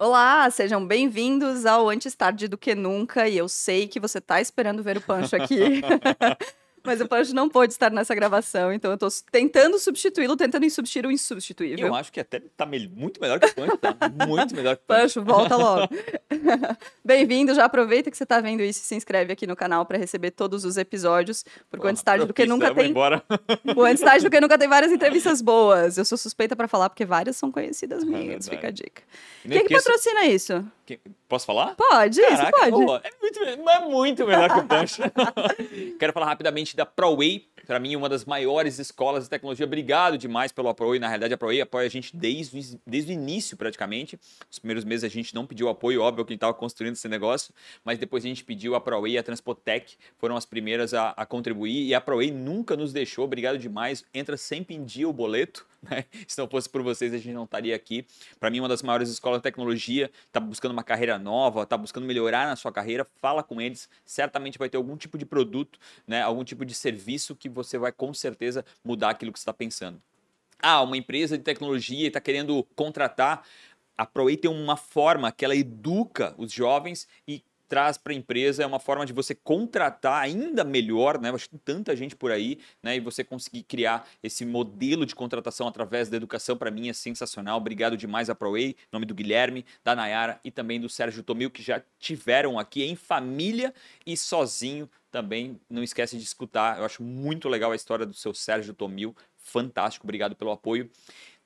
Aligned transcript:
Olá, 0.00 0.48
sejam 0.48 0.86
bem-vindos 0.86 1.66
ao 1.66 1.88
Antes 1.88 2.14
Tarde 2.14 2.46
do 2.46 2.56
Que 2.56 2.72
Nunca. 2.72 3.28
E 3.28 3.36
eu 3.36 3.48
sei 3.48 3.88
que 3.88 3.98
você 3.98 4.20
tá 4.20 4.40
esperando 4.40 4.80
ver 4.80 4.96
o 4.96 5.00
Pancho 5.00 5.34
aqui. 5.34 5.82
Mas 6.88 7.02
o 7.02 7.06
Pancho 7.06 7.34
não 7.34 7.50
pôde 7.50 7.74
estar 7.74 7.90
nessa 7.90 8.14
gravação, 8.14 8.72
então 8.72 8.90
eu 8.90 8.96
tô 8.96 9.08
tentando 9.30 9.78
substituí-lo, 9.78 10.34
tentando 10.38 10.68
substituir 10.70 11.06
o 11.06 11.12
insubstituível. 11.12 11.88
Eu 11.88 11.94
acho 11.94 12.10
que 12.10 12.18
até 12.18 12.40
tá 12.56 12.64
muito 12.64 13.20
melhor 13.20 13.38
que 13.38 13.44
o 13.44 13.54
Pancho, 13.54 13.76
tá? 13.76 13.94
Muito 14.26 14.56
melhor 14.56 14.74
que 14.74 14.84
o 14.84 14.86
Pancho. 14.86 15.22
Pancho, 15.22 15.22
volta 15.22 15.54
logo. 15.54 15.92
Bem-vindo, 17.04 17.52
já 17.54 17.66
aproveita 17.66 18.10
que 18.10 18.16
você 18.16 18.24
tá 18.24 18.40
vendo 18.40 18.62
isso 18.62 18.80
e 18.80 18.84
se 18.86 18.94
inscreve 18.94 19.34
aqui 19.34 19.46
no 19.46 19.54
canal 19.54 19.84
para 19.84 19.98
receber 19.98 20.30
todos 20.30 20.64
os 20.64 20.78
episódios, 20.78 21.44
porque 21.70 21.86
o 21.86 21.90
Antes 21.90 22.02
Tarde 22.02 22.24
do 22.24 22.32
Que 22.32 22.46
Nunca 22.46 22.74
tem 22.74 22.88
embora. 22.88 23.22
O 23.76 23.82
Antes 23.82 24.02
Tarde 24.02 24.24
do 24.24 24.30
Que 24.30 24.40
Nunca 24.40 24.56
tem 24.56 24.66
várias 24.66 24.90
entrevistas 24.90 25.42
boas. 25.42 25.98
Eu 25.98 26.06
sou 26.06 26.16
suspeita 26.16 26.56
pra 26.56 26.66
falar, 26.66 26.88
porque 26.88 27.04
várias 27.04 27.36
são 27.36 27.52
conhecidas 27.52 28.02
minhas. 28.02 28.48
verdade. 28.48 28.50
Fica 28.50 28.68
a 28.68 28.70
dica. 28.70 29.02
Quem 29.42 29.66
que 29.66 29.74
patrocina 29.74 30.24
isso? 30.24 30.64
Posso 31.28 31.44
falar? 31.44 31.74
Pode, 31.74 32.18
isso 32.18 32.30
Caraca, 32.30 32.58
pode. 32.58 32.70
pô, 32.70 32.96
é 32.96 33.10
muito, 33.20 33.68
é 33.68 33.80
muito 33.80 34.26
melhor 34.26 34.50
que 34.50 34.60
o 34.60 34.64
Pancho. 34.64 35.02
Quero 35.98 36.12
falar 36.14 36.26
rapidamente 36.26 36.74
da 36.78 36.86
ProWay. 36.86 37.46
Para 37.66 37.78
mim, 37.78 37.94
uma 37.96 38.08
das 38.08 38.24
maiores 38.24 38.78
escolas 38.78 39.24
de 39.24 39.30
tecnologia. 39.30 39.66
Obrigado 39.66 40.16
demais 40.16 40.50
pelo 40.50 40.68
apoio. 40.68 40.98
Na 40.98 41.06
realidade, 41.06 41.34
a 41.34 41.36
ProWay 41.36 41.60
apoia 41.60 41.86
a 41.86 41.90
gente 41.90 42.16
desde, 42.16 42.58
o- 42.76 42.80
desde 42.86 43.12
o 43.12 43.14
início, 43.14 43.56
praticamente. 43.58 44.18
Os 44.50 44.58
primeiros 44.58 44.84
meses 44.84 45.04
a 45.04 45.08
gente 45.08 45.34
não 45.34 45.44
pediu 45.44 45.68
apoio, 45.68 46.00
óbvio 46.00 46.24
que 46.24 46.32
a 46.32 46.34
gente 46.34 46.38
estava 46.38 46.54
construindo 46.54 46.94
esse 46.94 47.08
negócio, 47.08 47.52
mas 47.84 47.98
depois 47.98 48.24
a 48.24 48.28
gente 48.28 48.42
pediu 48.42 48.74
a 48.74 48.80
ProWay 48.80 49.12
e 49.12 49.18
a 49.18 49.22
Transpotec 49.22 49.96
foram 50.16 50.34
as 50.36 50.46
primeiras 50.46 50.94
a, 50.94 51.10
a 51.10 51.26
contribuir 51.26 51.86
e 51.88 51.94
a 51.94 52.00
ProWay 52.00 52.30
nunca 52.30 52.74
nos 52.74 52.92
deixou. 52.92 53.24
Obrigado 53.24 53.58
demais. 53.58 54.02
Entra 54.14 54.36
sempre 54.38 54.74
em 54.74 54.84
dia 54.84 55.06
o 55.06 55.12
boleto. 55.12 55.66
Né? 55.82 56.04
Se 56.26 56.38
não 56.38 56.48
fosse 56.48 56.68
por 56.68 56.82
vocês, 56.82 57.12
a 57.14 57.18
gente 57.18 57.32
não 57.32 57.44
estaria 57.44 57.74
aqui. 57.74 58.04
Para 58.38 58.50
mim, 58.50 58.60
uma 58.60 58.68
das 58.68 58.82
maiores 58.82 59.08
escolas 59.08 59.38
de 59.38 59.42
tecnologia, 59.44 60.10
tá 60.32 60.40
buscando 60.40 60.72
uma 60.72 60.82
carreira 60.82 61.18
nova, 61.18 61.64
tá 61.64 61.76
buscando 61.76 62.06
melhorar 62.06 62.46
na 62.48 62.56
sua 62.56 62.72
carreira, 62.72 63.06
fala 63.20 63.42
com 63.42 63.60
eles. 63.60 63.88
Certamente 64.04 64.58
vai 64.58 64.68
ter 64.68 64.76
algum 64.76 64.96
tipo 64.96 65.16
de 65.16 65.24
produto, 65.24 65.78
né? 66.06 66.22
algum 66.22 66.44
tipo 66.44 66.64
de 66.64 66.74
serviço 66.74 67.36
que 67.36 67.48
você 67.48 67.78
vai 67.78 67.92
com 67.92 68.12
certeza 68.12 68.64
mudar 68.84 69.10
aquilo 69.10 69.32
que 69.32 69.38
você 69.38 69.42
está 69.42 69.52
pensando. 69.52 70.02
Ah, 70.60 70.82
uma 70.82 70.96
empresa 70.96 71.38
de 71.38 71.44
tecnologia 71.44 72.08
está 72.08 72.20
querendo 72.20 72.64
contratar. 72.74 73.44
A 73.96 74.04
ProWay 74.04 74.36
tem 74.36 74.50
uma 74.50 74.76
forma 74.76 75.30
que 75.30 75.44
ela 75.44 75.54
educa 75.54 76.34
os 76.36 76.52
jovens 76.52 77.06
e 77.26 77.42
traz 77.68 77.98
para 77.98 78.12
a 78.12 78.16
empresa 78.16 78.62
é 78.62 78.66
uma 78.66 78.80
forma 78.80 79.04
de 79.04 79.12
você 79.12 79.34
contratar 79.34 80.22
ainda 80.22 80.64
melhor, 80.64 81.20
né? 81.20 81.30
Acho 81.30 81.48
que 81.48 81.58
tem 81.58 81.76
tanta 81.76 81.94
gente 81.94 82.16
por 82.16 82.30
aí, 82.30 82.58
né? 82.82 82.96
E 82.96 83.00
você 83.00 83.22
conseguir 83.22 83.62
criar 83.62 84.08
esse 84.22 84.44
modelo 84.44 85.04
de 85.04 85.14
contratação 85.14 85.68
através 85.68 86.08
da 86.08 86.16
educação 86.16 86.56
para 86.56 86.70
mim 86.70 86.88
é 86.88 86.92
sensacional. 86.92 87.58
Obrigado 87.58 87.96
demais 87.96 88.30
a 88.30 88.34
ProWay, 88.34 88.74
nome 88.92 89.06
do 89.06 89.14
Guilherme, 89.14 89.64
da 89.84 89.94
Nayara 89.94 90.40
e 90.42 90.50
também 90.50 90.80
do 90.80 90.88
Sérgio 90.88 91.22
Tomil 91.22 91.50
que 91.50 91.62
já 91.62 91.82
tiveram 91.98 92.58
aqui 92.58 92.82
em 92.82 92.96
família 92.96 93.74
e 94.06 94.16
sozinho 94.16 94.88
também. 95.10 95.60
Não 95.68 95.82
esquece 95.82 96.16
de 96.16 96.24
escutar. 96.24 96.78
Eu 96.78 96.84
acho 96.84 97.02
muito 97.02 97.48
legal 97.48 97.72
a 97.72 97.76
história 97.76 98.06
do 98.06 98.14
seu 98.14 98.32
Sérgio 98.32 98.72
Tomil. 98.74 99.14
Fantástico, 99.36 100.06
obrigado 100.06 100.34
pelo 100.34 100.50
apoio. 100.50 100.90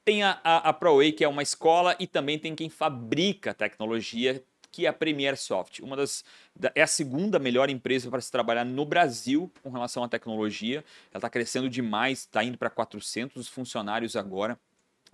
Tem 0.05 0.23
a, 0.25 0.41
a, 0.43 0.71
a 0.71 0.73
ProWay, 0.73 1.13
que 1.13 1.23
é 1.23 1.29
uma 1.29 1.43
escola, 1.43 1.95
e 1.99 2.09
também 2.09 2.37
tem 2.39 2.57
quem 2.57 2.69
fabrica 2.69 3.55
tecnologia, 3.55 4.43
que 4.73 4.87
é 4.87 4.89
a 4.89 4.93
Premier 4.93 5.37
Soft. 5.37 5.81
Uma 5.81 5.97
das, 5.97 6.25
da- 6.57 6.73
é 6.75 6.83
a 6.83 6.87
segunda 6.87 7.39
melhor 7.39 7.71
empresa 7.71 8.11
para 8.11 8.21
se 8.21 8.33
trabalhar 8.33 8.65
no 8.65 8.85
Brasil 8.85 9.53
com 9.63 9.71
relação 9.71 10.03
à 10.03 10.09
tecnologia. 10.09 10.79
Ela 11.13 11.19
está 11.19 11.31
crescendo 11.31 11.69
demais, 11.69 12.21
está 12.21 12.43
indo 12.43 12.59
para 12.59 12.71
400 12.71 13.47
funcionários 13.49 14.17
agora. 14.17 14.59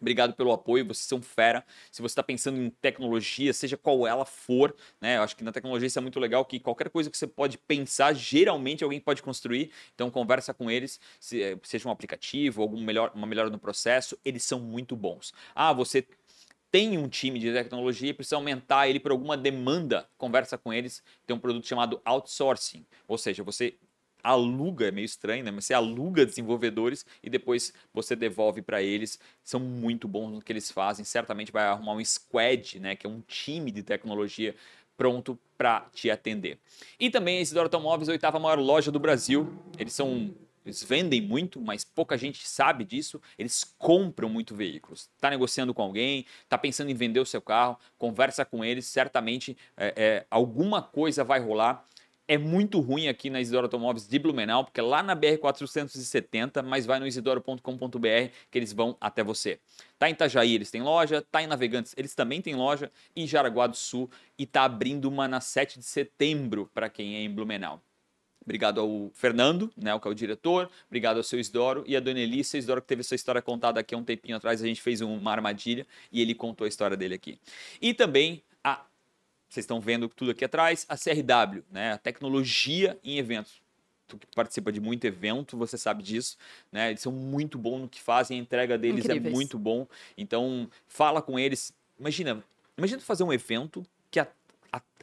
Obrigado 0.01 0.33
pelo 0.35 0.53
apoio, 0.53 0.85
vocês 0.87 1.09
são 1.09 1.21
fera. 1.21 1.65
Se 1.91 2.01
você 2.01 2.13
está 2.13 2.23
pensando 2.23 2.63
em 2.63 2.71
tecnologia, 2.71 3.53
seja 3.53 3.77
qual 3.77 4.07
ela 4.07 4.25
for, 4.25 4.73
né? 5.01 5.17
Eu 5.17 5.23
acho 5.23 5.35
que 5.37 5.43
na 5.43 5.51
tecnologia 5.51 5.89
isso 5.89 5.99
é 5.99 6.03
muito 6.03 6.21
legal, 6.21 6.45
que 6.45 6.61
qualquer 6.61 6.89
coisa 6.89 7.11
que 7.11 7.19
você 7.19 7.27
pode 7.27 7.59
pensar, 7.59 8.15
geralmente 8.15 8.85
alguém 8.85 9.01
pode 9.01 9.21
construir. 9.23 9.73
Então 9.97 10.09
conversa 10.09 10.55
com 10.55 10.71
eles, 10.71 11.01
eh, 11.33 11.59
seja 11.65 11.89
um 11.89 11.91
aplicativo, 11.91 12.63
algum 12.63 12.81
melhor, 12.81 13.11
uma 13.13 13.27
melhora 13.27 13.51
no 13.51 13.59
processo, 13.59 14.17
eles 14.25 14.45
são 14.45 14.61
muito 14.61 14.95
bons. 14.95 15.33
Ah, 15.53 15.73
você 15.73 16.07
tem 16.71 16.99
um 16.99 17.09
time 17.09 17.39
de 17.39 17.53
tecnologia 17.53 18.11
e 18.11 18.13
precisa 18.13 18.37
aumentar 18.37 18.89
ele 18.89 19.01
por 19.01 19.11
alguma 19.11 19.37
demanda, 19.37 20.09
conversa 20.17 20.59
com 20.59 20.73
eles. 20.73 21.03
Tem 21.27 21.35
um 21.35 21.41
produto 21.41 21.67
chamado 21.67 22.01
outsourcing, 22.05 22.87
ou 23.07 23.17
seja, 23.17 23.43
você 23.43 23.75
aluga, 24.23 24.89
é 24.89 24.91
meio 24.91 25.05
estranho, 25.05 25.45
né? 25.45 25.51
Mas 25.51 25.65
você 25.65 25.75
aluga 25.75 26.27
desenvolvedores 26.27 27.07
e 27.23 27.31
depois 27.31 27.73
você 27.93 28.15
devolve 28.15 28.61
para 28.61 28.83
eles. 28.83 29.19
São 29.43 29.61
muito 29.61 30.07
bons 30.09 30.31
no 30.31 30.43
que 30.43 30.53
eles 30.53 30.71
fazem. 30.71 31.05
Certamente 31.05 31.53
vai 31.53 31.65
arrumar 31.65 31.93
um 31.93 32.05
squad, 32.05 32.79
né? 32.79 32.97
Que 32.97 33.07
é 33.07 33.11
um 33.11 33.21
time 33.21 33.71
de 33.71 33.83
tecnologia 33.83 34.55
pronto 34.97 35.39
para 35.57 35.89
te 35.95 36.11
atender. 36.11 36.59
E 36.99 37.09
também 37.09 37.39
a 37.39 37.41
Isidoro 37.41 37.67
Automóveis, 37.67 38.09
a 38.09 38.13
oitava 38.13 38.39
maior 38.39 38.59
loja 38.59 38.91
do 38.91 38.99
Brasil. 38.99 39.49
Eles 39.79 39.93
são 39.93 40.35
eles 40.69 40.83
vendem 40.83 41.21
muito, 41.21 41.61
mas 41.61 41.83
pouca 41.83 42.17
gente 42.19 42.47
sabe 42.47 42.85
disso. 42.85 43.21
Eles 43.39 43.65
compram 43.79 44.29
muito 44.29 44.55
veículos. 44.55 45.09
Está 45.17 45.31
negociando 45.31 45.73
com 45.73 45.81
alguém, 45.83 46.27
está 46.43 46.59
pensando 46.59 46.91
em 46.91 46.95
vender 46.95 47.21
o 47.21 47.27
seu 47.27 47.41
carro, 47.41 47.79
conversa 47.97 48.45
com 48.45 48.63
eles. 48.63 48.87
Certamente 48.87 49.57
é, 49.77 49.95
é, 49.97 50.27
alguma 50.31 50.83
coisa 50.83 51.25
vai 51.25 51.41
rolar. 51.41 51.85
É 52.31 52.37
muito 52.37 52.79
ruim 52.81 53.09
aqui 53.09 53.31
na 53.31 53.41
Isidoro 53.41 53.65
Automóveis 53.65 54.07
de 54.07 54.19
Blumenau, 54.19 54.63
porque 54.63 54.79
é 54.79 54.83
lá 54.83 55.03
na 55.03 55.17
BR-470, 55.17 56.63
mas 56.63 56.85
vai 56.85 57.01
no 57.01 57.07
isidoro.com.br 57.07 58.31
que 58.51 58.59
eles 58.59 58.75
vão 58.75 58.95
até 59.01 59.25
você. 59.25 59.59
Tá 59.99 60.11
em 60.11 60.13
Itajaí, 60.13 60.55
eles 60.55 60.71
têm 60.71 60.83
loja, 60.83 61.25
tá 61.31 61.43
em 61.43 61.47
Navegantes, 61.47 61.95
eles 61.97 62.15
também 62.15 62.43
têm 62.43 62.55
loja, 62.55 62.93
e 63.17 63.27
Jaraguá 63.27 63.67
do 63.67 63.77
Sul, 63.77 64.11
e 64.39 64.45
tá 64.45 64.65
abrindo 64.65 65.07
uma 65.07 65.27
na 65.27 65.41
7 65.41 65.79
de 65.79 65.87
setembro 65.87 66.71
para 66.75 66.91
quem 66.91 67.17
é 67.17 67.23
em 67.23 67.31
Blumenau. 67.31 67.83
Obrigado 68.49 68.81
ao 68.81 69.11
Fernando, 69.13 69.71
né, 69.77 69.95
o 69.95 70.01
que 70.01 70.09
é 70.09 70.11
o 70.11 70.15
diretor. 70.15 70.71
Obrigado 70.87 71.19
ao 71.19 71.23
seu 71.23 71.39
Isdoro 71.39 71.85
e 71.87 71.95
a 71.95 72.01
Dona 72.01 72.19
Elissa. 72.19 72.57
Isdoro 72.57 72.81
que 72.81 72.87
teve 72.89 73.01
essa 73.03 73.15
história 73.15 73.43
contada 73.43 73.79
aqui 73.79 73.95
há 73.95 73.99
um 73.99 74.03
tempinho 74.03 74.39
atrás. 74.39 74.63
A 74.63 74.67
gente 74.67 74.81
fez 74.81 75.03
uma 75.03 75.31
armadilha 75.31 75.87
e 76.11 76.23
ele 76.23 76.35
contou 76.35 76.65
a 76.65 76.69
história 76.69 76.97
dele 76.97 77.15
aqui. 77.15 77.39
E 77.79 77.93
também 77.93 78.43
a. 78.65 78.83
Vocês 79.51 79.65
estão 79.65 79.83
vendo 79.83 80.09
tudo 80.09 80.31
aqui 80.31 80.47
atrás, 80.47 80.87
a 80.89 80.97
CRW, 80.97 81.63
né, 81.71 81.93
a 81.93 81.99
tecnologia 81.99 82.99
em 83.05 83.19
eventos. 83.19 83.61
Tu 84.07 84.17
que 84.17 84.27
participa 84.35 84.73
de 84.73 84.81
muito 84.81 85.05
evento, 85.05 85.55
você 85.55 85.77
sabe 85.77 86.03
disso, 86.03 86.39
né? 86.73 86.89
Eles 86.89 87.03
são 87.03 87.13
muito 87.13 87.59
bons 87.59 87.81
no 87.81 87.89
que 87.89 88.01
fazem, 88.01 88.39
a 88.39 88.43
entrega 88.43 88.79
deles 88.79 89.05
é 89.05 89.09
Incríveis. 89.09 89.35
muito 89.35 89.59
bom. 89.59 89.87
Então, 90.17 90.71
fala 90.87 91.21
com 91.21 91.39
eles. 91.39 91.75
Imagina, 92.01 92.43
imagina 92.79 92.99
tu 92.99 93.05
fazer 93.05 93.25
um 93.25 93.33
evento 93.35 93.85
que 94.11 94.19
a- 94.19 94.27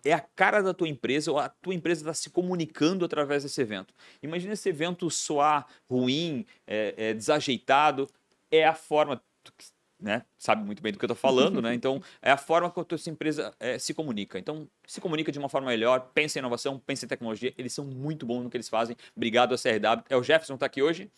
é 0.05 0.13
a 0.13 0.19
cara 0.19 0.61
da 0.61 0.73
tua 0.73 0.87
empresa, 0.87 1.31
ou 1.31 1.39
a 1.39 1.49
tua 1.49 1.73
empresa 1.73 2.01
está 2.01 2.13
se 2.13 2.29
comunicando 2.29 3.03
através 3.03 3.43
desse 3.43 3.59
evento. 3.59 3.93
Imagina 4.21 4.53
esse 4.53 4.69
evento 4.69 5.09
soar 5.09 5.65
ruim, 5.89 6.45
é, 6.67 6.93
é, 6.95 7.13
desajeitado, 7.13 8.07
é 8.51 8.65
a 8.65 8.75
forma, 8.75 9.19
né, 9.99 10.23
sabe 10.37 10.63
muito 10.63 10.81
bem 10.81 10.91
do 10.91 10.99
que 10.99 11.05
eu 11.05 11.07
estou 11.07 11.17
falando, 11.17 11.59
né? 11.59 11.73
Então, 11.75 12.01
é 12.21 12.31
a 12.31 12.37
forma 12.37 12.69
que 12.69 12.79
a 12.79 12.83
tua 12.83 12.99
empresa 13.07 13.51
é, 13.59 13.79
se 13.79 13.95
comunica. 13.95 14.37
Então, 14.37 14.67
se 14.85 15.01
comunica 15.01 15.31
de 15.31 15.39
uma 15.39 15.49
forma 15.49 15.67
melhor, 15.67 16.11
pensa 16.13 16.37
em 16.37 16.41
inovação, 16.41 16.79
pensa 16.79 17.05
em 17.05 17.07
tecnologia, 17.07 17.51
eles 17.57 17.73
são 17.73 17.83
muito 17.83 18.25
bons 18.27 18.43
no 18.43 18.49
que 18.49 18.55
eles 18.55 18.69
fazem. 18.69 18.95
Obrigado 19.15 19.55
a 19.55 19.57
CRW. 19.57 20.03
É 20.07 20.15
o 20.15 20.21
Jefferson 20.21 20.53
que 20.53 20.57
está 20.57 20.65
aqui 20.67 20.83
hoje? 20.83 21.09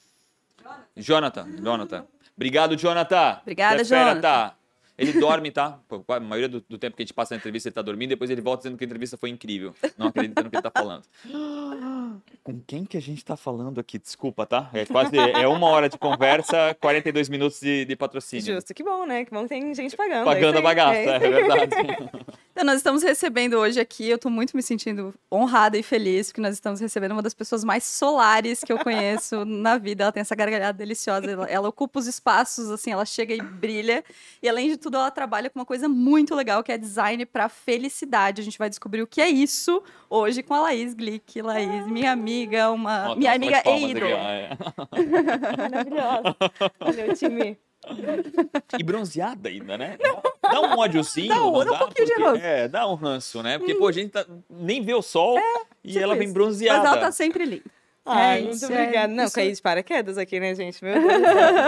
Jonathan, 0.95 1.47
Jonathan. 1.61 2.07
Obrigado, 2.35 2.75
Jonathan. 2.75 3.39
Obrigada, 3.41 3.83
fera, 3.83 4.13
Jonathan. 4.13 4.56
Ele 4.97 5.13
dorme, 5.13 5.51
tá? 5.51 5.79
A 6.07 6.19
maioria 6.19 6.49
do, 6.49 6.63
do 6.67 6.77
tempo 6.77 6.95
que 6.95 7.03
a 7.03 7.05
gente 7.05 7.13
passa 7.13 7.35
na 7.35 7.39
entrevista, 7.39 7.69
ele 7.69 7.73
tá 7.73 7.81
dormindo, 7.81 8.09
depois 8.09 8.29
ele 8.29 8.41
volta 8.41 8.63
dizendo 8.63 8.77
que 8.77 8.83
a 8.83 8.87
entrevista 8.87 9.17
foi 9.17 9.29
incrível. 9.29 9.75
Não 9.97 10.07
acredita 10.07 10.43
no 10.43 10.49
que 10.49 10.55
ele 10.55 10.63
tá 10.63 10.71
falando. 10.71 11.03
Com 12.43 12.59
quem 12.65 12.85
que 12.85 12.97
a 12.97 13.01
gente 13.01 13.23
tá 13.23 13.37
falando 13.37 13.79
aqui? 13.79 13.99
Desculpa, 13.99 14.45
tá? 14.45 14.69
É 14.73 14.85
quase 14.85 15.17
é 15.17 15.47
uma 15.47 15.67
hora 15.67 15.89
de 15.89 15.97
conversa, 15.97 16.75
42 16.79 17.29
minutos 17.29 17.59
de, 17.59 17.85
de 17.85 17.95
patrocínio. 17.95 18.45
Justo, 18.45 18.73
que 18.73 18.83
bom, 18.83 19.05
né? 19.05 19.25
Que 19.25 19.31
bom 19.31 19.44
que 19.44 19.49
tem 19.49 19.73
gente 19.75 19.95
pagando. 19.95 20.25
Pagando 20.25 20.55
é 20.55 20.59
a 20.59 20.63
bagaça, 20.63 20.97
aí. 20.97 21.07
é 21.07 21.19
verdade. 21.19 21.75
Então, 22.57 22.65
nós 22.65 22.77
estamos 22.77 23.03
recebendo 23.03 23.53
hoje 23.53 23.79
aqui, 23.79 24.09
eu 24.09 24.15
estou 24.15 24.31
muito 24.31 24.57
me 24.57 24.63
sentindo 24.63 25.13
honrada 25.31 25.77
e 25.77 25.83
feliz, 25.83 26.29
porque 26.29 26.41
nós 26.41 26.55
estamos 26.55 26.79
recebendo 26.79 27.11
uma 27.11 27.21
das 27.21 27.35
pessoas 27.35 27.63
mais 27.63 27.83
solares 27.83 28.61
que 28.61 28.73
eu 28.73 28.79
conheço 28.79 29.45
na 29.45 29.77
vida. 29.77 30.05
Ela 30.05 30.11
tem 30.11 30.21
essa 30.21 30.33
gargalhada 30.33 30.75
deliciosa, 30.75 31.29
ela, 31.29 31.45
ela 31.45 31.69
ocupa 31.69 32.00
os 32.00 32.07
espaços, 32.07 32.71
assim, 32.71 32.91
ela 32.91 33.05
chega 33.05 33.31
e 33.35 33.39
brilha. 33.39 34.03
E 34.41 34.50
além 34.50 34.71
de 34.71 34.77
tudo, 34.77 34.87
ela 34.95 35.12
trabalha 35.12 35.50
com 35.50 35.60
uma 35.60 35.66
coisa 35.66 35.89
muito 35.89 36.34
legal, 36.34 36.63
que 36.63 36.72
é 36.72 36.78
design 36.78 37.25
para 37.25 37.50
felicidade. 37.50 38.42
A 38.42 38.44
gente 38.45 38.57
vai 38.57 38.69
descobrir 38.69 39.01
o 39.01 39.07
que 39.07 39.19
é 39.19 39.28
isso 39.28 39.84
hoje 40.10 40.42
com 40.44 40.54
a 40.54 40.62
Laís 40.62 40.94
Glick. 40.94 41.42
Laís, 41.42 41.86
minha 41.88 42.12
amiga, 42.12 42.72
uma 42.72 43.07
tem 43.10 43.18
minha 43.18 43.34
amiga 43.34 43.62
de 43.62 43.69
e 43.69 43.89
ídolo. 43.92 44.06
é. 44.07 44.50
Maravilhosa. 45.57 46.36
O 46.80 47.13
time. 47.16 47.57
E 48.78 48.84
bronzeada 48.84 49.50
ainda, 49.50 49.78
né? 49.78 49.98
Dá 50.42 50.62
um 50.62 50.78
ódiozinho. 50.80 51.30
Dá 51.30 51.44
um- 51.45 51.63
dá 51.66 51.72
um 51.74 51.78
pouquinho 51.78 52.06
de 52.07 52.13
Porque- 52.13 52.30
ranço. 52.30 52.42
É, 52.45 52.68
dá 52.68 52.88
um 52.88 52.95
ranço, 52.95 53.44
né? 53.44 53.57
Porque, 53.57 53.75
pô, 53.75 53.88
a 53.88 53.92
gente 53.92 54.10
tá- 54.12 54.25
nem 54.50 54.81
vê 54.81 54.94
o 54.94 55.01
sol 55.01 55.38
e 55.84 55.92
tipo 55.94 56.04
ela 56.04 56.16
vem 56.16 56.31
bronzeada. 56.31 56.80
Mas 56.80 56.88
ela 56.92 56.98
tá 57.01 57.12
sempre 57.12 57.45
linda. 57.45 57.63
Ai, 58.10 58.39
É 58.39 58.42
muito 58.44 58.56
isso, 58.56 58.72
é 58.72 58.81
obrigada. 58.81 59.13
Não, 59.13 59.25
isso. 59.25 59.36
caí 59.36 59.51
de 59.51 59.62
paraquedas 59.62 60.18
aqui, 60.18 60.39
né, 60.39 60.56
gente? 60.56 60.81
Meu 60.84 60.94
Deus. 60.94 61.22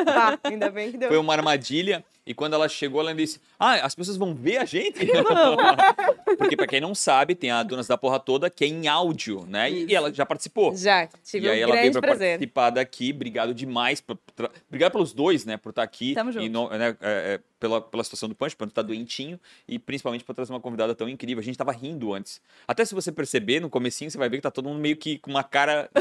Tá, 0.06 0.39
ainda 0.45 0.69
bem 0.71 0.89
que 0.92 0.98
deu. 0.98 1.10
Foi 1.10 1.18
uma 1.18 1.33
armadilha. 1.33 2.04
E 2.29 2.33
quando 2.35 2.53
ela 2.53 2.69
chegou, 2.69 3.01
ela 3.01 3.15
disse: 3.15 3.41
Ah, 3.59 3.73
as 3.83 3.95
pessoas 3.95 4.15
vão 4.15 4.35
ver 4.35 4.57
a 4.57 4.65
gente? 4.65 5.03
Não. 5.11 5.57
Porque, 6.37 6.55
pra 6.55 6.67
quem 6.67 6.79
não 6.79 6.93
sabe, 6.93 7.33
tem 7.33 7.49
a 7.49 7.63
Donas 7.63 7.87
da 7.87 7.97
Porra 7.97 8.19
Toda, 8.19 8.51
que 8.51 8.63
é 8.63 8.67
em 8.67 8.87
áudio, 8.87 9.47
né? 9.49 9.71
E 9.71 9.85
Isso. 9.85 9.95
ela 9.95 10.13
já 10.13 10.27
participou. 10.27 10.75
Já, 10.77 11.07
tive 11.23 11.47
e 11.47 11.49
aí 11.49 11.59
um 11.59 11.63
ela 11.63 11.75
veio 11.77 11.91
pra 11.91 12.01
prazer. 12.01 12.33
participar 12.37 12.69
daqui. 12.69 13.11
Obrigado 13.15 13.51
demais. 13.51 13.99
por 13.99 14.15
tra- 14.35 14.51
Obrigado 14.67 14.91
pelos 14.91 15.11
dois, 15.11 15.43
né? 15.43 15.57
Por 15.57 15.69
estar 15.71 15.81
aqui. 15.81 16.13
Tamo 16.13 16.29
E 16.29 16.33
junto. 16.33 16.49
no- 16.49 16.69
né, 16.69 16.89
é, 17.01 17.33
é, 17.33 17.39
pela, 17.59 17.81
pela 17.81 18.03
situação 18.03 18.29
do 18.29 18.35
Punch, 18.35 18.55
por 18.55 18.67
estar 18.67 18.83
doentinho. 18.83 19.39
E 19.67 19.79
principalmente 19.79 20.23
por 20.23 20.35
trazer 20.35 20.53
uma 20.53 20.59
convidada 20.61 20.93
tão 20.93 21.09
incrível. 21.09 21.41
A 21.41 21.43
gente 21.43 21.57
tava 21.57 21.71
rindo 21.71 22.13
antes. 22.13 22.39
Até 22.67 22.85
se 22.85 22.93
você 22.93 23.11
perceber, 23.11 23.59
no 23.59 23.71
comecinho, 23.71 24.11
você 24.11 24.19
vai 24.19 24.29
ver 24.29 24.37
que 24.37 24.43
tá 24.43 24.51
todo 24.51 24.69
mundo 24.69 24.79
meio 24.79 24.95
que 24.95 25.17
com 25.17 25.31
uma 25.31 25.43
cara... 25.43 25.89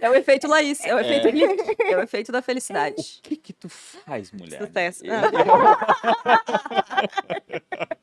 É 0.00 0.10
o 0.10 0.14
efeito 0.14 0.48
Laís, 0.48 0.80
é 0.84 0.94
o 0.94 0.98
efeito 0.98 1.28
Lick, 1.28 1.76
é 1.84 1.96
o 1.96 2.00
efeito 2.00 2.32
da 2.32 2.42
felicidade. 2.42 3.18
o 3.18 3.22
que 3.22 3.36
que 3.36 3.52
tu 3.52 3.68
faz, 3.68 4.32
mulher? 4.32 4.66
Sucesso. 4.66 5.04
E- 5.04 5.10
Ah. 5.10 5.30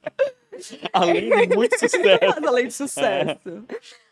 Além 0.94 1.48
de 1.48 1.56
muito 1.56 1.78
sucesso. 1.80 2.48
Além 2.48 2.68
de 2.68 2.74
sucesso. 2.74 3.66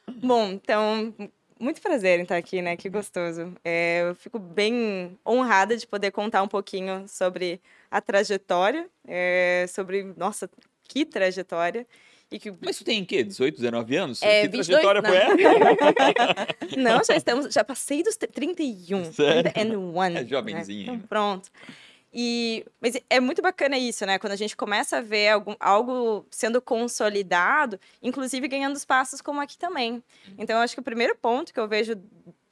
Bom, 0.08 0.50
então, 0.52 1.14
muito 1.60 1.82
prazer 1.82 2.20
em 2.20 2.24
estar 2.24 2.38
aqui, 2.38 2.62
né? 2.62 2.76
Que 2.78 2.90
gostoso. 2.90 3.54
É, 3.64 4.02
eu 4.08 4.16
fico 4.16 4.38
bem 4.38 5.18
honrada 5.28 5.76
de 5.76 5.88
poder 5.88 6.12
contar 6.12 6.44
um 6.44 6.48
pouquinho 6.48 7.06
sobre 7.08 7.60
a 7.90 8.00
trajetória, 8.02 8.88
é, 9.08 9.66
sobre, 9.70 10.04
nossa, 10.16 10.50
que 10.88 11.06
trajetória. 11.06 11.88
E 12.36 12.40
que, 12.40 12.54
Mas 12.62 12.78
tu 12.78 12.84
tem 12.84 13.02
o 13.02 13.06
quê? 13.06 13.24
18, 13.24 13.56
19 13.56 13.96
anos? 13.96 14.22
É, 14.22 14.42
que 14.42 14.50
22, 14.50 14.68
trajetória 14.68 15.02
não. 15.02 15.10
foi 15.10 15.18
essa? 15.18 16.76
não, 16.78 17.02
já 17.02 17.16
estamos, 17.16 17.54
já 17.54 17.64
passei 17.64 18.04
dos 18.04 18.18
31. 18.18 19.14
Sério? 19.14 19.54
31. 19.54 20.04
É 20.04 20.10
né? 20.10 20.26
jovenzinho. 20.26 20.84
Então, 20.84 21.00
pronto. 21.08 21.50
E, 22.14 22.66
mas 22.82 22.98
é 23.10 23.22
muito 23.22 23.42
bacana 23.42 23.78
isso, 23.78 24.06
né? 24.06 24.20
Quando 24.20 24.34
a 24.34 24.36
gente 24.36 24.56
começa 24.56 24.98
a 24.98 25.02
ver 25.02 25.30
algum, 25.30 25.56
algo 25.62 26.26
sendo 26.30 26.62
consolidado, 26.62 27.80
inclusive 28.04 28.46
ganhando 28.50 28.76
espaços 28.76 29.22
como 29.22 29.40
aqui 29.40 29.58
também. 29.58 30.04
Então, 30.38 30.58
eu 30.58 30.62
acho 30.62 30.74
que 30.74 30.82
o 30.82 30.84
primeiro 30.84 31.16
ponto 31.16 31.54
que 31.54 31.60
eu 31.60 31.70
vejo 31.70 31.94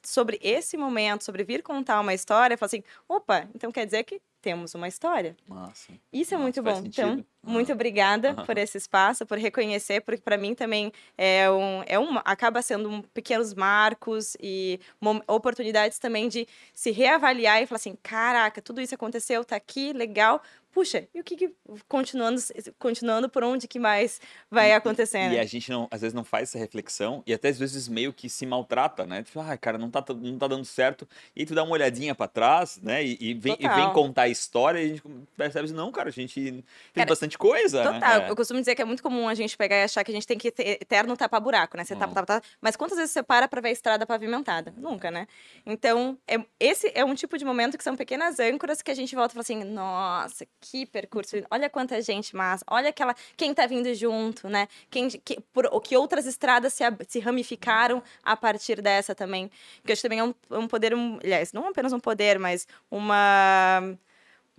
sobre 0.01 0.39
esse 0.41 0.77
momento, 0.77 1.25
sobre 1.25 1.43
vir 1.43 1.61
contar 1.61 1.99
uma 1.99 2.13
história, 2.13 2.53
é 2.53 2.57
falar 2.57 2.67
assim: 2.67 2.83
opa, 3.07 3.49
então 3.53 3.69
quer 3.69 3.85
dizer 3.85 4.05
que 4.05 4.21
temos 4.41 4.75
uma 4.75 4.87
história. 4.87 5.35
Massa. 5.45 5.91
Isso 6.11 6.33
é 6.33 6.37
Nossa, 6.37 6.43
muito 6.43 6.63
bom. 6.63 6.83
Então. 6.85 7.25
Muito 7.43 7.71
obrigada 7.73 8.33
por 8.45 8.57
esse 8.57 8.77
espaço, 8.77 9.25
por 9.25 9.37
reconhecer, 9.37 10.01
porque 10.01 10.21
para 10.21 10.37
mim 10.37 10.55
também 10.55 10.91
é 11.17 11.49
um, 11.51 11.83
é 11.85 11.99
um, 11.99 12.17
acaba 12.23 12.61
sendo 12.61 12.89
um 12.89 13.01
pequenos 13.01 13.53
marcos 13.53 14.37
e 14.41 14.79
oportunidades 15.27 15.99
também 15.99 16.29
de 16.29 16.47
se 16.73 16.91
reavaliar 16.91 17.61
e 17.61 17.67
falar 17.67 17.77
assim, 17.77 17.97
caraca, 18.01 18.61
tudo 18.61 18.79
isso 18.79 18.95
aconteceu, 18.95 19.43
tá 19.43 19.57
aqui, 19.57 19.91
legal. 19.91 20.41
Puxa, 20.73 21.07
e 21.13 21.19
o 21.19 21.23
que, 21.23 21.35
que 21.35 21.53
continuando, 21.87 22.41
continuando 22.79 23.29
por 23.29 23.43
onde 23.43 23.67
que 23.67 23.77
mais 23.77 24.19
vai 24.49 24.73
acontecendo? 24.73 25.31
E 25.31 25.37
a 25.37 25.45
gente 25.45 25.69
não, 25.69 25.87
às 25.91 26.01
vezes 26.01 26.15
não 26.15 26.23
faz 26.23 26.49
essa 26.49 26.57
reflexão 26.57 27.21
e 27.27 27.33
até 27.33 27.49
às 27.49 27.59
vezes 27.59 27.87
meio 27.87 28.11
que 28.11 28.27
se 28.27 28.43
maltrata, 28.43 29.05
né? 29.05 29.21
Tipo, 29.21 29.39
ah, 29.39 29.55
cara, 29.55 29.77
não 29.77 29.91
tá, 29.91 30.03
não 30.15 30.39
tá 30.39 30.47
dando 30.47 30.65
certo. 30.65 31.07
E 31.35 31.41
aí 31.41 31.45
tu 31.45 31.53
dá 31.53 31.63
uma 31.63 31.73
olhadinha 31.73 32.15
pra 32.15 32.27
trás, 32.27 32.79
né? 32.81 33.05
E, 33.05 33.15
e 33.19 33.33
vem, 33.35 33.55
e 33.59 33.67
vem 33.67 33.93
contar 33.93 34.23
a 34.23 34.29
história 34.29 34.79
e 34.81 34.85
a 34.85 34.87
gente 34.87 35.03
percebe, 35.37 35.71
não, 35.73 35.91
cara, 35.91 36.09
a 36.09 36.11
gente 36.11 36.33
fez 36.41 36.63
Cara, 36.91 37.05
bastante 37.07 37.32
coisa, 37.37 37.83
Total, 37.83 38.19
né? 38.21 38.29
eu 38.29 38.35
costumo 38.35 38.59
dizer 38.59 38.75
que 38.75 38.81
é 38.81 38.85
muito 38.85 39.01
comum 39.03 39.27
a 39.27 39.33
gente 39.33 39.55
pegar 39.57 39.77
e 39.77 39.83
achar 39.83 40.03
que 40.03 40.11
a 40.11 40.13
gente 40.13 40.27
tem 40.27 40.37
que 40.37 40.51
ter 40.51 40.77
eterno 40.81 41.15
tapar-buraco, 41.17 41.75
né? 41.77 41.83
Você 41.83 41.93
tapa, 41.95 42.07
Uhum. 42.07 42.13
tapa, 42.13 42.25
tapa. 42.27 42.47
Mas 42.61 42.75
quantas 42.75 42.97
vezes 42.97 43.11
você 43.11 43.23
para 43.23 43.47
pra 43.47 43.61
ver 43.61 43.69
a 43.69 43.71
estrada 43.71 44.05
pavimentada? 44.05 44.73
Nunca, 44.77 45.09
né? 45.11 45.27
Então, 45.65 46.17
é- 46.27 46.43
esse 46.59 46.91
é 46.93 47.03
um 47.05 47.15
tipo 47.15 47.37
de 47.37 47.45
momento 47.45 47.77
que 47.77 47.83
são 47.83 47.95
pequenas 47.95 48.39
âncoras 48.39 48.81
que 48.81 48.91
a 48.91 48.93
gente 48.95 49.15
volta 49.15 49.33
e 49.33 49.35
fala 49.35 49.41
assim: 49.41 49.63
nossa, 49.63 50.45
que 50.59 50.85
percurso, 50.85 51.35
olha 51.49 51.69
quanta 51.69 52.01
gente 52.01 52.35
massa, 52.35 52.63
olha 52.69 52.89
aquela. 52.89 53.15
Quem 53.37 53.53
tá 53.53 53.65
vindo 53.65 53.93
junto, 53.93 54.47
né? 54.49 54.67
Quem, 54.89 55.09
que, 55.09 55.39
por, 55.53 55.65
o 55.71 55.79
que 55.81 55.95
outras 55.97 56.25
estradas 56.25 56.73
se, 56.73 56.83
se 57.07 57.19
ramificaram 57.19 58.01
a 58.23 58.35
partir 58.37 58.81
dessa 58.81 59.13
também. 59.15 59.49
Que 59.83 59.91
eu 59.91 59.93
acho 59.93 60.01
que 60.01 60.07
também 60.09 60.19
é 60.19 60.23
um, 60.23 60.33
um 60.51 60.67
poder, 60.67 60.93
um, 60.93 61.19
aliás, 61.23 61.53
não 61.53 61.67
apenas 61.67 61.93
um 61.93 61.99
poder, 61.99 62.37
mas 62.39 62.67
uma 62.89 63.97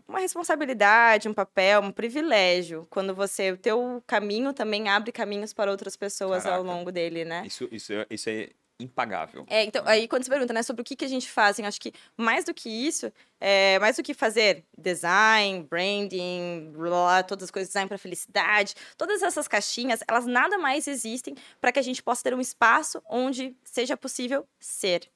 uma 0.06 0.20
responsabilidade, 0.20 1.28
um 1.28 1.34
papel, 1.34 1.80
um 1.80 1.90
privilégio, 1.92 2.86
quando 2.90 3.14
você, 3.14 3.52
o 3.52 3.56
teu 3.56 4.02
caminho 4.06 4.52
também 4.52 4.88
abre 4.88 5.10
caminhos 5.12 5.52
para 5.52 5.70
outras 5.70 5.96
pessoas 5.96 6.44
ao 6.44 6.52
Caraca. 6.52 6.70
longo 6.70 6.92
dele, 6.92 7.24
né? 7.24 7.42
Isso, 7.46 7.68
isso, 7.72 7.92
é- 7.92 8.06
isso 8.10 8.28
é 8.28 8.50
impagável. 8.78 9.46
É, 9.48 9.62
então, 9.64 9.82
aí 9.86 10.08
quando 10.08 10.24
você 10.24 10.30
pergunta, 10.30 10.52
né, 10.52 10.62
sobre 10.62 10.82
o 10.82 10.84
que, 10.84 10.96
que 10.96 11.04
a 11.04 11.08
gente 11.08 11.30
faz, 11.30 11.58
eu 11.58 11.64
acho 11.64 11.80
que 11.80 11.92
mais 12.16 12.44
do 12.44 12.52
que 12.52 12.68
isso, 12.68 13.10
é, 13.40 13.78
mais 13.78 13.96
do 13.96 14.02
que 14.02 14.12
fazer 14.12 14.64
design, 14.76 15.62
branding, 15.62 16.72
blá, 16.72 16.82
blá, 16.82 16.90
blá, 16.90 17.22
todas 17.22 17.44
as 17.44 17.50
coisas, 17.52 17.68
design 17.68 17.88
para 17.88 17.96
felicidade, 17.96 18.74
todas 18.98 19.22
essas 19.22 19.46
caixinhas, 19.46 20.00
elas 20.08 20.26
nada 20.26 20.58
mais 20.58 20.88
existem 20.88 21.36
para 21.60 21.70
que 21.70 21.78
a 21.78 21.82
gente 21.82 22.02
possa 22.02 22.24
ter 22.24 22.34
um 22.34 22.40
espaço 22.40 23.00
onde 23.08 23.56
seja 23.64 23.96
possível 23.96 24.46
ser. 24.58 25.08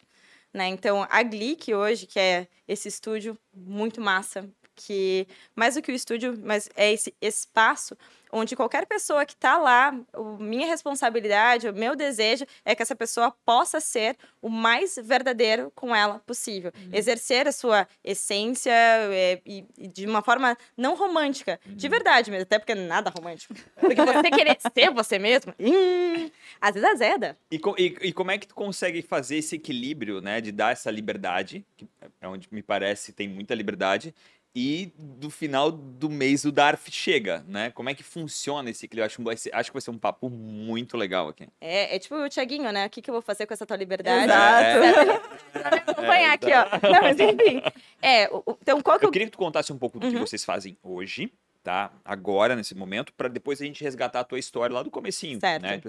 Né? 0.55 0.69
Então, 0.69 1.07
a 1.11 1.23
Glick 1.23 1.75
hoje, 1.75 2.07
que 2.07 2.19
é 2.19 2.47
esse 2.67 2.89
estúdio 2.89 3.37
muito 3.53 4.01
massa, 4.01 4.49
que 4.87 5.27
mais 5.57 5.75
do 5.75 5.83
que 5.83 5.91
o 5.91 5.95
estúdio, 5.95 6.39
mas 6.43 6.69
é 6.77 6.93
esse 6.93 7.13
espaço 7.21 7.97
onde 8.31 8.55
qualquer 8.55 8.85
pessoa 8.87 9.25
que 9.25 9.33
está 9.33 9.57
lá, 9.57 9.99
o, 10.15 10.37
minha 10.37 10.67
responsabilidade, 10.67 11.67
o 11.67 11.73
meu 11.73 11.97
desejo 11.97 12.45
é 12.63 12.75
que 12.75 12.83
essa 12.83 12.95
pessoa 12.95 13.35
possa 13.45 13.81
ser 13.81 14.17
o 14.43 14.51
mais 14.51 14.99
verdadeiro 15.03 15.73
com 15.75 15.97
ela 15.97 16.19
possível. 16.27 16.71
Exercer 16.93 17.49
a 17.49 17.53
sua 17.53 17.89
essência 18.05 18.71
é, 18.71 19.41
e, 19.47 19.65
e 19.79 19.89
de 19.89 20.05
uma 20.07 20.21
forma 20.23 20.57
não 20.77 20.95
romântica, 20.95 21.59
de 21.67 21.89
verdade 21.89 22.31
mesmo, 22.31 22.43
até 22.43 22.59
porque 22.59 22.75
nada 22.75 23.11
romântico. 23.11 23.55
Porque 23.81 24.05
você 24.05 24.31
querer 24.31 24.59
ser 24.75 24.91
você 24.93 25.19
mesmo, 25.19 25.55
hum, 25.59 26.31
às 26.61 26.75
vezes 26.75 26.91
azeda. 26.91 27.39
E, 27.51 27.59
co- 27.59 27.75
e- 27.79 27.97
e 28.03 28.13
como 28.13 28.31
é 28.31 28.37
que 28.37 28.47
tu 28.47 28.55
consegue 28.55 29.01
fazer 29.01 29.37
esse 29.39 29.57
equilíbrio, 29.57 30.21
né? 30.21 30.41
De 30.43 30.53
dar 30.53 30.73
essa 30.73 30.91
liberdade, 30.91 31.65
que 31.77 31.89
é 32.21 32.29
onde 32.29 32.47
me 32.51 32.63
parece 32.63 33.13
tem 33.13 33.27
muita 33.27 33.55
liberdade, 33.55 34.15
e 34.55 34.93
do 34.99 35.31
final 35.31 35.71
do 35.71 36.09
mês 36.11 36.45
o 36.45 36.51
DARF 36.51 36.91
chega, 36.91 37.45
né? 37.47 37.71
Como 37.71 37.89
é 37.91 37.95
que 37.95 38.03
funciona 38.03 38.69
esse 38.71 38.87
equilíbrio? 38.87 39.07
Acho, 39.07 39.17
que 39.19 39.23
vai 39.23 39.37
ser- 39.37 39.55
acho 39.55 39.71
que 39.71 39.75
vai 39.75 39.81
ser 39.83 39.91
um 39.91 39.99
papo 39.99 40.29
muito 40.29 40.97
legal 40.97 41.29
aqui. 41.29 41.47
É, 41.61 41.95
é 41.95 41.99
tipo 41.99 42.15
o 42.17 42.29
Tiaguinho, 42.29 42.71
né? 42.73 42.87
O 42.87 42.91
que, 42.91 43.01
que 43.03 43.11
eu 43.11 43.15
vou 43.15 43.23
fazer 43.23 43.47
com 43.47 43.55
essa 43.55 43.65
tua 43.67 43.77
liberdade? 43.77 44.25
Exato. 44.25 45.29
Me 45.55 45.79
acompanhar 45.93 46.33
aqui, 46.33 46.51
ó. 46.53 46.91
Não, 46.93 47.03
mas 47.03 47.19
enfim. 47.21 47.63
É, 48.03 48.25
então 48.63 48.81
qual 48.81 48.99
que 48.99 49.05
Eu 49.05 49.09
eu... 49.09 49.13
queria 49.13 49.27
que 49.27 49.33
tu 49.33 49.39
contasse 49.39 49.73
um 49.73 49.79
pouco 49.79 49.99
do 50.01 50.09
que 50.09 50.15
Uhum. 50.17 50.21
vocês 50.27 50.45
fazem 50.45 50.77
hoje, 50.83 51.33
tá? 51.69 51.93
Agora, 52.03 52.57
nesse 52.57 52.75
momento, 52.75 53.13
para 53.13 53.29
depois 53.29 53.61
a 53.61 53.65
gente 53.67 53.85
resgatar 53.85 54.21
a 54.21 54.25
tua 54.25 54.39
história 54.39 54.73
lá 54.73 54.83
do 54.83 54.91
comecinho, 54.91 55.39
Certo. 55.39 55.63
né? 55.63 55.83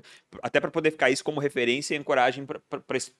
Até 0.43 0.59
para 0.59 0.69
poder 0.69 0.91
ficar 0.91 1.09
isso 1.09 1.24
como 1.24 1.39
referência 1.39 1.95
e 1.95 1.98
ancoragem 1.98 2.45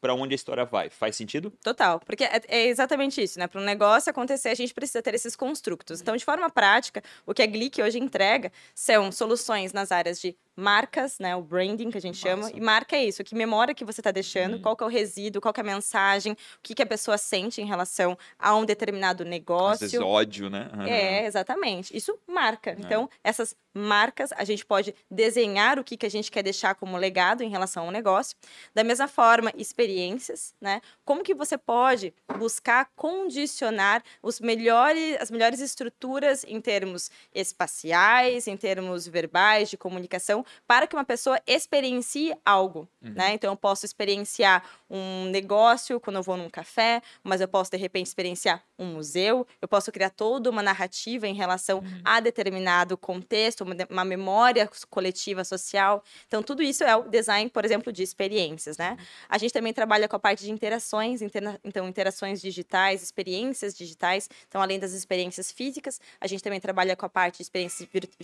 para 0.02 0.14
onde 0.14 0.34
a 0.34 0.36
história 0.36 0.66
vai. 0.66 0.90
Faz 0.90 1.16
sentido? 1.16 1.54
Total, 1.64 2.02
porque 2.02 2.26
é, 2.26 2.42
é 2.50 2.68
exatamente 2.68 3.24
isso, 3.24 3.40
né? 3.40 3.48
Para 3.48 3.62
um 3.62 3.64
negócio 3.64 4.10
acontecer, 4.10 4.50
a 4.50 4.56
gente 4.56 4.74
precisa 4.74 5.02
ter 5.02 5.14
esses 5.14 5.38
construtos. 5.38 6.02
Então, 6.02 6.18
de 6.18 6.26
forma 6.26 6.50
prática, 6.50 7.02
o 7.26 7.34
que 7.34 7.42
a 7.42 7.46
Glick 7.46 7.82
hoje 7.82 7.98
entrega 7.98 8.52
são 8.76 9.10
soluções 9.10 9.72
nas 9.72 9.90
áreas 9.90 10.20
de 10.20 10.36
marcas, 10.60 11.18
né? 11.20 11.36
O 11.36 11.42
branding 11.42 11.90
que 11.90 11.98
a 11.98 12.02
gente 12.02 12.18
chama. 12.18 12.44
Massa. 12.44 12.56
E 12.58 12.62
marca 12.62 12.96
é 12.96 13.06
isso, 13.06 13.24
que 13.24 13.34
memória 13.34 13.74
que 13.74 13.86
você 13.86 14.02
está 14.02 14.12
deixando, 14.12 14.58
Hum. 14.58 14.62
qual 14.62 14.76
que 14.76 14.84
é 14.84 14.86
o 14.86 14.90
resíduo, 14.90 15.42
qual 15.42 15.54
que 15.54 15.60
é 15.60 15.64
a 15.64 15.66
mensagem, 15.66 16.34
o 16.34 16.38
que, 16.62 16.76
que 16.76 16.82
a 16.84 16.86
pessoa 16.86 17.18
sente 17.18 17.62
em 17.62 17.66
relação 17.66 18.18
a 18.38 18.56
um 18.56 18.66
determinado 18.66 19.24
Às 19.24 19.30
negócio. 19.30 19.80
vezes 19.82 20.00
ódio, 20.00 20.50
né? 20.50 20.70
Aham. 20.74 20.88
É, 20.88 21.26
exatamente. 21.26 21.96
Isso 21.96 22.18
marca. 22.28 22.76
Então, 22.78 23.10
essas 23.24 23.56
marcas, 23.80 24.32
a 24.34 24.44
gente 24.44 24.66
pode 24.66 24.94
desenhar 25.10 25.80
o 25.80 25.84
que, 25.84 25.98
que 25.98 26.06
a 26.06 26.10
gente 26.10 26.32
quer 26.32 26.44
deixar 26.44 26.76
como 26.76 26.98
legado 26.98 27.42
em 27.42 27.50
relação 27.50 27.86
ao 27.86 27.92
negócio. 27.92 28.38
Da 28.74 28.84
mesma 28.84 29.08
forma, 29.08 29.52
experiências, 29.56 30.54
né? 30.62 30.82
Como 31.06 31.24
que 31.24 31.34
você 31.34 31.58
pode 31.58 32.14
buscar 32.38 32.90
condicionar 32.96 34.04
os 34.22 34.40
melhores, 34.40 35.18
as 35.20 35.32
melhores 35.32 35.60
estruturas 35.60 36.44
em 36.44 36.60
termos 36.62 37.10
espaciais, 37.34 38.48
em 38.48 38.58
termos 38.58 39.08
verbais, 39.08 39.70
de 39.70 39.78
comunicação, 39.78 40.46
para 40.68 40.86
que 40.88 40.96
uma 40.96 41.06
pessoa 41.06 41.40
experiencie 41.48 42.36
algo, 42.46 42.88
né? 43.02 43.34
Então, 43.34 43.52
eu 43.52 43.58
posso 43.58 43.86
experienciar 43.86 44.64
um 44.90 45.26
negócio 45.26 46.00
quando 46.00 46.18
eu 46.18 46.24
vou 46.24 46.36
num 46.38 46.50
café, 46.50 47.02
mas 47.24 47.42
eu 47.42 47.48
posso, 47.48 47.72
de 47.72 47.78
repente, 47.78 48.08
experienciar 48.08 48.64
um 48.78 48.86
museu, 48.86 49.46
eu 49.62 49.68
posso 49.68 49.92
criar 49.92 50.10
toda 50.10 50.50
uma 50.50 50.64
narrativa 50.64 51.28
em 51.28 51.34
relação 51.34 51.84
a 52.04 52.20
determinado 52.20 52.98
contexto, 52.98 53.66
uma, 53.90 54.06
memória 54.06 54.70
coletiva 54.90 55.44
social. 55.44 56.04
Então, 56.28 56.42
tudo 56.44 56.62
isso 56.64 56.84
é 56.84 56.96
o 56.96 57.04
design, 57.04 57.50
por 57.50 57.64
exemplo, 57.66 57.92
de 57.92 58.04
experiências, 58.04 58.78
né? 58.78 58.98
A 59.28 59.38
gente 59.38 59.52
também 59.54 59.74
trabalha 59.74 60.08
com 60.08 60.16
a 60.16 60.20
parte 60.20 60.44
de 60.44 60.52
interações, 60.52 61.22
interna- 61.22 61.60
então, 61.64 61.88
interações 61.88 62.42
digitais, 62.42 63.02
experiências 63.04 63.76
digitais. 63.76 64.30
Então, 64.48 64.62
além 64.62 64.80
das 64.80 64.94
experiências 64.94 65.52
físicas, 65.52 66.00
a 66.20 66.28
gente 66.28 66.42
também 66.44 66.60
trabalha 66.60 66.96
com 66.96 67.06
a 67.06 67.10
parte 67.10 67.38
de 67.38 67.44
experiências 67.44 67.88
virtu- 67.92 68.18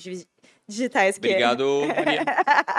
digitais. 0.68 1.18
Que 1.18 1.28
é- 1.28 1.32
Obrigado, 1.32 1.82
Maria. 2.06 2.24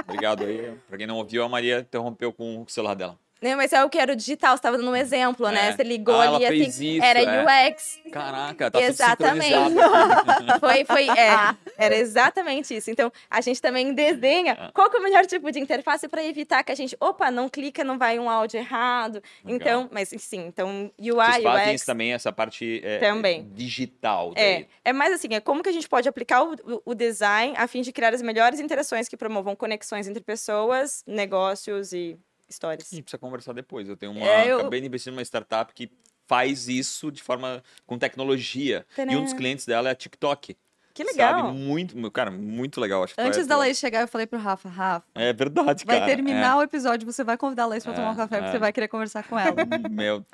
Obrigado 0.05 0.45
aí. 0.45 0.75
Pra 0.89 0.99
quem 0.99 1.07
não 1.07 1.17
ouviu, 1.17 1.43
a 1.45 1.49
Maria 1.49 1.81
interrompeu 1.81 2.33
com 2.33 2.63
o 2.63 2.69
celular 2.69 2.95
dela. 2.95 3.19
Não, 3.43 3.57
mas 3.57 3.73
é 3.73 3.85
o 3.85 3.91
que 3.91 3.99
era 3.99 4.13
o 4.13 4.17
digital, 4.17 4.53
você 4.53 4.59
estava 4.61 4.77
dando 4.79 4.91
um 4.91 4.97
exemplo, 4.97 5.49
né? 5.51 5.69
É. 5.69 5.73
Você 5.73 5.83
ligou 5.83 6.15
Ah, 6.21 6.37
ali 6.37 6.47
assim, 6.47 6.97
isso, 6.97 7.05
era 7.05 7.21
é. 7.21 7.71
UX. 7.71 7.99
Caraca, 8.11 8.71
tá 8.71 8.81
Exatamente. 8.81 9.75
Foi, 10.61 10.85
foi, 10.85 11.09
é, 11.11 11.55
era 11.77 11.95
exatamente 11.97 12.75
isso. 12.75 12.91
Então, 12.91 13.13
a 13.31 13.41
gente 13.41 13.61
também 13.61 13.91
Ah. 13.91 13.93
desenha 13.93 14.71
qual 14.73 14.89
que 14.91 14.97
é 14.97 15.01
o 15.01 15.03
melhor 15.03 15.27
tipo 15.27 15.51
de 15.53 15.59
interface 15.61 16.09
para 16.09 16.25
evitar 16.25 16.63
que 16.65 16.73
a 16.73 16.75
gente, 16.75 16.97
opa, 17.01 17.31
não 17.31 17.49
clica, 17.49 17.85
não 17.85 17.99
vai 17.99 18.19
um 18.19 18.29
áudio 18.31 18.59
errado. 18.59 19.23
Legal. 19.45 19.57
Então, 19.57 19.89
mas 19.93 20.09
sim, 20.17 20.47
então 20.47 20.91
UI, 20.99 21.11
Vocês 21.15 21.43
fazem 21.43 21.67
UX 21.67 21.75
isso 21.75 21.87
também, 21.87 22.13
essa 22.13 22.33
parte 22.33 22.81
é, 22.83 22.99
Também. 22.99 23.49
digital. 23.53 24.33
É, 24.35 24.55
daí. 24.55 24.69
é 24.85 24.93
mais 24.93 25.13
assim, 25.13 25.29
é 25.35 25.41
como 25.41 25.63
que 25.63 25.69
a 25.69 25.73
gente 25.73 25.89
pode 25.89 26.09
aplicar 26.09 26.43
o, 26.43 26.55
o- 26.55 26.83
o 26.87 26.95
design 26.95 27.55
a 27.57 27.67
fim 27.69 27.83
de 27.83 27.93
criar 27.93 28.15
as 28.15 28.23
melhores 28.23 28.61
interações 28.61 29.09
que 29.09 29.17
promovam 29.17 29.55
conexões 29.55 30.09
entre 30.09 30.23
pessoas, 30.23 31.03
negócios 31.07 31.93
e 31.93 32.19
histórias. 32.49 32.89
A 32.93 32.95
gente 32.95 33.05
precisa 33.05 33.19
conversar 33.19 33.53
depois. 33.53 33.89
Eu 33.89 33.97
tenho 33.97 34.13
uma. 34.13 34.27
É, 34.27 34.51
eu- 34.51 34.61
Acabei 34.61 34.81
de 34.81 34.87
investir 34.87 35.13
numa 35.13 35.23
startup 35.23 35.73
que 35.75 35.91
faz 36.27 36.69
isso 36.69 37.11
de 37.13 37.23
forma. 37.23 37.63
com 37.87 37.99
tecnologia. 37.99 38.85
E 38.99 39.03
um 39.17 39.21
dos 39.23 39.31
Tadã. 39.31 39.37
clientes 39.37 39.67
dela 39.67 39.89
é 39.89 39.93
a 39.93 39.95
TikTok. 39.95 40.57
Que 40.95 41.05
legal. 41.05 41.41
Sabe? 41.47 41.53
Muito, 41.59 42.11
cara, 42.11 42.31
muito 42.31 42.81
legal. 42.81 43.05
Acho 43.05 43.15
Antes 43.19 43.41
é- 43.41 43.45
da 43.45 43.57
Laís 43.59 43.79
chegar, 43.79 44.01
eu 44.01 44.09
falei 44.09 44.27
pro 44.27 44.39
Rafa, 44.39 44.67
Rafa, 44.69 45.07
É 45.15 45.31
verdade, 45.33 45.85
vai 45.85 45.99
cara. 46.01 46.11
terminar 46.11 46.57
o 46.57 46.63
episódio, 46.63 47.05
você 47.05 47.23
vai 47.23 47.37
convidar 47.37 47.65
a 47.65 47.67
Laís 47.67 47.85
pra 47.85 47.93
É, 47.93 47.97
tomar 47.97 48.13
um 48.13 48.17
café, 48.17 48.37
porque 48.39 48.49
é. 48.49 48.53
você 48.53 48.59
vai 48.59 48.73
querer 48.73 48.89
conversar 48.89 49.23
com 49.29 49.39
ela. 49.39 49.55
É. 49.61 49.89
Meu. 49.91 50.25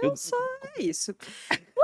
Eu 0.00 0.16
só 0.16 0.36
é 0.76 0.80
isso. 0.82 1.12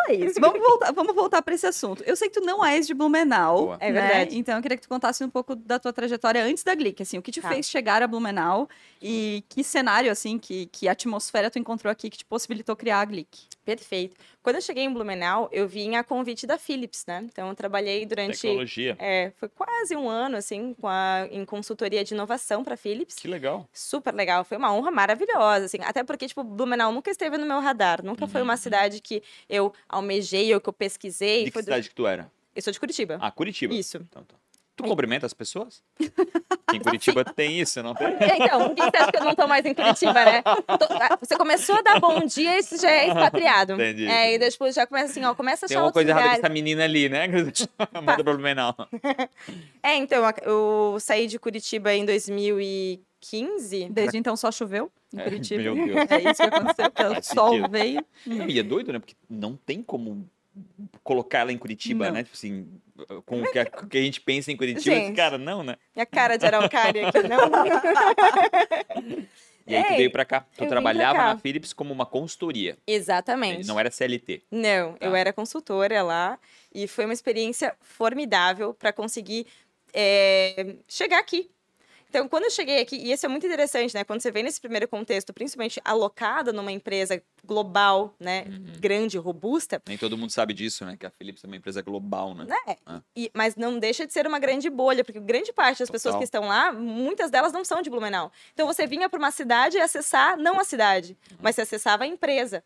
É 0.08 0.14
isso. 0.14 0.40
Vamos 0.40 0.60
voltar, 0.60 0.92
vamos 0.92 1.14
voltar 1.14 1.42
para 1.42 1.54
esse 1.54 1.66
assunto. 1.66 2.02
Eu 2.04 2.16
sei 2.16 2.28
que 2.28 2.40
tu 2.40 2.44
não 2.44 2.64
és 2.64 2.86
de 2.86 2.94
Blumenau. 2.94 3.64
Boa. 3.66 3.76
É 3.80 3.92
né? 3.92 4.00
verdade. 4.00 4.38
Então 4.38 4.56
eu 4.56 4.62
queria 4.62 4.76
que 4.76 4.82
tu 4.82 4.88
contasse 4.88 5.22
um 5.22 5.30
pouco 5.30 5.54
da 5.54 5.78
tua 5.78 5.92
trajetória 5.92 6.42
antes 6.44 6.64
da 6.64 6.74
Glick, 6.74 7.02
assim, 7.02 7.18
o 7.18 7.22
que 7.22 7.30
te 7.30 7.40
Tá. 7.40 7.48
fez 7.48 7.68
chegar 7.68 8.02
a 8.02 8.06
Blumenau 8.06 8.68
e 9.00 9.44
que 9.48 9.62
cenário, 9.62 10.10
assim, 10.10 10.38
que, 10.38 10.66
que 10.66 10.88
atmosfera 10.88 11.50
tu 11.50 11.58
encontrou 11.58 11.90
aqui 11.90 12.08
que 12.10 12.18
te 12.18 12.24
possibilitou 12.24 12.74
criar 12.74 13.00
a 13.00 13.04
Glick. 13.04 13.46
Perfeito. 13.64 14.16
Quando 14.48 14.56
eu 14.56 14.62
cheguei 14.62 14.82
em 14.84 14.90
Blumenau, 14.90 15.46
eu 15.52 15.68
vim 15.68 15.94
a 15.96 16.02
convite 16.02 16.46
da 16.46 16.56
Philips, 16.56 17.04
né? 17.06 17.20
Então, 17.30 17.50
eu 17.50 17.54
trabalhei 17.54 18.06
durante. 18.06 18.40
Tecnologia. 18.40 18.96
É, 18.98 19.30
foi 19.36 19.46
quase 19.46 19.94
um 19.94 20.08
ano, 20.08 20.38
assim, 20.38 20.72
com 20.80 20.88
a- 20.88 21.28
em 21.30 21.44
consultoria 21.44 22.02
de 22.02 22.14
inovação 22.14 22.64
para 22.64 22.74
Philips. 22.74 23.16
Que 23.16 23.28
legal. 23.28 23.68
Super 23.74 24.14
legal, 24.14 24.44
foi 24.44 24.56
uma 24.56 24.72
honra 24.72 24.90
maravilhosa, 24.90 25.66
assim. 25.66 25.76
Até 25.82 26.02
porque, 26.02 26.26
tipo, 26.26 26.42
Blumenau 26.42 26.90
nunca 26.90 27.10
esteve 27.10 27.36
no 27.36 27.44
meu 27.44 27.60
radar. 27.60 28.02
Nunca 28.02 28.26
foi 28.26 28.40
uma 28.40 28.56
cidade 28.56 29.02
que 29.02 29.22
eu 29.50 29.70
almejei 29.86 30.54
ou 30.54 30.62
que 30.62 30.68
eu 30.70 30.72
pesquisei. 30.72 31.40
De 31.40 31.50
que 31.50 31.50
Foi 31.52 31.62
cidade 31.62 31.90
que 31.90 31.94
tu 31.94 32.06
era? 32.06 32.32
Eu 32.56 32.62
sou 32.62 32.72
de 32.72 32.80
Curitiba. 32.80 33.18
Ah, 33.20 33.30
Curitiba. 33.30 33.74
Isso. 33.74 33.98
Então, 33.98 34.24
tá. 34.24 34.34
Tu 34.78 34.84
cumprimenta 34.84 35.26
as 35.26 35.34
pessoas? 35.34 35.82
Que 35.98 36.06
em 36.76 36.80
Curitiba 36.80 37.24
tem 37.24 37.60
isso, 37.60 37.82
não 37.82 37.94
tem? 37.94 38.06
É, 38.06 38.44
Então, 38.44 38.68
por 38.68 38.74
que 38.76 38.82
você 38.82 38.96
acha 38.96 39.10
que 39.10 39.18
eu 39.18 39.24
não 39.24 39.34
tô 39.34 39.46
mais 39.48 39.64
em 39.66 39.74
Curitiba, 39.74 40.12
né? 40.24 40.40
Tô- 40.42 40.86
ah, 40.92 41.18
você 41.20 41.36
começou 41.36 41.74
a 41.76 41.82
dar 41.82 41.98
bom 42.00 42.20
dia 42.24 42.54
e 42.56 42.60
isso 42.60 42.80
já 42.80 42.88
é 42.90 43.08
expatriado. 43.08 43.72
Entendi. 43.74 44.06
É, 44.06 44.34
e 44.34 44.38
daí, 44.38 44.50
tipo, 44.50 44.70
já 44.70 44.86
começa 44.86 45.10
assim, 45.10 45.24
ó, 45.24 45.34
começa 45.34 45.66
a 45.66 45.68
Tem 45.68 45.76
uma 45.78 45.90
coisa 45.92 46.10
errada 46.10 46.28
com 46.28 46.34
essa 46.36 46.48
menina 46.48 46.84
ali, 46.84 47.08
né? 47.08 47.26
Manda 48.02 48.22
Blumenau. 48.22 48.74
É, 49.82 49.96
então, 49.96 50.22
eu 50.44 50.96
saí 51.00 51.26
de 51.26 51.38
Curitiba 51.40 51.92
em 51.92 52.04
2015. 52.04 53.88
Desde 53.90 54.16
então 54.16 54.36
só 54.36 54.52
choveu 54.52 54.90
em 55.12 55.18
É, 55.20 55.24
Curitiba. 55.24 55.62
meu 55.62 55.74
Deus. 55.74 56.06
É 56.10 56.30
isso 56.30 56.42
que 56.42 56.48
aconteceu, 56.48 56.90
porque 56.90 57.02
o 57.18 57.22
sol 57.22 57.68
veio. 57.68 58.04
Não, 58.26 58.48
e 58.48 58.58
é 58.58 58.62
doido, 58.62 58.92
né? 58.92 58.98
Porque 59.00 59.14
não 59.28 59.56
tem 59.56 59.82
como 59.82 60.28
colocar 61.02 61.40
ela 61.40 61.52
em 61.52 61.58
Curitiba, 61.58 62.06
Não. 62.06 62.14
né? 62.14 62.24
Tipo 62.24 62.36
assim, 62.36 62.68
com 63.26 63.42
o 63.42 63.50
que 63.50 63.64
que 63.88 63.98
a 63.98 64.02
gente 64.02 64.20
pensa 64.20 64.50
em 64.52 64.56
Curitiba. 64.56 64.94
Gente. 64.96 65.16
Cara, 65.16 65.38
não, 65.38 65.62
né? 65.62 65.76
Minha 65.94 66.06
cara 66.06 66.36
de 66.36 66.46
araucária 66.46 67.08
aqui, 67.08 67.18
não? 67.28 67.38
E 69.66 69.76
aí 69.76 69.84
tu 69.84 69.90
Ei, 69.90 69.96
veio 69.98 70.10
pra 70.10 70.24
cá. 70.24 70.46
Tu 70.56 70.64
eu 70.64 70.68
trabalhava 70.68 71.18
cá. 71.18 71.24
na 71.34 71.38
Philips 71.38 71.74
como 71.74 71.92
uma 71.92 72.06
consultoria. 72.06 72.78
Exatamente. 72.86 73.66
Não 73.68 73.78
era 73.78 73.90
CLT. 73.90 74.42
Não, 74.50 74.96
eu 74.98 75.10
Tá. 75.12 75.18
era 75.18 75.30
consultora 75.30 76.02
lá 76.02 76.38
e 76.74 76.88
foi 76.88 77.04
uma 77.04 77.12
experiência 77.12 77.74
formidável 77.82 78.72
para 78.72 78.94
conseguir 78.94 79.46
é, 79.92 80.74
chegar 80.88 81.18
aqui. 81.18 81.50
Então, 82.08 82.26
quando 82.26 82.44
eu 82.44 82.50
cheguei 82.50 82.80
aqui, 82.80 82.96
e 82.96 83.12
isso 83.12 83.26
é 83.26 83.28
muito 83.28 83.46
interessante, 83.46 83.94
né? 83.94 84.02
Quando 84.02 84.20
você 84.22 84.30
vem 84.30 84.42
nesse 84.42 84.60
primeiro 84.60 84.88
contexto, 84.88 85.32
principalmente 85.32 85.80
alocada 85.84 86.52
numa 86.52 86.72
empresa 86.72 87.22
global, 87.44 88.14
né? 88.18 88.44
Uhum. 88.48 88.72
Grande, 88.80 89.18
robusta, 89.18 89.80
Nem 89.86 89.98
todo 89.98 90.16
mundo 90.16 90.30
sabe 90.30 90.54
disso, 90.54 90.84
né? 90.86 90.96
Que 90.98 91.04
a 91.04 91.10
Philips 91.10 91.44
é 91.44 91.46
uma 91.46 91.56
empresa 91.56 91.82
global, 91.82 92.34
né? 92.34 92.46
né? 92.46 92.76
Ah. 92.86 93.00
E, 93.14 93.30
mas 93.34 93.56
não 93.56 93.78
deixa 93.78 94.06
de 94.06 94.12
ser 94.12 94.26
uma 94.26 94.38
grande 94.38 94.70
bolha, 94.70 95.04
porque 95.04 95.20
grande 95.20 95.52
parte 95.52 95.80
das 95.80 95.90
pessoas 95.90 96.12
Total. 96.14 96.20
que 96.20 96.24
estão 96.24 96.44
lá, 96.46 96.72
muitas 96.72 97.30
delas 97.30 97.52
não 97.52 97.64
são 97.64 97.82
de 97.82 97.90
Blumenau. 97.90 98.32
Então 98.54 98.66
você 98.66 98.86
vinha 98.86 99.08
para 99.08 99.18
uma 99.18 99.30
cidade 99.30 99.76
e 99.76 99.80
acessar 99.80 100.36
não 100.38 100.58
a 100.58 100.64
cidade, 100.64 101.16
Uhum. 101.30 101.38
mas 101.42 101.54
você 101.56 101.62
acessava 101.62 102.04
a 102.04 102.06
empresa. 102.06 102.64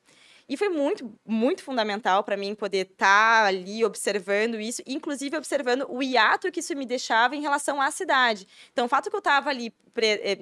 E 0.52 0.56
foi 0.58 0.68
muito, 0.68 1.10
muito 1.26 1.62
fundamental 1.62 2.22
para 2.22 2.36
mim 2.36 2.54
poder 2.54 2.86
estar 2.90 3.46
ali 3.46 3.82
observando 3.86 4.60
isso, 4.60 4.82
inclusive 4.86 5.34
observando 5.34 5.86
o 5.88 6.02
hiato 6.02 6.52
que 6.52 6.60
isso 6.60 6.76
me 6.76 6.84
deixava 6.84 7.34
em 7.34 7.40
relação 7.40 7.80
à 7.80 7.90
cidade. 7.90 8.46
Então, 8.70 8.84
o 8.84 8.88
fato 8.88 9.08
que 9.08 9.16
eu 9.16 9.20
estava 9.20 9.48
ali 9.48 9.72
eh, 9.96 10.36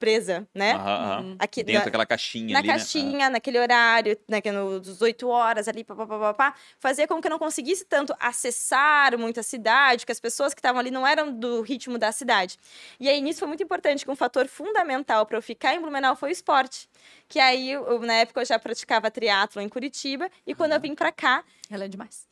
presa, 0.00 0.48
né? 0.54 0.72
Aham, 0.72 0.86
aham. 0.86 1.36
Aqui, 1.38 1.62
Dentro 1.62 1.80
da- 1.80 1.84
daquela 1.84 2.06
caixinha 2.06 2.52
na 2.54 2.58
ali, 2.60 2.68
né? 2.68 2.74
caixinha, 2.74 3.30
naquele 3.30 3.58
horário, 3.58 4.18
né, 4.26 4.40
que 4.40 4.50
no, 4.50 4.80
dos 4.80 5.02
8 5.02 5.28
horas 5.28 5.68
ali, 5.68 5.84
pá, 5.84 5.94
pá, 5.94 6.06
pá, 6.06 6.18
pá, 6.18 6.34
pá, 6.34 6.54
fazia 6.80 7.06
com 7.06 7.20
que 7.20 7.26
eu 7.28 7.30
não 7.30 7.38
conseguisse 7.38 7.84
tanto 7.84 8.14
acessar 8.18 9.16
muito 9.18 9.38
a 9.38 9.42
cidade, 9.42 10.06
que 10.06 10.12
as 10.12 10.18
pessoas 10.18 10.54
que 10.54 10.58
estavam 10.58 10.80
ali 10.80 10.90
não 10.90 11.06
eram 11.06 11.30
do 11.30 11.60
ritmo 11.60 11.98
da 11.98 12.10
cidade. 12.10 12.58
E 12.98 13.08
aí, 13.08 13.20
nisso 13.20 13.38
foi 13.40 13.48
muito 13.48 13.62
importante, 13.62 14.04
que 14.04 14.10
um 14.10 14.16
fator 14.16 14.48
fundamental 14.48 15.26
para 15.26 15.36
eu 15.36 15.42
ficar 15.42 15.74
em 15.74 15.80
Blumenau 15.80 16.16
foi 16.16 16.30
o 16.30 16.32
esporte. 16.32 16.88
Que 17.28 17.38
aí, 17.38 17.70
eu, 17.70 18.00
na 18.00 18.14
época, 18.14 18.40
eu 18.40 18.46
já 18.46 18.58
praticava 18.58 19.10
triatlo 19.10 19.60
em 19.60 19.68
Curitiba, 19.68 20.30
e 20.46 20.54
quando 20.54 20.72
eu 20.72 20.80
vim 20.80 20.94
para 20.94 21.12
cá, 21.12 21.44
Ela 21.70 21.84
é 21.84 21.88
demais. 21.88 22.29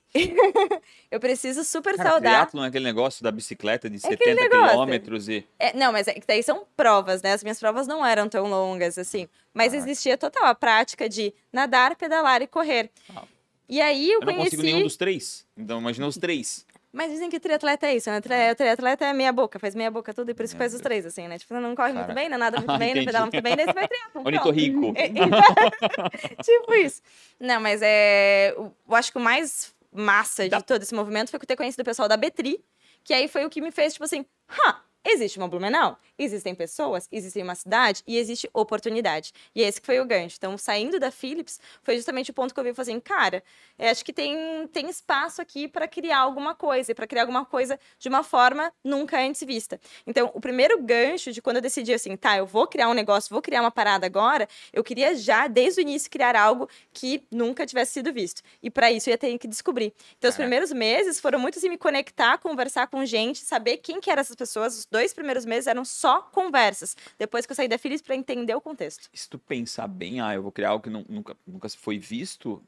Eu 1.11 1.21
preciso 1.21 1.65
super 1.65 1.97
Cara, 1.97 2.11
saudar. 2.11 2.33
triatlon 2.47 2.65
é 2.65 2.69
aquele 2.69 2.85
negócio 2.85 3.23
da 3.23 3.31
bicicleta 3.31 3.89
de 3.91 3.97
aquele 3.99 4.17
70 4.17 4.41
negócio. 4.43 4.71
quilômetros 4.71 5.29
e... 5.29 5.47
É, 5.59 5.77
não, 5.77 5.93
mas 5.93 6.09
é 6.09 6.15
que 6.15 6.27
daí 6.27 6.43
são 6.43 6.65
provas, 6.77 7.23
né? 7.23 7.33
As 7.33 7.43
minhas 7.43 7.59
provas 7.61 7.87
não 7.87 8.05
eram 8.05 8.29
tão 8.29 8.47
longas 8.49 8.97
assim. 8.99 9.29
Mas 9.53 9.73
Caraca. 9.73 9.91
existia 9.91 10.17
total 10.17 10.45
a 10.47 10.55
prática 10.55 11.09
de 11.09 11.33
nadar, 11.53 11.95
pedalar 11.97 12.41
e 12.43 12.47
correr. 12.47 12.91
Ah. 13.15 13.23
E 13.69 13.81
aí 13.83 14.11
eu, 14.11 14.21
Eu 14.21 14.27
não 14.27 14.35
conheci. 14.35 14.57
consigo 14.57 14.63
nenhum 14.63 14.83
dos 14.83 14.97
três. 14.97 15.47
Então 15.57 15.79
imagina 15.81 16.07
os 16.07 16.17
três. 16.17 16.67
Mas 16.91 17.11
dizem 17.13 17.29
que 17.29 17.39
triatleta 17.39 17.87
é 17.87 17.95
isso, 17.97 18.11
né? 18.11 18.19
Tri- 18.19 18.55
triatleta 18.57 19.05
é 19.05 19.13
meia 19.13 19.31
boca, 19.31 19.59
faz 19.59 19.75
meia 19.75 19.91
boca 19.91 20.15
tudo 20.15 20.31
e 20.31 20.35
por 20.35 20.43
isso 20.47 20.55
que 20.55 20.59
faz 20.59 20.73
os 20.73 20.81
três, 20.81 21.05
assim, 21.05 21.29
né? 21.29 21.39
Tipo, 21.39 21.53
não 21.61 21.75
corre 21.77 21.93
Cara. 21.93 22.07
muito 22.07 22.15
bem, 22.15 22.31
não 22.31 22.39
nada 22.39 22.57
muito 22.57 22.71
Ah, 22.73 22.79
bem, 22.79 22.95
não 22.95 23.05
pedala 23.05 23.27
muito 23.27 23.43
bem, 23.43 23.55
daí 23.55 23.67
você 23.67 23.73
vai 23.75 23.87
triatlon. 23.89 24.11
pronto. 24.23 24.27
Ornitorrico. 24.27 24.95
tipo 26.43 26.75
isso. 26.75 27.03
Não, 27.39 27.61
mas 27.61 27.81
é. 27.83 28.55
Eu 28.57 28.73
acho 28.91 29.13
que 29.13 29.19
o 29.19 29.21
mais 29.21 29.75
massa 29.93 30.45
de 30.45 30.51
Dá- 30.51 30.61
todo 30.61 30.83
esse 30.83 30.95
movimento 30.95 31.31
foi 31.31 31.39
eu 31.45 31.47
ter 31.47 31.57
conhecido 31.57 31.81
o 31.83 31.85
pessoal 31.85 32.09
da 32.09 32.17
Betri, 32.17 32.63
que 33.05 33.15
aí 33.15 33.29
foi 33.29 33.45
o 33.45 33.51
que 33.51 33.61
me 33.61 33.71
fez, 33.71 33.95
tipo 33.95 34.05
assim, 34.05 34.25
hã, 34.51 34.77
existe 35.09 35.39
uma 35.39 35.49
Blumenau? 35.49 35.99
Existem 36.19 36.55
pessoas, 36.55 37.09
existe 37.11 37.41
uma 37.43 37.55
cidade 37.55 38.03
e 38.07 38.17
existe 38.19 38.49
oportunidade. 38.53 39.33
E 39.55 39.63
esse 39.63 39.81
que 39.81 39.87
foi 39.87 40.01
o 40.01 40.05
gancho. 40.05 40.37
Então, 40.39 40.57
saindo 40.59 40.99
da 40.99 41.11
Philips, 41.11 41.61
foi 41.83 41.97
justamente 41.97 42.31
o 42.31 42.35
ponto 42.35 42.53
que 42.53 42.61
eu 42.61 42.65
vi 42.65 42.75
falei 42.75 42.93
assim, 42.93 43.01
cara, 43.01 43.43
eu 43.79 43.89
acho 43.89 44.05
que 44.05 44.13
tem, 44.13 44.67
tem 44.69 44.89
espaço 44.89 45.41
aqui 45.41 45.69
para 45.69 45.87
criar 45.87 46.19
alguma 46.19 46.55
coisa, 46.55 46.93
e 46.93 46.95
para 46.95 47.07
criar 47.07 47.23
alguma 47.23 47.45
coisa 47.45 47.79
de 47.99 48.09
uma 48.09 48.23
forma 48.23 48.73
nunca 48.85 49.21
antes 49.21 49.43
vista. 49.43 49.81
Então, 50.07 50.31
o 50.35 50.41
primeiro 50.41 50.83
gancho 50.83 51.33
de 51.33 51.41
quando 51.41 51.57
eu 51.57 51.63
decidi 51.63 51.93
assim, 51.93 52.17
tá, 52.17 52.37
eu 52.37 52.47
vou 52.47 52.67
criar 52.67 52.89
um 52.89 52.95
negócio, 52.95 53.33
vou 53.33 53.43
criar 53.43 53.61
uma 53.61 53.71
parada 53.71 54.07
agora, 54.07 54.49
eu 54.73 54.83
queria 54.83 55.15
já, 55.15 55.47
desde 55.47 55.81
o 55.81 55.83
início, 55.83 56.11
criar 56.11 56.37
algo 56.37 56.69
que 56.93 57.25
nunca 57.31 57.67
tivesse 57.67 57.93
sido 57.93 58.13
visto. 58.13 58.43
E 58.63 58.71
para 58.71 58.91
isso 58.91 59.09
eu 59.09 59.13
ia 59.13 59.19
ter 59.19 59.37
que 59.39 59.49
descobrir. 59.49 59.93
Então, 60.19 60.31
os 60.31 60.37
primeiros 60.37 60.73
meses 60.73 61.21
foram 61.21 61.39
muito 61.39 61.59
assim, 61.59 61.69
me 61.69 61.79
conectar, 61.79 62.39
conversar 62.39 62.89
com 62.89 63.05
gente, 63.05 63.39
saber 63.39 63.79
quem 63.79 64.01
que 64.01 64.11
eram 64.11 64.21
essas 64.21 64.37
pessoas. 64.37 64.79
Os 64.79 64.87
dois 64.99 65.15
primeiros 65.15 65.45
meses 65.45 65.67
eram 65.69 65.85
só 65.85 66.21
conversas. 66.23 66.97
Depois 67.17 67.47
que 67.47 67.53
eu 67.53 67.57
saí 67.57 67.69
da 67.69 67.79
Philips 67.79 68.03
para 68.03 68.17
entender 68.17 68.55
o 68.55 68.61
contexto. 68.61 69.09
Se 69.13 69.29
tu 69.29 69.39
pensar 69.39 69.87
bem, 69.87 70.21
ah, 70.21 70.35
eu 70.35 70.43
vou 70.43 70.51
criar 70.51 70.71
algo 70.71 70.83
que 70.83 70.91
não- 70.91 71.07
nunca, 71.09 71.37
nunca 71.47 71.69
foi 71.69 71.99
visto, 71.99 72.63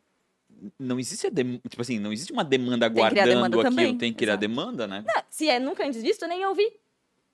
não 0.79 0.99
existe 1.01 1.27
a 1.27 1.31
dem- 1.31 1.61
tipo 1.69 1.83
assim, 1.83 1.99
não 1.99 2.13
existe 2.13 2.33
uma 2.33 2.45
demanda 2.45 2.87
aguardando 2.87 3.29
demanda 3.29 3.57
aquilo, 3.57 3.63
também, 3.63 3.99
tem 3.99 4.13
que 4.13 4.19
criar 4.19 4.33
exato. 4.35 4.41
demanda, 4.41 4.87
né? 4.87 5.05
Ah, 5.09 5.25
se 5.29 5.49
é 5.49 5.59
nunca 5.59 5.85
antes 5.85 6.03
visto, 6.03 6.23
eu 6.23 6.29
nem 6.29 6.45
ouvi. 6.47 6.80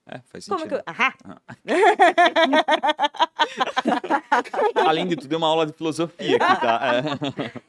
É, 0.09 0.21
faz 0.31 0.45
Como 0.47 0.59
sentido. 0.61 0.81
que 0.83 0.89
eu... 0.89 0.93
Ahá. 0.93 1.13
Além 4.87 5.07
de 5.07 5.15
tudo, 5.15 5.33
é 5.33 5.37
uma 5.37 5.47
aula 5.47 5.65
de 5.65 5.73
filosofia 5.73 6.37
aqui, 6.37 6.61
tá? 6.61 6.81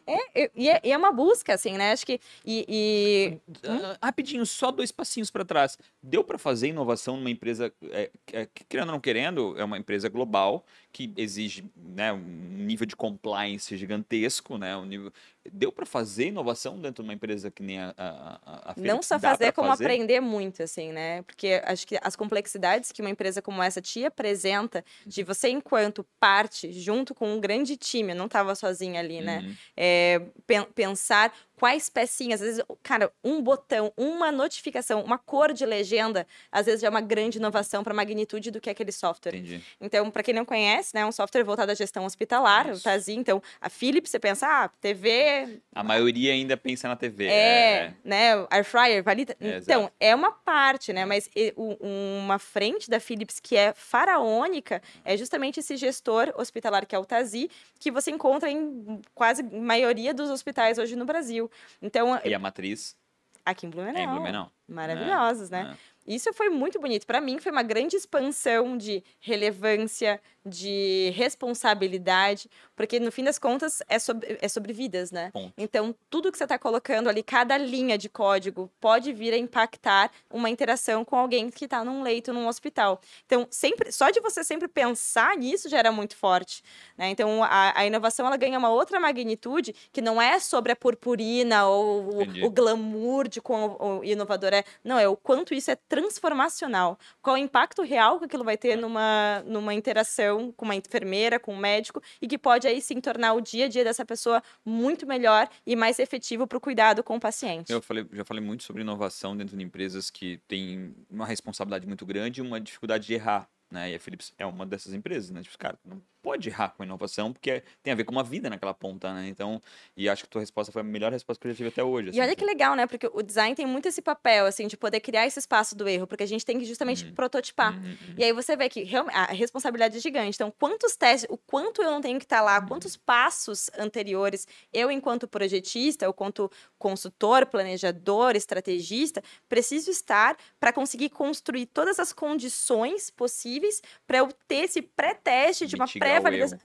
É. 0.07 0.45
É, 0.45 0.51
e 0.55 0.69
é, 0.69 0.81
é 0.85 0.97
uma 0.97 1.11
busca, 1.13 1.55
assim, 1.55 1.73
né? 1.73 1.93
Acho 1.93 2.07
que... 2.07 2.21
E, 2.45 2.65
e- 2.69 3.39
Ah, 3.69 3.99
rapidinho, 4.07 4.45
só 4.47 4.71
dois 4.71 4.93
passinhos 4.93 5.31
para 5.31 5.45
trás. 5.45 5.77
Deu 6.03 6.23
para 6.23 6.39
fazer 6.39 6.69
inovação 6.69 7.17
numa 7.17 7.31
empresa, 7.31 7.73
é, 7.91 8.11
é, 8.33 8.47
que, 8.47 8.65
querendo 8.65 8.89
ou 8.89 8.93
não 8.93 9.01
querendo, 9.01 9.55
é 9.59 9.65
uma 9.65 9.79
empresa 9.79 10.09
global 10.09 10.65
que 10.93 11.13
exige 11.17 11.65
né, 11.77 12.13
um 12.13 12.19
nível 12.19 12.87
de 12.87 12.97
compliance 12.97 13.77
gigantesco, 13.77 14.57
né? 14.57 14.77
Um 14.77 14.87
nível... 14.87 15.13
Deu 15.51 15.73
para 15.73 15.87
fazer 15.87 16.27
inovação 16.27 16.79
dentro 16.79 17.03
de 17.03 17.09
uma 17.09 17.15
empresa 17.15 17.51
que 17.51 17.63
nem 17.63 17.79
a, 17.79 17.95
a, 17.97 18.71
a 18.71 18.75
Philips? 18.75 18.93
Não 18.95 19.03
só 19.03 19.19
fazer, 19.19 19.53
como 19.53 19.69
fazer? 19.69 19.85
aprender 19.85 20.21
muito, 20.21 20.63
assim, 20.63 20.93
né? 20.93 21.23
Porque 21.23 21.63
acho 21.65 21.87
que 21.87 21.99
as 22.03 22.15
complexidades 22.17 22.93
que 22.93 23.01
uma 23.01 23.11
empresa 23.11 23.41
como 23.41 23.63
essa 23.63 23.81
te 23.81 24.05
apresenta, 24.05 24.85
de 25.07 25.23
você, 25.23 25.49
enquanto 25.49 26.05
parte, 26.21 26.73
junto 26.73 27.15
com 27.15 27.33
um 27.33 27.41
grande 27.41 27.77
time, 27.77 28.13
eu 28.13 28.17
não 28.17 28.27
estava 28.27 28.55
sozinha 28.55 29.01
ali, 29.01 29.21
né? 29.21 29.41
Uhum. 29.41 29.55
É, 29.77 30.21
pen- 30.47 30.69
pensar 30.75 31.33
quais 31.59 31.89
pecinhas, 31.91 32.41
às 32.41 32.47
vezes, 32.47 32.65
cara, 32.83 33.13
um 33.25 33.43
botão, 33.43 33.93
uma 33.97 34.31
notificação, 34.31 35.03
uma 35.03 35.19
cor 35.19 35.53
de 35.53 35.67
legenda, 35.67 36.27
às 36.53 36.67
vezes 36.67 36.81
já 36.81 36.87
é 36.87 36.91
uma 36.91 37.01
grande 37.01 37.39
inovação 37.39 37.83
para 37.83 37.93
a 37.93 37.97
magnitude 37.97 38.51
do 38.51 38.61
que 38.61 38.69
é 38.69 38.73
aquele 38.73 38.93
software. 38.93 39.35
Entendi. 39.35 39.63
Então, 39.81 40.11
para 40.11 40.23
quem 40.23 40.33
não 40.35 40.45
conhece, 40.45 40.95
né, 40.95 41.01
é 41.01 41.07
um 41.07 41.13
software 41.13 41.43
voltado 41.43 41.73
à 41.73 41.75
gestão 41.75 42.05
hospitalar, 42.05 42.69
Isso. 42.71 42.81
o 42.81 42.83
TASI. 42.83 43.15
Então, 43.15 43.43
a 43.61 43.69
Philips, 43.69 44.11
você 44.11 44.19
pensa, 44.19 44.47
ah, 44.47 44.69
TV, 44.69 45.61
A 45.75 45.83
maioria 45.83 46.33
ainda 46.33 46.57
pensa 46.57 46.87
na 46.89 46.95
TV. 46.97 47.27
é, 47.27 47.93
né, 48.05 48.37
o 48.37 48.47
air 48.51 48.65
fryer, 48.65 49.03
valida. 49.03 49.37
É, 49.41 49.57
então, 49.59 49.81
exato. 49.83 49.95
é 49.99 50.15
uma 50.15 50.31
parte, 50.33 50.93
né, 50.93 51.05
mas 51.05 51.29
e- 51.35 51.53
o- 51.57 51.77
uma 52.21 52.39
frente 52.39 52.89
da 52.89 53.01
Philips 53.01 53.41
que 53.41 53.57
é 53.57 53.73
faraônica 53.75 54.81
é 55.05 55.17
justamente 55.17 55.61
esse 55.61 55.77
gestor 55.77 56.33
hospitalar 56.37 56.87
que 56.87 56.95
é 56.95 56.99
o 56.99 57.05
TASI, 57.05 57.51
que 57.79 57.91
você 57.91 58.11
encontra 58.11 58.51
em 58.51 59.01
quase 59.15 59.43
maioria 59.43 60.13
dos 60.15 60.31
hospitais 60.31 60.79
hoje 60.79 60.97
no 60.97 61.05
Brasil. 61.05 61.48
Então, 61.81 62.21
E 62.25 62.35
a 62.35 62.39
matriz 62.39 62.97
aqui 63.45 63.67
em 63.67 63.71
Blumenau, 63.71 64.01
é 64.01 64.05
em 64.05 64.09
Blumenau. 64.09 64.53
maravilhosos, 64.69 65.51
né? 65.51 65.65
né? 65.65 65.79
Isso 66.09 66.33
foi 66.33 66.49
muito 66.49 66.81
bonito. 66.81 67.07
Para 67.07 67.21
mim, 67.21 67.39
foi 67.39 67.53
uma 67.53 67.63
grande 67.63 67.95
expansão 67.95 68.79
de 68.79 69.05
relevância, 69.21 70.19
de 70.45 71.13
responsabilidade, 71.15 72.49
porque 72.75 72.99
no 72.99 73.13
fim 73.13 73.23
das 73.23 73.39
contas 73.39 73.83
é 73.87 73.99
sobre, 73.99 74.39
é 74.41 74.49
sobre 74.49 74.73
vidas, 74.73 75.13
né? 75.13 75.31
Ponto. 75.31 75.53
Então, 75.59 75.95
tudo 76.09 76.33
que 76.33 76.39
você 76.39 76.45
está 76.45 76.59
colocando 76.59 77.09
ali, 77.09 77.23
cada 77.23 77.59
linha 77.59 77.99
de 77.99 78.09
código, 78.09 78.71
pode 78.81 79.13
vir 79.13 79.35
a 79.35 79.37
impactar 79.37 80.11
uma 80.31 80.49
interação 80.49 81.05
com 81.05 81.17
alguém 81.17 81.51
que 81.51 81.67
está 81.67 81.85
num 81.85 82.03
leito, 82.03 82.33
num 82.33 82.49
hospital. 82.49 83.01
Então, 83.27 83.47
sempre, 83.51 83.93
só 83.93 84.11
de 84.11 84.21
você 84.21 84.43
sempre 84.43 84.67
pensar 84.67 85.37
nisso 85.37 85.69
já 85.69 85.79
era 85.79 85.93
muito 85.93 86.17
forte. 86.17 86.63
Né? 86.97 87.11
Então, 87.11 87.45
a, 87.45 87.79
a 87.79 87.87
inovação 87.87 88.27
ela 88.27 88.37
ganha 88.39 88.59
uma 88.59 88.71
outra 88.71 88.99
magnitude 88.99 89.75
que 89.93 90.01
não 90.01 90.23
é 90.23 90.39
sobre 90.39 90.73
a 90.73 90.77
purpurina 90.77 91.67
ou 91.67 92.15
o, 92.15 92.47
o 92.47 92.51
glamour 92.51 93.29
de 93.29 93.43
quão 93.43 93.77
o 93.79 94.05
inovador 94.05 94.55
é. 94.55 94.65
Não, 94.83 94.99
é 94.99 95.07
o 95.07 95.17
quanto 95.17 95.53
isso 95.53 95.71
é 95.71 95.77
transformacional. 95.99 96.97
Qual 97.21 97.35
o 97.35 97.39
impacto 97.39 97.83
real 97.83 98.21
que 98.21 98.27
aquilo 98.27 98.45
vai 98.45 98.57
ter 98.57 98.77
numa, 98.77 99.43
numa 99.45 99.75
interação 99.75 100.53
com 100.53 100.65
uma 100.65 100.77
enfermeira, 100.77 101.41
com 101.41 101.53
um 101.55 101.59
médico, 101.59 102.01
e 102.23 102.29
que 102.29 102.39
pode 102.39 102.69
aí 102.69 102.81
sim 102.81 103.01
tornar 103.01 103.33
o 103.33 103.41
dia 103.41 103.65
a 103.65 103.69
dia 103.69 103.83
dessa 103.83 104.05
pessoa 104.05 104.41
muito 104.65 105.07
melhor 105.07 105.49
e 105.67 105.75
mais 105.75 105.99
efetivo 105.99 106.47
para 106.47 106.57
o 106.57 106.61
cuidado 106.61 107.03
com 107.03 107.17
o 107.17 107.21
paciente. 107.21 107.73
Eu 107.73 107.83
falei, 107.83 108.07
já 108.13 108.25
falei 108.25 108.43
muito 108.43 108.63
sobre 108.63 108.83
inovação 108.83 109.37
dentro 109.37 109.57
de 109.57 109.65
empresas 109.65 110.09
que 110.09 110.39
têm 110.47 110.95
uma 111.11 111.27
responsabilidade 111.27 111.85
muito 111.85 112.07
grande 112.07 112.41
e 112.41 112.43
uma 112.43 112.61
dificuldade 112.61 113.05
de 113.07 113.15
errar. 113.15 113.49
Né? 113.71 113.91
E 113.93 113.95
a 113.95 114.01
Philips 114.01 114.33
é 114.39 114.47
uma 114.47 114.65
dessas 114.65 114.95
empresas, 114.95 115.31
né? 115.31 115.43
Tipo, 115.43 115.59
cara, 115.59 115.79
não 115.85 116.01
pode 116.23 116.49
errar 116.49 116.71
com 116.71 116.83
inovação 116.83 117.33
porque 117.33 117.63
tem 117.83 117.93
a 117.93 117.97
ver 117.97 118.05
com 118.05 118.13
uma 118.13 118.25
vida 118.25 118.51
naquela 118.51 118.75
ponta, 118.75 119.13
né? 119.15 119.29
Então, 119.29 119.61
e 119.97 120.09
acho 120.09 120.23
que 120.25 120.27
a 120.29 120.31
tua 120.31 120.41
resposta 120.41 120.73
foi 120.73 120.81
a 120.81 120.85
melhor 120.85 121.13
resposta 121.13 121.41
que 121.41 121.47
eu 121.47 121.53
já 121.53 121.57
tive 121.59 121.69
até 121.69 121.83
hoje. 121.83 122.09
E 122.09 122.11
assim, 122.11 122.21
olha 122.21 122.35
que 122.35 122.41
sabe? 122.41 122.53
legal, 122.53 122.75
né? 122.75 122.87
Porque 122.87 123.09
o 123.13 123.23
design 123.23 123.55
tem 123.55 123.67
muito 123.67 123.87
esse 123.87 124.01
papel, 124.03 124.47
assim, 124.47 124.67
de 124.67 124.77
poder 124.77 125.01
criar 125.01 125.27
esse 125.27 125.39
espaço 125.39 125.77
do 125.77 125.87
erro, 125.89 126.07
porque 126.07 126.23
a 126.25 126.27
gente 126.27 126.45
tem 126.45 126.59
que 126.59 126.65
justamente 126.65 127.05
Uhum. 127.05 127.15
prototipar. 127.15 127.75
Uhum, 127.75 127.85
uhum. 127.91 128.15
E 128.17 128.25
aí 128.25 128.33
você 128.33 128.57
vê 128.57 128.69
que 128.69 128.87
a 129.13 129.27
responsabilidade 129.27 129.97
é 129.99 130.01
gigante. 130.01 130.35
Então, 130.35 130.51
quantos 130.59 130.97
testes, 130.97 131.29
o 131.31 131.37
quanto 131.37 131.83
eu 131.83 131.91
não 131.91 132.01
tenho 132.01 132.19
que 132.19 132.25
estar 132.25 132.41
lá, 132.41 132.61
quantos 132.67 132.97
passos 132.97 133.71
anteriores 133.79 134.47
eu, 134.73 134.91
enquanto 134.91 135.29
projetista, 135.29 136.07
ou 136.07 136.13
quanto 136.15 136.51
consultor, 136.79 137.47
planejador, 137.47 138.35
estrategista, 138.35 139.23
preciso 139.49 139.91
estar 139.91 140.37
para 140.59 140.73
conseguir 140.73 141.11
construir 141.11 141.67
todas 141.67 141.99
as 142.01 142.13
condições 142.13 143.11
possíveis 143.11 143.58
para 144.07 144.19
eu 144.19 144.29
ter 144.47 144.65
esse 144.65 144.81
pré-teste 144.83 145.67
de 145.67 145.75
uma 145.77 145.85
Mitigar 145.85 146.09
pré-validação. 146.09 146.59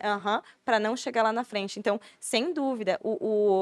para 0.65 0.79
não 0.79 0.95
chegar 0.95 1.23
lá 1.23 1.31
na 1.33 1.43
frente. 1.43 1.79
Então, 1.79 1.99
sem 2.19 2.53
dúvida, 2.53 2.99
o, 3.03 3.17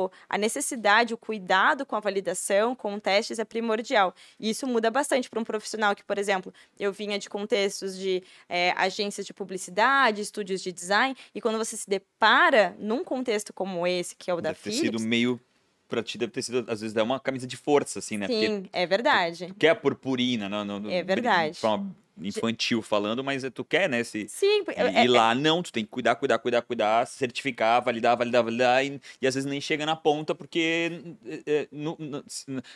o- 0.05 0.11
a 0.29 0.37
necessidade, 0.37 1.13
o 1.13 1.17
cuidado 1.17 1.85
com 1.85 1.95
a 1.95 1.99
validação, 1.99 2.75
com 2.75 2.99
testes 2.99 3.39
é 3.39 3.45
primordial. 3.45 4.13
E 4.39 4.49
isso 4.49 4.67
muda 4.67 4.89
bastante 4.91 5.29
para 5.29 5.39
um 5.39 5.43
profissional 5.43 5.95
que, 5.95 6.03
por 6.03 6.17
exemplo, 6.17 6.53
eu 6.79 6.91
vinha 6.91 7.17
de 7.17 7.29
contextos 7.29 7.97
de 7.97 8.23
eh, 8.49 8.73
agências 8.77 9.25
de 9.25 9.33
publicidade, 9.33 10.21
estúdios 10.21 10.61
de 10.61 10.71
design, 10.71 11.15
e 11.33 11.41
quando 11.41 11.57
você 11.57 11.75
se 11.77 11.89
depara 11.89 12.75
num 12.79 13.03
contexto 13.03 13.53
como 13.53 13.85
esse, 13.87 14.15
que 14.15 14.29
é 14.29 14.33
o 14.33 14.41
da 14.41 14.49
Deve 14.49 14.61
ter 14.61 14.71
Philips, 14.71 14.99
sido 15.01 15.07
meio. 15.07 15.39
Pra 15.87 16.01
ti 16.01 16.17
deve 16.17 16.31
ter 16.31 16.41
sido, 16.41 16.63
às 16.71 16.79
vezes, 16.79 16.95
uma 16.95 17.19
camisa 17.19 17.45
de 17.45 17.57
força, 17.57 17.99
assim, 17.99 18.15
né? 18.17 18.25
Porque 18.25 18.47
sim, 18.47 18.69
é 18.71 18.85
verdade. 18.85 19.47
tu 19.47 19.55
quer 19.55 19.69
a 19.71 19.75
purpurina, 19.75 20.47
não, 20.47 20.63
não, 20.63 20.89
É 20.89 21.03
verdade. 21.03 21.55
De 21.55 21.59
forma 21.59 21.93
infantil 22.23 22.81
falando, 22.81 23.23
mas 23.23 23.43
tu 23.53 23.63
quer, 23.63 23.89
né? 23.89 23.99
Esse, 23.99 24.27
Sim, 24.27 24.63
E, 24.67 24.81
é- 24.81 25.03
e 25.03 25.07
lá 25.07 25.33
não, 25.35 25.61
tu 25.61 25.71
tem 25.71 25.83
que 25.83 25.89
cuidar, 25.91 26.15
cuidar, 26.15 26.39
cuidar, 26.39 26.61
cuidar, 26.61 27.05
certificar, 27.07 27.81
validar, 27.83 28.17
validar, 28.17 28.43
validar, 28.43 28.85
e, 28.85 28.99
e 29.21 29.27
às 29.27 29.35
vezes 29.35 29.49
nem 29.49 29.59
chega 29.61 29.85
na 29.85 29.95
ponta 29.95 30.33
porque 30.35 30.91
é, 31.25 31.41
é, 31.45 31.67
no- 31.71 31.95
no- 31.99 32.23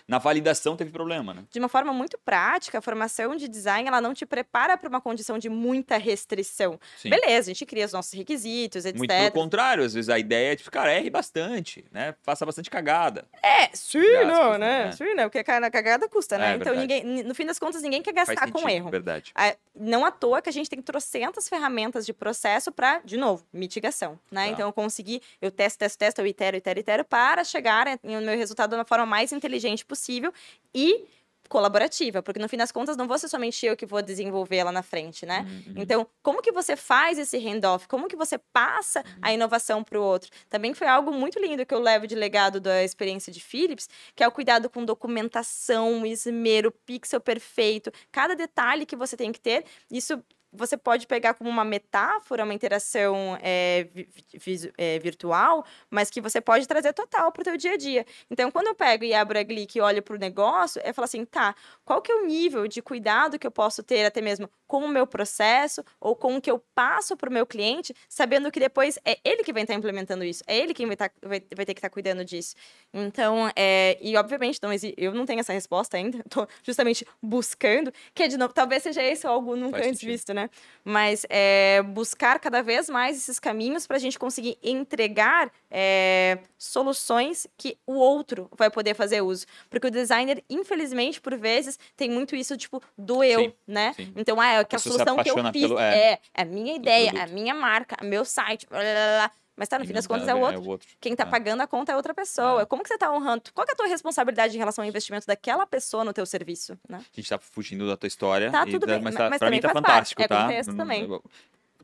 na 0.08 0.18
validação 0.18 0.76
teve 0.76 0.92
problema, 0.92 1.34
né? 1.34 1.44
de 1.52 1.60
uma 1.60 1.70
forma 1.70 1.94
muito 1.94 2.18
prática, 2.24 2.78
a 2.78 2.82
formação 2.82 3.36
de 3.36 3.48
design 3.48 3.88
ela 3.88 4.02
não 4.02 4.14
te 4.14 4.26
prepara 4.26 4.78
para 4.78 4.90
uma 4.90 5.02
condição 5.02 5.38
de 5.38 5.50
muita 5.50 5.98
restrição. 5.98 6.80
Sim. 6.98 7.10
Beleza, 7.10 7.50
a 7.52 7.54
gente 7.54 7.66
cria 7.66 7.86
os 7.86 7.94
nossos 7.94 8.14
requisitos, 8.14 8.86
etc. 8.86 8.98
Muito 8.98 9.10
pelo 9.10 9.32
contrário, 9.32 9.84
às 9.84 9.94
vezes 9.94 10.10
a 10.10 10.18
ideia 10.20 10.54
é 10.54 10.56
tipo, 10.56 10.72
cara, 10.72 10.94
erre 10.94 11.10
bastante, 11.10 11.86
né? 11.92 12.16
Faça 12.24 12.46
bastante 12.46 12.70
cagada. 12.70 13.26
É, 13.44 13.70
sim, 13.74 14.00
não, 14.26 14.58
né? 14.58 14.86
né? 14.86 14.92
Sim, 14.92 15.14
não, 15.14 15.24
porque 15.24 15.40
a 15.40 15.44
cagada 15.72 16.08
custa, 16.10 16.38
né? 16.38 16.54
É, 16.54 16.56
então, 16.56 16.74
verdade. 16.76 17.04
ninguém, 17.04 17.24
no 17.24 17.36
fim 17.36 17.46
das 17.46 17.60
contas, 17.60 17.82
ninguém 17.82 18.02
quer 18.02 18.14
gastar 18.14 18.52
com 18.52 18.60
sentido, 18.60 18.70
erro. 18.70 18.90
verdade. 18.90 19.32
Não 19.76 20.06
à 20.06 20.12
toa 20.12 20.42
que 20.42 20.48
a 20.48 20.52
gente 20.52 20.70
tem 20.70 20.82
trocentas 20.82 21.50
ferramentas 21.50 22.06
de 22.06 22.14
processo 22.14 22.72
para, 22.72 23.00
de 23.00 23.18
novo, 23.18 23.46
mitigação, 23.52 24.18
né? 24.32 24.46
Tá. 24.46 24.52
Então, 24.52 24.68
eu 24.70 24.74
consegui, 24.74 25.22
eu 25.42 25.52
testo, 25.52 25.80
testo, 25.80 26.00
testo, 26.00 26.22
eu 26.22 26.28
itero, 26.28 26.56
itero, 26.56 26.80
itero, 26.80 27.04
para 27.04 27.44
chegar 27.44 27.86
no 28.02 28.22
meu 28.22 28.38
resultado 28.38 28.72
da 28.72 28.86
forma 28.86 29.06
mais 29.06 29.34
inteligente 29.34 29.86
possível 29.86 30.32
e 30.74 31.06
colaborativa, 31.50 32.22
porque 32.22 32.40
no 32.40 32.50
fim 32.50 32.58
das 32.58 32.72
contas 32.72 32.98
não 32.98 33.08
vou 33.08 33.18
ser 33.18 33.28
somente 33.28 33.66
eu 33.66 33.76
que 33.76 33.86
vou 33.86 34.02
desenvolver 34.02 34.64
lá 34.64 34.72
na 34.72 34.84
frente, 34.84 35.26
né? 35.26 35.40
Uhum, 35.40 35.74
uhum. 35.74 35.82
Então, 35.82 36.08
como 36.22 36.42
que 36.42 36.52
você 36.52 36.76
faz 36.76 37.18
esse 37.18 37.38
handoff? 37.38 37.88
Como 37.88 38.08
que 38.08 38.16
você 38.16 38.38
passa 38.38 39.04
a 39.22 39.34
inovação 39.34 39.84
para 39.84 40.00
o 40.00 40.04
outro? 40.04 40.30
Também 40.50 40.74
foi 40.74 40.88
algo 40.88 41.12
muito 41.12 41.40
lindo 41.40 41.66
que 41.66 41.74
eu 41.74 41.80
levo 41.80 42.08
de 42.08 42.16
legado 42.16 42.60
da 42.60 42.84
experiência 42.84 43.32
de 43.32 43.40
Philips, 43.40 43.90
que 44.16 44.24
é 44.24 44.28
o 44.28 44.32
cuidado 44.32 44.70
com 44.70 44.84
documentação, 44.84 46.06
esmero, 46.06 46.72
pixel 46.72 47.20
perfeito, 47.20 47.92
cada 48.12 48.36
detalhe 48.36 48.86
que 48.86 48.96
você 48.96 49.16
tem 49.16 49.32
que 49.32 49.40
ter. 49.40 49.66
Isso 49.92 50.22
você 50.56 50.76
pode 50.78 51.06
pegar 51.08 51.34
como 51.34 51.50
uma 51.50 51.64
metáfora, 51.66 52.44
uma 52.44 52.54
interação 52.54 53.38
é, 53.42 53.88
vi- 54.34 54.72
é, 54.78 55.00
virtual, 55.00 55.66
mas 55.90 56.10
que 56.10 56.22
você 56.22 56.40
pode 56.42 56.68
trazer 56.68 56.94
total 56.94 57.32
para 57.32 57.42
o 57.42 57.44
teu 57.44 57.58
dia 57.58 57.74
a 57.74 57.78
dia. 57.78 58.06
Então, 58.30 58.50
quando 58.52 58.68
eu 58.68 58.76
pego 58.76 59.04
e 59.04 59.14
abro 59.14 59.38
a 59.38 59.44
Glick 59.44 59.78
e 59.78 59.82
olho 59.82 60.02
para 60.02 60.16
o 60.16 60.20
negócio, 60.20 60.82
eu 60.84 60.94
falo 60.94 61.06
assim, 61.06 61.26
tá, 61.26 61.56
qual 61.84 62.02
que 62.02 62.12
é 62.12 62.16
o 62.16 62.26
nível 62.26 62.68
de 62.68 62.82
cuidado 62.82 63.38
que 63.38 63.46
eu 63.46 63.52
posso 63.52 63.84
ter 63.84 64.06
até 64.06 64.22
mesmo 64.22 64.50
com 64.68 64.80
o 64.84 64.88
meu 64.90 65.06
processo 65.06 65.84
ou 66.00 66.16
com 66.16 66.36
o 66.38 66.42
que 66.42 66.50
eu 66.50 66.60
passo 66.74 67.16
para 67.16 67.30
o 67.30 67.34
meu 67.34 67.46
cliente, 67.46 67.94
sabendo 68.10 68.52
que 68.52 68.60
depois 68.60 68.98
é 69.06 69.20
ele 69.24 69.44
que 69.44 69.54
vai 69.54 69.62
estar 69.62 69.74
implementando 69.76 70.24
isso, 70.24 70.44
é 70.48 70.58
ele 70.58 70.74
quem 70.74 70.88
vai, 70.88 70.96
tá- 70.96 71.12
vai- 71.22 71.44
vai 71.56 71.66
ter 71.66 71.74
que 71.74 71.80
estar 71.80 71.90
cuidando 71.90 72.26
disso. 72.26 72.56
Então, 72.94 73.52
é, 73.56 73.98
e 74.02 74.16
obviamente, 74.18 74.60
não 74.62 74.70
eu 74.98 75.14
não 75.14 75.26
tenho 75.26 75.40
essa 75.40 75.54
resposta 75.54 75.98
ainda, 75.98 76.18
estou 76.26 76.48
justamente 76.64 77.06
buscando, 77.22 77.92
que 78.14 78.24
é 78.24 78.28
de 78.28 78.38
novo, 78.38 78.54
talvez 78.54 78.84
seja 78.84 79.04
esse 79.04 79.26
algo 79.28 79.56
nunca 79.56 79.78
Faz 79.78 79.88
antes 79.88 80.00
sentido. 80.00 80.12
visto, 80.12 80.34
né? 80.34 80.45
Mas 80.84 81.26
é, 81.30 81.82
buscar 81.82 82.40
cada 82.40 82.62
vez 82.62 82.90
mais 82.90 83.18
esses 83.18 83.40
caminhos 83.40 83.86
para 83.88 83.98
a 83.98 84.00
gente 84.00 84.18
conseguir 84.20 84.58
entregar 84.64 85.52
é, 85.70 86.40
soluções 86.58 87.48
que 87.58 87.78
o 87.86 87.94
outro 87.94 88.50
vai 88.58 88.70
poder 88.70 88.94
fazer 88.94 89.22
uso. 89.22 89.46
Porque 89.70 89.88
o 89.88 89.92
designer, 89.92 90.44
infelizmente, 90.50 91.20
por 91.22 91.38
vezes, 91.38 91.80
tem 91.96 92.10
muito 92.10 92.36
isso, 92.36 92.56
tipo, 92.58 92.82
do 92.98 93.24
eu, 93.24 93.42
Sim, 93.42 93.54
né? 93.68 93.94
sim. 93.94 94.14
Então, 94.16 94.40
ah, 94.40 94.52
é 94.54 94.64
que 94.64 94.76
a 94.76 94.80
se 94.80 94.90
solução 94.90 95.18
que 95.18 95.30
eu 95.30 95.36
fiz 95.52 95.62
pelo- 95.68 95.80
é, 95.80 96.14
é, 96.14 96.20
a 96.34 96.46
minha 96.46 96.76
ideia, 96.76 97.10
a 97.10 97.14
produto. 97.14 97.34
minha 97.34 97.54
marca, 97.54 97.98
meu 98.04 98.24
site, 98.26 98.68
blá, 98.68 98.80
blá, 98.80 98.94
blá. 98.94 99.32
Mas 99.56 99.68
tá, 99.70 99.78
no 99.78 99.84
E 99.86 99.88
fim 99.88 99.94
das 99.94 100.06
contas 100.08 100.26
tá- 100.26 100.32
é 100.32 100.36
o 100.36 100.68
outro. 100.68 100.88
Quem 101.00 101.16
tá 101.16 101.24
É. 101.24 101.26
pagando 101.26 101.62
a 101.62 101.68
conta 101.68 101.92
é 101.92 101.96
outra 101.96 102.14
pessoa. 102.14 102.62
É. 102.64 102.66
Como 102.66 102.84
que 102.84 102.90
você 102.90 102.98
tá 102.98 103.12
honrando? 103.12 103.44
Qual 103.54 103.66
que 103.66 103.72
é 103.72 103.74
a 103.74 103.78
tua 103.78 103.88
responsabilidade 103.88 104.56
em 104.56 104.58
relação 104.60 104.84
ao 104.84 104.88
investimento 104.90 105.26
daquela 105.28 105.66
pessoa 105.66 106.04
no 106.04 106.12
teu 106.14 106.26
serviço, 106.26 106.78
né? 106.90 106.98
A 106.98 107.16
gente 107.16 107.30
tá 107.30 107.38
fugindo 107.38 107.88
da 107.88 107.96
tua 107.96 108.08
história. 108.08 108.52
Tá 108.52 108.64
e 108.68 108.72
tudo 108.72 108.86
da- 108.86 108.94
bem, 108.96 109.02
mas, 109.04 109.16
tá, 109.16 109.30
mas 109.30 109.40
pra 109.40 109.50
mim 109.50 109.60
tá 109.60 109.70
faz 109.70 109.74
parte, 109.82 110.16
fantástico, 110.16 110.22
é 110.22 110.28
tá? 110.28 110.42
contexto 110.44 110.72
Hum, 110.72 110.78
também. 110.78 111.04
eu- 111.10 111.24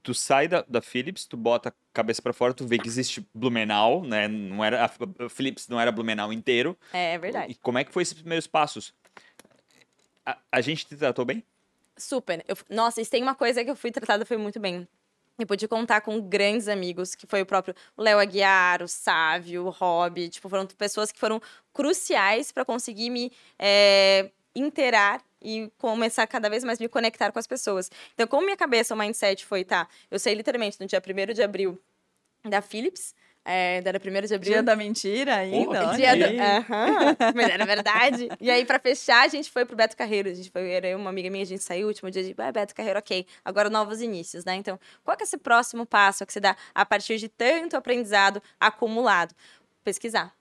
Tu 0.04 0.16
sai 0.16 0.48
da, 0.48 0.66
da 0.68 0.82
Philips, 0.82 1.26
tu 1.26 1.38
bota 1.38 1.70
a 1.70 1.74
cabeça 1.94 2.24
pra 2.24 2.34
fora, 2.34 2.56
tu 2.56 2.66
vê 2.66 2.80
que 2.80 2.88
existe 2.88 3.24
Blumenau, 3.36 4.04
né? 4.04 4.28
Não 4.28 4.66
era, 4.66 4.84
a, 4.86 5.26
a 5.26 5.30
Philips 5.30 5.68
não 5.68 5.80
era 5.80 5.92
Blumenau 5.92 6.34
inteiro. 6.34 6.76
É 6.92 7.20
verdade. 7.20 7.52
E 7.52 7.56
como 7.56 7.78
é 7.78 7.84
que 7.84 7.92
foi 7.92 8.02
esses 8.02 8.16
primeiros 8.16 8.48
passos? 8.48 8.96
A, 10.26 10.38
a 10.52 10.60
gente 10.60 10.88
te 10.88 10.96
tratou 10.96 11.24
bem? 11.24 11.44
Super. 11.96 12.44
Eu- 12.48 12.58
nossa, 12.68 13.00
isso 13.00 13.12
tem 13.12 13.22
uma 13.22 13.36
coisa 13.36 13.64
que 13.64 13.70
eu 13.70 13.76
fui 13.76 13.92
tratada 13.92 14.26
foi 14.26 14.38
muito 14.38 14.60
bem. 14.60 14.88
Eu 15.40 15.48
pude 15.48 15.68
contar 15.68 16.02
com 16.02 16.22
grandes 16.22 16.68
amigos, 16.68 17.16
que 17.16 17.26
foi 17.26 17.42
o 17.42 17.46
próprio 17.46 17.74
Léo 17.98 18.20
Aguiar, 18.20 18.84
o 18.84 18.88
Sávio, 18.88 19.66
o 19.66 19.70
Rob. 19.70 20.30
Tipo, 20.30 20.50
foram 20.50 20.66
pessoas 20.68 21.12
que 21.12 21.20
foram 21.20 21.42
cruciais 21.74 22.52
para 22.52 22.64
conseguir 22.64 23.10
me 23.10 23.32
é, 23.58 24.30
interar 24.56 25.24
e 25.42 25.72
começar 25.78 26.28
cada 26.28 26.50
vez 26.50 26.64
mais 26.64 26.80
me 26.80 26.88
conectar 26.88 27.32
com 27.32 27.40
as 27.40 27.48
pessoas. 27.48 27.90
Então, 28.14 28.28
como 28.28 28.44
minha 28.44 28.58
cabeça, 28.58 28.94
o 28.94 28.98
mindset 28.98 29.46
foi, 29.46 29.64
tá, 29.64 29.88
eu 30.10 30.20
saí 30.20 30.36
literalmente 30.36 30.80
no 30.80 30.86
dia 30.86 31.02
1 31.02 31.34
de 31.34 31.42
abril 31.42 31.82
da 32.44 32.62
Philips, 32.62 33.16
é, 33.44 33.82
era 33.84 34.00
primeiro 34.00 34.28
de 34.28 34.36
abril. 34.36 34.54
Dia 34.54 34.64
da 34.64 34.76
mentira 34.76 35.36
ainda. 35.36 35.90
Oh, 35.90 35.96
dia 35.96 36.16
do... 36.16 36.42
Aham, 36.42 37.16
mas 37.36 37.50
era 37.50 37.66
verdade. 37.66 38.30
E 38.40 38.52
aí, 38.52 38.66
pra 38.66 38.80
fechar, 38.80 39.26
a 39.26 39.28
gente 39.28 39.50
foi 39.50 39.66
pro 39.66 39.76
Beto 39.76 39.98
Carreiro. 39.98 40.30
A 40.30 40.34
gente 40.34 40.52
foi, 40.52 40.72
era 40.72 40.96
uma 40.96 41.10
amiga 41.10 41.30
minha, 41.30 41.44
a 41.44 41.48
gente 41.48 41.64
saiu, 41.64 41.88
último 41.88 42.12
dia 42.12 42.24
de 42.24 42.36
ah, 42.38 42.52
Beto 42.52 42.76
Carreiro, 42.76 43.00
ok. 43.00 43.26
Agora 43.44 43.70
novos 43.70 44.02
inícios, 44.02 44.46
né? 44.46 44.56
Então, 44.56 44.80
qual 45.04 45.18
que 45.18 45.24
é 45.24 45.26
esse 45.26 45.38
próximo 45.38 45.86
passo 45.86 46.26
que 46.26 46.32
você 46.32 46.40
dá 46.40 46.56
a 46.74 46.86
partir 46.86 47.18
de 47.18 47.28
tanto 47.28 47.76
aprendizado 47.76 48.42
acumulado? 48.60 49.34
Pesquisar. 49.84 50.41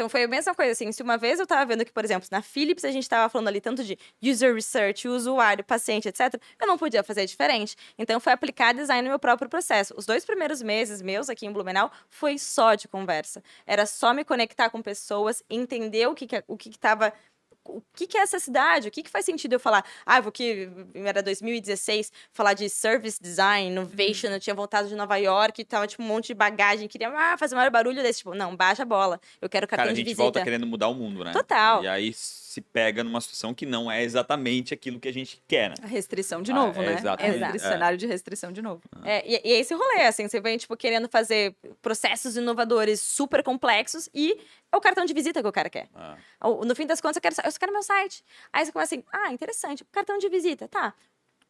Então 0.00 0.08
foi 0.08 0.22
a 0.22 0.28
mesma 0.28 0.54
coisa, 0.54 0.72
assim, 0.72 0.90
se 0.92 1.02
uma 1.02 1.18
vez 1.18 1.38
eu 1.38 1.42
estava 1.42 1.66
vendo 1.66 1.84
que, 1.84 1.92
por 1.92 2.02
exemplo, 2.02 2.26
na 2.32 2.40
Philips 2.40 2.86
a 2.86 2.90
gente 2.90 3.02
estava 3.02 3.28
falando 3.28 3.48
ali 3.48 3.60
tanto 3.60 3.84
de 3.84 3.98
user 4.22 4.54
research, 4.54 5.06
usuário, 5.06 5.62
paciente, 5.62 6.08
etc., 6.08 6.40
eu 6.58 6.66
não 6.66 6.78
podia 6.78 7.02
fazer 7.02 7.26
diferente. 7.26 7.76
Então 7.98 8.18
foi 8.18 8.32
aplicar 8.32 8.72
design 8.72 9.02
no 9.02 9.10
meu 9.10 9.18
próprio 9.18 9.46
processo. 9.50 9.92
Os 9.98 10.06
dois 10.06 10.24
primeiros 10.24 10.62
meses 10.62 11.02
meus 11.02 11.28
aqui 11.28 11.44
em 11.44 11.52
Blumenau 11.52 11.92
foi 12.08 12.38
só 12.38 12.74
de 12.74 12.88
conversa. 12.88 13.42
Era 13.66 13.84
só 13.84 14.14
me 14.14 14.24
conectar 14.24 14.70
com 14.70 14.80
pessoas, 14.80 15.42
entender 15.50 16.06
o 16.06 16.14
que 16.14 16.24
estava 16.24 16.44
o 16.48 16.56
que 16.56 16.70
que 16.70 16.78
o 17.64 17.82
que, 17.94 18.06
que, 18.06 18.18
é 18.18 18.22
essa 18.22 18.38
cidade? 18.38 18.88
O 18.88 18.90
que, 18.90 19.02
que 19.02 19.10
faz 19.10 19.24
sentido 19.24 19.54
eu 19.54 19.60
falar? 19.60 19.84
Ah, 20.04 20.20
vou 20.20 20.32
que 20.32 20.68
era 20.94 21.22
2016, 21.22 22.12
falar 22.32 22.54
de 22.54 22.68
service 22.68 23.20
design, 23.20 23.68
innovation. 23.70 24.28
Uhum. 24.28 24.34
Eu 24.34 24.40
tinha 24.40 24.54
voltado 24.54 24.88
de 24.88 24.94
Nova 24.94 25.16
York, 25.16 25.64
tava 25.64 25.86
tipo 25.86 26.02
um 26.02 26.06
monte 26.06 26.28
de 26.28 26.34
bagagem, 26.34 26.88
queria 26.88 27.08
ah, 27.10 27.36
fazer 27.38 27.54
maior 27.54 27.70
barulho 27.70 28.02
desse. 28.02 28.18
Tipo, 28.20 28.34
não, 28.34 28.56
baixa 28.56 28.82
a 28.82 28.86
bola. 28.86 29.20
Eu 29.40 29.48
quero 29.48 29.66
cartão 29.66 29.86
Cara, 29.86 29.94
de 29.94 30.02
visita. 30.02 30.10
visita. 30.10 30.22
a 30.22 30.26
gente 30.26 30.34
volta 30.34 30.44
querendo 30.44 30.66
mudar 30.66 30.88
o 30.88 30.94
mundo, 30.94 31.24
né? 31.24 31.32
Total. 31.32 31.82
E 31.82 31.88
aí 31.88 32.12
se 32.50 32.60
pega 32.60 33.04
numa 33.04 33.20
situação 33.20 33.54
que 33.54 33.64
não 33.64 33.88
é 33.88 34.02
exatamente 34.02 34.74
aquilo 34.74 34.98
que 34.98 35.06
a 35.06 35.12
gente 35.12 35.40
quer, 35.46 35.68
né? 35.68 35.76
A 35.84 35.86
restrição 35.86 36.42
de 36.42 36.52
novo, 36.52 36.80
ah, 36.80 36.84
né? 36.84 36.94
Exatamente. 36.94 37.44
É, 37.44 37.58
cenário 37.60 37.96
de 37.96 38.08
restrição 38.08 38.50
de 38.50 38.60
novo. 38.60 38.82
É, 39.04 39.24
e, 39.24 39.40
e 39.44 39.52
é 39.52 39.60
esse 39.60 39.72
rolê, 39.72 40.00
assim, 40.02 40.26
você 40.26 40.40
vem, 40.40 40.58
tipo, 40.58 40.76
querendo 40.76 41.08
fazer 41.08 41.54
processos 41.80 42.36
inovadores 42.36 43.00
super 43.00 43.44
complexos 43.44 44.08
e 44.12 44.36
é 44.72 44.76
o 44.76 44.80
cartão 44.80 45.04
de 45.04 45.14
visita 45.14 45.40
que 45.40 45.46
o 45.46 45.52
cara 45.52 45.70
quer. 45.70 45.88
Ah. 45.94 46.16
No 46.66 46.74
fim 46.74 46.86
das 46.86 47.00
contas, 47.00 47.18
eu 47.18 47.22
quero, 47.22 47.36
eu 47.38 47.52
quero 47.52 47.72
meu 47.72 47.84
site. 47.84 48.24
Aí 48.52 48.64
você 48.64 48.72
começa 48.72 48.96
assim, 48.96 49.04
ah, 49.12 49.32
interessante, 49.32 49.84
cartão 49.84 50.18
de 50.18 50.28
visita, 50.28 50.66
tá. 50.66 50.92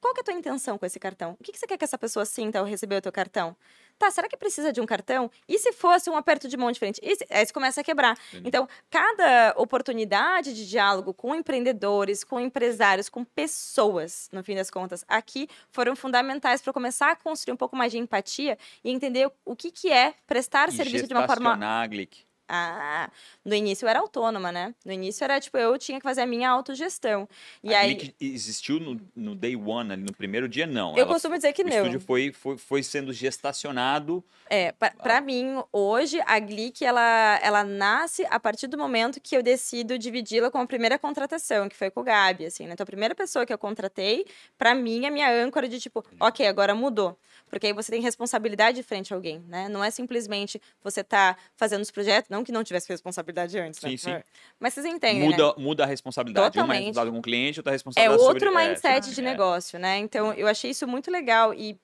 Qual 0.03 0.13
que 0.13 0.21
é 0.21 0.23
a 0.23 0.25
tua 0.25 0.35
intenção 0.35 0.77
com 0.77 0.85
esse 0.85 1.01
cartão? 1.01 1.35
O 1.41 1.43
que, 1.43 1.51
que 1.51 1.59
você 1.59 1.67
quer 1.67 1.79
que 1.79 1.85
essa 1.85 1.97
pessoa 1.97 2.27
sinta 2.27 2.59
ao 2.59 2.67
receber 2.67 2.97
o 2.97 3.01
teu 3.01 3.13
cartão? 3.13 3.57
Tá, 4.01 4.11
será 4.11 4.27
que 4.27 4.37
precisa 4.37 4.73
de 4.73 4.81
um 4.81 4.87
cartão? 4.87 5.31
E 5.47 5.59
se 5.59 5.75
fosse 5.75 6.09
um 6.09 6.17
aperto 6.17 6.49
de 6.49 6.57
mão 6.57 6.73
diferente? 6.73 6.99
E 7.03 7.17
se, 7.17 7.27
aí 7.29 7.45
você 7.45 7.53
começa 7.53 7.83
a 7.83 7.85
quebrar. 7.85 8.17
Entendi. 8.31 8.49
Então, 8.49 8.67
cada 8.89 9.53
oportunidade 9.59 10.55
de 10.55 10.67
diálogo 10.67 11.13
com 11.13 11.35
empreendedores, 11.35 12.25
com 12.25 12.41
empresários, 12.41 13.11
com 13.11 13.23
pessoas, 13.23 14.31
no 14.33 14.43
fim 14.43 14.55
das 14.55 14.71
contas, 14.71 15.05
aqui 15.07 15.47
foram 15.71 15.95
fundamentais 15.95 16.63
para 16.63 16.73
começar 16.73 17.11
a 17.11 17.17
construir 17.17 17.53
um 17.53 17.59
pouco 17.59 17.77
mais 17.77 17.93
de 17.93 17.99
empatia 17.99 18.57
e 18.83 18.91
entender 18.91 19.31
o 19.45 19.55
que, 19.55 19.71
que 19.71 19.93
é 19.93 20.15
prestar 20.27 20.71
e 20.71 20.73
serviço 20.73 21.07
de 21.07 21.13
uma 21.13 21.27
forma. 21.27 21.87
Glick. 21.87 22.30
Ah, 22.53 23.09
no 23.45 23.55
início 23.55 23.85
eu 23.85 23.89
era 23.89 24.01
autônoma, 24.01 24.51
né? 24.51 24.75
No 24.85 24.93
início 24.93 25.23
era 25.23 25.41
tipo, 25.41 25.57
eu 25.57 25.79
tinha 25.79 26.01
que 26.01 26.03
fazer 26.03 26.23
a 26.23 26.27
minha 26.27 26.51
autogestão. 26.51 27.29
E 27.63 27.73
a 27.73 27.79
aí. 27.79 28.13
Existiu 28.21 28.81
no, 28.81 29.01
no 29.15 29.37
day 29.37 29.55
one, 29.55 29.93
ali 29.93 30.03
no 30.03 30.13
primeiro 30.13 30.49
dia, 30.49 30.67
não. 30.67 30.97
Eu 30.97 31.05
Ela, 31.05 31.13
costumo 31.13 31.37
dizer 31.37 31.53
que 31.53 31.63
o 31.63 31.65
não. 31.65 31.73
O 31.73 31.79
estúdio 31.79 32.01
foi, 32.01 32.33
foi, 32.33 32.59
foi 32.59 32.83
sendo 32.83 33.13
gestacionado. 33.13 34.25
É, 34.49 34.73
pra, 34.73 34.91
pra 34.91 35.21
mim, 35.21 35.63
hoje, 35.73 36.21
a 36.27 36.41
Glick, 36.41 36.85
ela, 36.85 37.39
ela 37.41 37.63
nasce 37.63 38.27
a 38.29 38.41
partir 38.41 38.67
do 38.67 38.77
momento 38.77 39.21
que 39.21 39.37
eu 39.37 39.45
decido 39.45 39.97
dividi-la 39.97 40.51
com 40.51 40.59
a 40.59 40.67
primeira 40.67 40.99
contratação, 40.99 41.69
que 41.69 41.77
foi 41.77 41.89
com 41.89 42.01
o 42.01 42.03
Gabi, 42.03 42.47
assim, 42.47 42.67
né? 42.67 42.73
Então, 42.73 42.83
a 42.83 42.87
primeira 42.87 43.15
pessoa 43.15 43.47
que 43.47 43.53
eu 43.53 43.59
contratei, 43.59 44.27
pra 44.59 44.75
mim, 44.75 45.07
é 45.07 45.11
minha 45.11 45.31
âncora 45.31 45.69
de 45.69 45.79
tipo, 45.79 46.05
ok, 46.19 46.49
agora 46.49 46.75
mudou. 46.75 47.17
Porque 47.51 47.67
aí 47.67 47.73
você 47.73 47.91
tem 47.91 48.01
responsabilidade 48.01 48.81
frente 48.83 49.13
a 49.13 49.17
alguém, 49.17 49.45
né? 49.49 49.69
Não 49.69 49.83
é 49.83 49.91
simplesmente 49.91 50.63
você 50.83 51.03
tá 51.03 51.37
fazendo 51.57 51.83
os 51.83 51.91
projetos, 51.91 52.31
não 52.31 52.45
que 52.45 52.53
não 52.53 52.63
tivesse 52.63 52.89
responsabilidade 52.89 53.59
antes, 53.59 53.83
né? 53.83 53.91
Sim, 53.91 53.97
sim. 53.97 54.23
Mas 54.59 54.73
vocês 54.73 54.87
entendem, 54.87 55.29
muda, 55.29 55.49
né? 55.49 55.55
Muda 55.59 55.83
a 55.83 55.87
responsabilidade. 55.87 56.53
Totalmente. 56.55 56.69
Uma 56.69 56.75
é 56.75 56.79
responsabilidade 56.79 57.11
com 57.11 57.19
o 57.19 57.23
cliente, 57.23 57.59
outra 57.59 57.71
é 57.71 57.73
É 57.73 57.75
responsabilidade 57.75 58.23
outro 58.23 58.51
sobre... 58.51 58.65
mindset 58.69 59.11
é, 59.11 59.13
de 59.13 59.21
é. 59.21 59.25
negócio, 59.25 59.79
né? 59.79 59.99
Então, 59.99 60.33
eu 60.33 60.47
achei 60.47 60.71
isso 60.71 60.87
muito 60.87 61.11
legal 61.11 61.53
e 61.53 61.77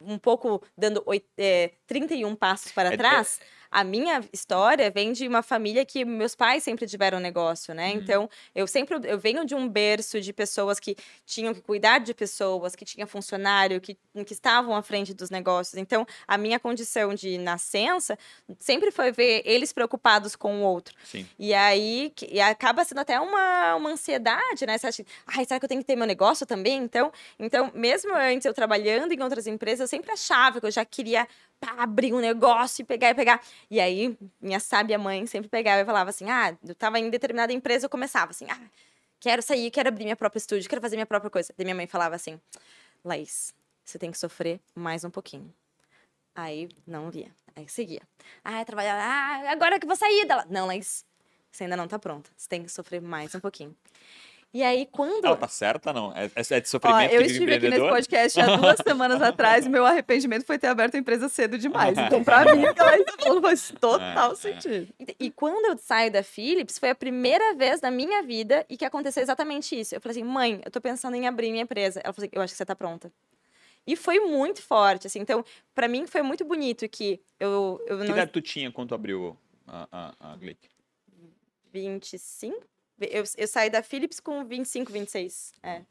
um 0.00 0.18
pouco 0.18 0.62
dando 0.76 1.02
é, 1.38 1.72
31 1.86 2.34
passos 2.36 2.70
para 2.72 2.92
É- 2.92 2.96
trás, 2.96 3.40
a 3.74 3.82
minha 3.82 4.22
história 4.32 4.88
vem 4.88 5.12
de 5.12 5.26
uma 5.26 5.42
família 5.42 5.84
que 5.84 6.04
meus 6.04 6.36
pais 6.36 6.62
sempre 6.62 6.86
tiveram 6.86 7.18
negócio, 7.18 7.74
né? 7.74 7.88
Uhum. 7.90 7.94
Então, 7.96 8.30
eu 8.54 8.68
sempre 8.68 8.96
eu 9.02 9.18
venho 9.18 9.44
de 9.44 9.52
um 9.52 9.68
berço 9.68 10.20
de 10.20 10.32
pessoas 10.32 10.78
que 10.78 10.96
tinham 11.26 11.52
que 11.52 11.60
cuidar 11.60 11.98
de 11.98 12.14
pessoas, 12.14 12.76
que 12.76 12.84
tinha 12.84 13.04
funcionário, 13.04 13.80
que, 13.80 13.98
que 14.24 14.32
estavam 14.32 14.76
à 14.76 14.82
frente 14.82 15.12
dos 15.12 15.28
negócios. 15.28 15.76
Então, 15.76 16.06
a 16.28 16.38
minha 16.38 16.60
condição 16.60 17.12
de 17.14 17.36
nascença 17.36 18.16
sempre 18.60 18.92
foi 18.92 19.10
ver 19.10 19.42
eles 19.44 19.72
preocupados 19.72 20.36
com 20.36 20.60
o 20.60 20.62
outro. 20.62 20.94
Sim. 21.02 21.26
E 21.36 21.52
aí 21.52 22.12
que- 22.14 22.28
e 22.30 22.40
acaba 22.40 22.84
sendo 22.84 23.00
até 23.00 23.18
uma, 23.18 23.74
uma 23.74 23.90
ansiedade, 23.90 24.64
né? 24.66 24.78
Você 24.78 24.86
acha, 24.86 25.04
ai, 25.26 25.44
será 25.44 25.58
que 25.58 25.64
eu 25.64 25.68
tenho 25.68 25.80
que 25.80 25.86
ter 25.86 25.96
meu 25.96 26.06
negócio 26.06 26.46
também? 26.46 26.76
Então, 26.76 27.12
então, 27.40 27.72
mesmo 27.74 28.14
antes 28.14 28.44
eu 28.44 28.54
trabalhando 28.54 29.10
em 29.12 29.20
outras 29.20 29.48
empresas, 29.48 29.80
eu 29.80 29.88
sempre 29.88 30.12
achava 30.12 30.60
que 30.60 30.66
eu 30.66 30.70
já 30.70 30.84
queria 30.84 31.26
pá, 31.64 31.82
abrir 31.82 32.12
um 32.12 32.20
negócio 32.20 32.82
e 32.82 32.84
pegar 32.84 33.10
e 33.10 33.14
pegar. 33.14 33.40
E 33.70 33.80
aí, 33.80 34.16
minha 34.40 34.60
sábia 34.60 34.98
mãe 34.98 35.26
sempre 35.26 35.48
pegava 35.48 35.82
e 35.82 35.84
falava 35.84 36.10
assim: 36.10 36.28
ah, 36.28 36.56
eu 36.66 36.74
tava 36.74 36.98
em 36.98 37.08
determinada 37.10 37.52
empresa, 37.52 37.86
eu 37.86 37.90
começava 37.90 38.30
assim, 38.30 38.46
ah, 38.50 38.60
quero 39.18 39.42
sair, 39.42 39.70
quero 39.70 39.88
abrir 39.88 40.04
minha 40.04 40.16
própria 40.16 40.38
estúdio, 40.38 40.68
quero 40.68 40.80
fazer 40.80 40.96
minha 40.96 41.06
própria 41.06 41.30
coisa. 41.30 41.52
Daí 41.56 41.64
minha 41.64 41.74
mãe 41.74 41.86
falava 41.86 42.14
assim: 42.14 42.40
Laís, 43.04 43.54
você 43.84 43.98
tem 43.98 44.10
que 44.10 44.18
sofrer 44.18 44.60
mais 44.74 45.04
um 45.04 45.10
pouquinho. 45.10 45.52
Aí 46.34 46.68
não 46.86 47.10
via. 47.10 47.30
Aí 47.54 47.68
seguia. 47.68 48.02
Ah, 48.44 48.64
trabalhar. 48.64 48.96
Ah, 48.96 49.52
agora 49.52 49.78
que 49.78 49.86
vou 49.86 49.96
sair 49.96 50.26
dela. 50.26 50.44
Não, 50.50 50.66
Laís, 50.66 51.04
você 51.50 51.64
ainda 51.64 51.76
não 51.76 51.86
tá 51.86 51.98
pronta. 51.98 52.30
Você 52.36 52.48
tem 52.48 52.62
que 52.62 52.70
sofrer 52.70 53.00
mais 53.00 53.34
um 53.34 53.40
pouquinho. 53.40 53.76
E 54.54 54.62
aí, 54.62 54.86
quando. 54.86 55.24
Ela 55.24 55.36
tá 55.36 55.48
certa, 55.48 55.92
não? 55.92 56.12
É, 56.16 56.26
é 56.36 56.60
de 56.60 56.66
Ó, 56.66 56.70
sofrimento 56.70 57.12
eu 57.12 57.22
que 57.22 57.26
vive 57.26 57.32
estive 57.32 57.54
aqui 57.56 57.68
nesse 57.70 57.88
podcast 57.88 58.40
há 58.40 58.56
duas 58.56 58.76
semanas 58.86 59.20
atrás 59.20 59.66
e 59.66 59.68
meu 59.68 59.84
arrependimento 59.84 60.46
foi 60.46 60.56
ter 60.60 60.68
aberto 60.68 60.94
a 60.94 60.98
empresa 60.98 61.28
cedo 61.28 61.58
demais. 61.58 61.98
Então, 61.98 62.22
pra 62.22 62.44
mim, 62.54 62.64
o 62.64 62.72
que 62.72 62.80
ela 62.80 63.04
falando 63.18 63.42
faz 63.42 63.74
total 63.80 64.30
É, 64.30 64.32
é. 64.32 64.36
sentido. 64.36 64.94
E- 65.00 65.16
E 65.26 65.30
quando 65.32 65.64
eu 65.66 65.76
saio 65.76 66.12
da 66.12 66.22
Philips, 66.22 66.78
foi 66.78 66.90
a 66.90 66.94
primeira 66.94 67.52
vez 67.54 67.80
na 67.80 67.90
minha 67.90 68.22
vida 68.22 68.64
e 68.70 68.76
que 68.76 68.84
aconteceu 68.84 69.24
exatamente 69.24 69.78
isso. 69.78 69.92
Eu 69.96 70.00
falei 70.00 70.16
assim, 70.18 70.24
mãe, 70.30 70.60
eu 70.64 70.70
tô 70.70 70.80
pensando 70.80 71.16
em 71.16 71.26
abrir 71.26 71.50
minha 71.50 71.64
empresa. 71.64 72.00
Ela 72.04 72.12
falou 72.12 72.24
assim, 72.24 72.30
eu 72.32 72.40
acho 72.40 72.52
que 72.52 72.56
você 72.56 72.64
tá 72.64 72.76
pronta. 72.76 73.12
E 73.84 73.96
foi 73.96 74.20
muito 74.20 74.62
forte, 74.62 75.08
assim. 75.08 75.18
Então, 75.18 75.44
pra 75.74 75.88
mim, 75.88 76.06
foi 76.06 76.22
muito 76.22 76.44
bonito 76.44 76.88
que 76.88 77.20
eu, 77.40 77.82
eu 77.88 77.98
Que 77.98 78.04
não... 78.04 78.12
idade 78.12 78.30
tu 78.30 78.40
tinha 78.40 78.70
quando 78.70 78.90
tu 78.90 78.94
abriu 78.94 79.36
a, 79.66 79.88
a, 80.20 80.32
a 80.32 80.36
Glick? 80.36 80.68
25? 81.72 82.56
Eu, 83.00 83.24
eu 83.36 83.48
saí 83.48 83.68
da 83.70 83.82
Philips 83.82 84.20
com 84.20 84.44
25, 84.44 84.92
26. 84.92 85.52
É. 85.62 85.82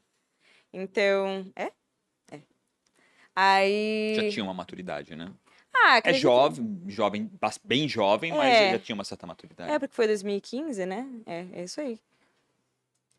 Então, 0.72 1.46
é? 1.56 1.72
É. 2.32 2.40
Aí... 3.36 4.14
Já 4.16 4.30
tinha 4.30 4.44
uma 4.44 4.54
maturidade, 4.54 5.16
né? 5.16 5.32
Ah, 5.76 6.00
É 6.04 6.14
jovem, 6.14 6.82
jovem, 6.88 7.32
bem 7.64 7.90
jovem, 7.90 8.32
mas 8.32 8.54
É. 8.56 8.72
já 8.72 8.80
tinha 8.80 8.94
uma 8.94 9.04
certa 9.04 9.26
maturidade. 9.26 9.72
É, 9.72 9.80
porque 9.80 9.96
foi 9.96 10.08
2015, 10.08 10.86
né? 10.86 11.08
É, 11.26 11.46
é 11.54 11.64
isso 11.64 11.82
aí. 11.82 12.00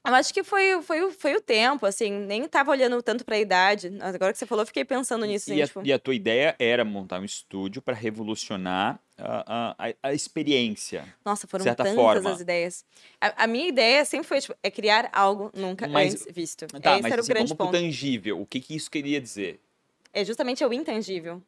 Eu 0.07 0.14
acho 0.14 0.35
que 0.35 0.44
foi, 0.44 0.83
foi, 0.83 1.03
o- 1.03 1.11
foi 1.11 1.35
o 1.35 1.40
tempo, 1.40 1.87
assim, 1.87 2.11
nem 2.11 2.47
tava 2.47 2.70
olhando 2.70 3.03
tanto 3.03 3.25
pra 3.25 3.38
idade. 3.38 3.90
Agora 4.03 4.33
que 4.33 4.38
você 4.38 4.44
falou, 4.47 4.64
fiquei 4.66 4.85
pensando 4.85 5.25
nisso, 5.25 5.51
E 5.51 5.55
assim, 5.55 5.62
a, 5.62 5.66
tipo... 5.66 5.83
e 5.87 5.92
a 5.92 5.99
tua 5.99 6.14
ideia 6.14 6.55
era 6.59 6.85
montar 6.85 7.20
um 7.20 7.25
estúdio 7.25 7.81
para 7.81 7.94
revolucionar 7.94 9.01
a, 9.18 9.74
a, 9.79 9.94
a- 10.03 10.12
experiência. 10.14 11.05
Nossa, 11.24 11.46
foram 11.46 11.62
certa 11.62 11.85
tantas 11.85 11.94
forma. 11.98 12.31
as 12.33 12.40
ideias. 12.40 12.85
A, 13.20 13.44
a 13.44 13.46
minha 13.46 13.68
ideia 13.68 14.05
sempre 14.05 14.27
foi, 14.27 14.40
tipo, 14.40 14.55
é 14.62 14.70
criar 14.70 15.09
algo 15.12 15.50
nunca 15.55 15.87
Mas- 15.88 16.14
antes 16.14 16.27
visto. 16.35 16.66
Tá, 16.66 16.94
Esse 16.94 17.03
mas 17.03 17.12
era 17.12 17.20
o 17.20 17.24
assim, 17.24 17.33
grande 17.33 17.55
pro 17.55 17.66
ponto. 17.66 17.72
tangível. 17.72 18.40
O 18.40 18.46
que, 18.46 18.61
que 18.61 18.74
isso 18.74 18.90
queria 18.90 19.20
dizer? 19.20 19.61
É 20.12 20.24
justamente 20.24 20.64
o 20.64 20.72
intangível. 20.72 21.42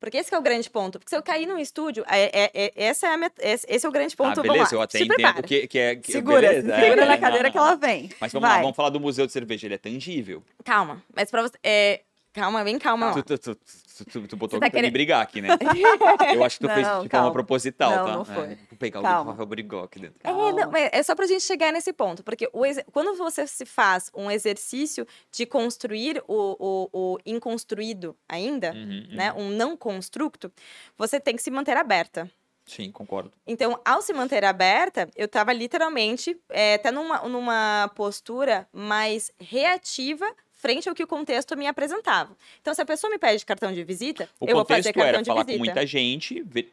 Porque 0.00 0.18
esse 0.18 0.28
que 0.28 0.34
é 0.34 0.38
o 0.38 0.42
grande 0.42 0.68
ponto. 0.68 0.98
Porque 0.98 1.08
se 1.08 1.16
eu 1.16 1.22
cair 1.22 1.46
num 1.46 1.58
estúdio, 1.58 2.04
é, 2.06 2.24
é- 2.44 2.50
é- 2.54 2.72
essa 2.76 3.06
é 3.06 3.10
a 3.14 3.16
met- 3.16 3.32
esse, 3.38 3.66
esse 3.66 3.86
é 3.86 3.88
o 3.88 3.92
grande 3.92 4.14
ponto. 4.14 4.32
ah, 4.32 4.42
Vamos 4.42 4.52
beleza, 4.52 4.70
lá. 4.76 4.76
eu 4.76 4.82
até 4.82 4.98
Se 4.98 5.04
entendo 5.04 5.42
que, 5.42 5.66
que 5.66 5.78
é. 5.78 5.96
Que, 5.96 6.12
Segura, 6.12 6.40
beleza, 6.48 6.74
é, 6.74 6.80
segura 6.82 7.02
é, 7.02 7.08
na 7.08 7.16
cadeira 7.18 7.44
não, 7.44 7.52
que 7.52 7.56
ela 7.56 7.74
vem. 7.76 8.10
Mas 8.20 8.30
vamos 8.32 8.46
Vai. 8.46 8.56
lá, 8.58 8.62
vamos 8.62 8.76
falar 8.76 8.90
do 8.90 9.00
Museu 9.00 9.26
de 9.26 9.32
Cerveja. 9.32 9.66
Ele 9.66 9.74
é 9.74 9.78
tangível. 9.78 10.42
Calma, 10.62 11.02
mas 11.14 11.30
pra 11.30 11.40
você. 11.42 12.02
É, 12.34 12.40
Calma, 12.40 12.64
vem 12.64 12.78
calma. 12.78 13.12
Tu, 13.14 13.22
tu, 13.22 13.38
tu, 13.38 13.54
tu, 13.54 14.04
tu, 14.04 14.28
tu 14.28 14.36
botou 14.36 14.58
tá 14.58 14.66
aqui 14.66 14.72
pra 14.72 14.78
me 14.82 14.82
querendo- 14.88 14.92
brigar 14.92 15.22
aqui, 15.22 15.40
né? 15.40 15.48
Eu 16.34 16.42
acho 16.44 16.58
que 16.58 16.66
tu 16.66 16.72
fez 16.74 16.86
Não, 16.86 17.02
de 17.02 17.08
forma 17.08 17.32
proposital, 17.32 17.90
Não, 17.90 18.04
tá? 18.06 18.12
não 18.12 18.24
foi. 18.24 18.44
É, 18.52 18.58
vou 18.68 18.78
pegar 18.78 19.00
Calma. 19.02 19.20
o 19.20 19.30
Rafael 19.30 19.46
brigou 19.46 19.84
aqui 19.84 20.00
dentro. 20.00 20.16
É, 20.24 20.32
não, 20.32 20.70
mas 20.70 20.90
é 20.92 21.02
só 21.02 21.14
pra 21.14 21.26
gente 21.26 21.42
chegar 21.44 21.72
nesse 21.72 21.92
ponto, 21.92 22.22
porque 22.24 22.48
o 22.52 22.66
exe- 22.66 22.84
quando 22.92 23.16
você 23.16 23.46
se 23.46 23.64
faz 23.64 24.10
um 24.14 24.30
exercício 24.30 25.06
de 25.30 25.46
construir 25.46 26.22
o, 26.26 26.56
o, 26.58 26.88
o 27.14 27.18
inconstruído 27.24 28.16
ainda, 28.28 28.72
Uhum, 28.72 29.06
uhum. 29.10 29.16
né, 29.16 29.32
um 29.34 29.48
não 29.50 29.76
constructo, 29.76 30.50
você 30.98 31.20
tem 31.20 31.36
que 31.36 31.42
se 31.42 31.50
manter 31.50 31.76
aberta. 31.76 32.28
Sim, 32.66 32.90
concordo. 32.90 33.30
Então, 33.46 33.78
ao 33.84 34.00
se 34.00 34.12
manter 34.14 34.42
aberta, 34.42 35.08
eu 35.14 35.28
tava 35.28 35.52
literalmente 35.52 36.34
é, 36.48 36.74
até 36.74 36.90
numa, 36.90 37.18
numa 37.28 37.90
postura 37.94 38.66
mais 38.72 39.30
reativa 39.38 40.26
frente 40.64 40.88
ao 40.88 40.94
que 40.94 41.02
o 41.02 41.06
contexto 41.06 41.54
me 41.58 41.66
apresentava. 41.66 42.34
Então, 42.62 42.72
se 42.72 42.80
a 42.80 42.86
pessoa 42.86 43.10
me 43.10 43.18
pede 43.18 43.44
cartão 43.44 43.70
de 43.70 43.84
visita, 43.84 44.26
O 44.40 44.46
eu 44.48 44.56
vou 44.56 44.64
fazer 44.64 44.94
cartão 44.94 45.02
era 45.08 45.20
de 45.20 45.26
falar 45.26 45.40
com 45.42 45.46
visita. 45.48 45.58
muita 45.64 45.86
gente, 45.86 46.40
ver, 46.42 46.72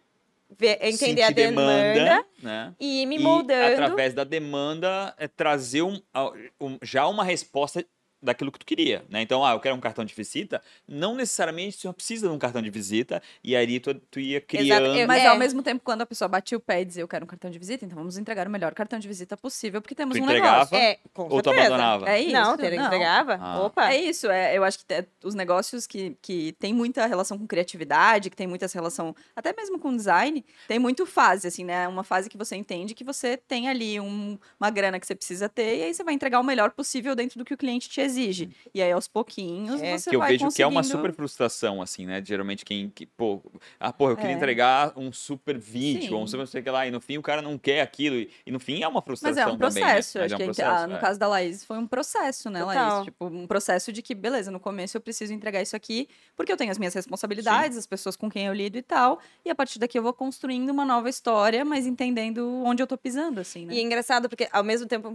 Ver- 0.57 0.77
entender 0.81 1.23
a 1.23 1.27
sentir 1.27 1.33
demanda, 1.35 2.25
né? 2.41 2.73
e 2.79 3.01
ir 3.01 3.05
me 3.05 3.17
e, 3.17 3.19
moldando. 3.19 3.73
através 3.83 4.13
da 4.13 4.23
demanda, 4.23 5.13
é, 5.17 5.27
trazer 5.27 5.81
um, 5.81 5.99
um- 6.59 6.77
já 6.81 7.05
uma 7.05 7.23
resposta 7.25 7.85
daquilo 8.21 8.51
que 8.51 8.59
tu 8.59 8.65
queria, 8.65 9.03
né? 9.09 9.21
Então, 9.21 9.43
ah, 9.43 9.53
eu 9.53 9.59
quero 9.59 9.75
um 9.75 9.79
cartão 9.79 10.05
de 10.05 10.13
visita, 10.13 10.61
não 10.87 11.15
necessariamente 11.15 11.77
você 11.77 11.91
precisa 11.93 12.27
de 12.27 12.33
um 12.33 12.37
cartão 12.37 12.61
de 12.61 12.69
visita, 12.69 13.21
e 13.43 13.55
aí 13.55 13.79
tu, 13.79 13.93
tu 13.95 14.19
ia 14.19 14.39
criando... 14.39 14.95
Eu- 14.95 15.07
Mas 15.07 15.23
É. 15.23 15.27
ao 15.27 15.37
mesmo 15.37 15.63
tempo, 15.63 15.81
quando 15.83 16.01
a 16.01 16.05
pessoa 16.05 16.27
batia 16.27 16.57
o 16.57 16.61
pé 16.61 16.81
e 16.81 16.85
dizia 16.85 17.01
eu 17.03 17.07
quero 17.07 17.25
um 17.25 17.27
cartão 17.27 17.49
de 17.49 17.57
visita, 17.57 17.83
então 17.83 17.97
vamos 17.97 18.17
entregar 18.17 18.47
o 18.47 18.51
melhor 18.51 18.73
cartão 18.73 18.99
de 18.99 19.07
visita 19.07 19.35
possível, 19.35 19.81
porque 19.81 19.95
temos 19.95 20.15
Tu 20.17 20.23
um 20.23 20.27
negócio. 20.27 20.75
É, 20.75 20.99
com 21.13 21.23
Ou 21.23 21.41
tu 21.41 21.49
certeza. 21.49 21.67
abandonava? 21.67 22.09
É 22.09 22.21
isso. 22.21 22.31
Não, 22.33 22.55
ter, 22.57 22.75
não. 22.77 22.85
entregava. 22.85 23.39
Ah. 23.41 23.61
Opa. 23.63 23.91
É 23.91 23.97
isso, 23.97 24.29
é, 24.29 24.55
eu 24.55 24.63
acho 24.63 24.79
que 24.85 24.93
é, 24.93 25.05
os 25.23 25.33
negócios 25.33 25.87
que, 25.87 26.15
que 26.21 26.51
tem 26.59 26.73
muita 26.73 27.05
relação 27.07 27.37
com 27.39 27.47
criatividade, 27.47 28.29
que 28.29 28.35
tem 28.35 28.45
muita 28.47 28.67
relação 28.71 29.15
até 29.35 29.51
mesmo 29.53 29.79
com 29.79 29.95
design, 29.95 30.45
tem 30.67 30.77
muito 30.77 31.05
fase, 31.05 31.47
assim, 31.47 31.63
né? 31.63 31.87
Uma 31.87 32.03
fase 32.03 32.29
que 32.29 32.37
você 32.37 32.55
entende 32.55 32.93
que 32.93 33.03
você 33.03 33.35
tem 33.35 33.67
ali 33.67 33.99
um- 33.99 34.37
uma 34.59 34.69
grana 34.69 34.99
que 34.99 35.07
você 35.07 35.15
precisa 35.15 35.49
ter, 35.49 35.79
e 35.79 35.83
aí 35.83 35.93
você 35.93 36.03
vai 36.03 36.13
entregar 36.13 36.39
o 36.39 36.43
melhor 36.43 36.69
possível 36.71 37.15
dentro 37.15 37.39
do 37.39 37.43
que 37.45 37.53
o 37.53 37.57
cliente 37.57 37.89
te 37.89 37.99
exige. 37.99 38.10
E 38.73 38.81
aí, 38.81 38.91
aos 38.91 39.07
pouquinhos, 39.07 39.81
É. 39.81 39.97
você 39.97 40.09
que 40.09 40.15
eu 40.15 40.19
vai 40.19 40.29
vejo 40.31 40.49
que 40.49 40.61
é 40.61 40.67
uma 40.67 40.81
conseguindo- 40.81 41.01
super 41.03 41.13
frustração, 41.15 41.81
assim, 41.81 42.05
né? 42.05 42.21
Geralmente 42.25 42.65
quem, 42.65 42.89
que, 42.89 43.05
pô, 43.05 43.41
ah, 43.79 43.91
pô, 43.93 44.09
eu 44.09 44.15
queria 44.15 44.31
É. 44.31 44.35
entregar 44.35 44.93
um 44.97 45.11
super 45.11 45.57
vídeo, 45.57 46.09
Sim. 46.09 46.13
ou 46.13 46.23
um 46.23 46.27
super 46.27 46.39
não 46.39 46.45
sei 46.47 46.61
o 46.61 46.63
que 46.63 46.69
lá, 46.69 46.87
e 46.87 46.91
no 46.91 46.99
fim 47.01 47.17
o 47.17 47.21
cara 47.21 47.41
não 47.41 47.57
quer 47.57 47.81
aquilo, 47.81 48.15
e, 48.15 48.29
e 48.45 48.51
no 48.51 48.59
fim 48.59 48.81
é 48.83 48.87
uma 48.87 49.01
frustração 49.01 49.35
Mas 49.43 49.51
é 49.51 49.55
um 49.55 49.57
também, 49.57 49.83
né? 49.83 49.93
processo. 49.93 50.19
Acho 50.19 50.33
é 50.33 50.35
um 50.35 50.39
que 50.39 50.45
processo, 50.45 50.69
ah, 50.83 50.87
no 50.87 50.95
é. 50.95 50.99
caso 50.99 51.19
da 51.19 51.27
Laís 51.27 51.63
foi 51.65 51.77
um 51.77 51.87
processo, 51.87 52.49
né, 52.49 52.59
Total. 52.63 52.93
Laís? 52.95 53.05
Tipo, 53.05 53.25
um 53.27 53.47
processo 53.47 53.91
de 53.91 54.01
que, 54.01 54.13
beleza, 54.15 54.51
no 54.51 54.59
começo 54.59 54.97
eu 54.97 55.01
preciso 55.01 55.33
entregar 55.33 55.61
isso 55.61 55.75
aqui, 55.75 56.07
porque 56.35 56.51
eu 56.51 56.57
tenho 56.57 56.71
as 56.71 56.77
minhas 56.77 56.93
responsabilidades, 56.93 57.77
as 57.77 57.87
pessoas 57.87 58.15
com 58.15 58.29
quem 58.29 58.47
eu 58.47 58.53
lido 58.53 58.77
e 58.77 58.81
tal. 58.81 59.19
E 59.45 59.49
a 59.49 59.55
partir 59.55 59.79
daqui 59.79 59.97
eu 59.97 60.03
vou 60.03 60.13
construindo 60.13 60.69
uma 60.69 60.85
nova 60.85 61.09
história, 61.09 61.63
mas 61.65 61.85
entendendo 61.85 62.63
onde 62.65 62.81
eu 62.81 62.87
tô 62.87 62.97
pisando, 62.97 63.39
assim, 63.39 63.65
né? 63.65 63.73
E 63.75 63.79
é 63.79 63.81
engraçado 63.81 64.27
porque, 64.29 64.47
ao 64.51 64.63
mesmo 64.63 64.87
tempo, 64.87 65.13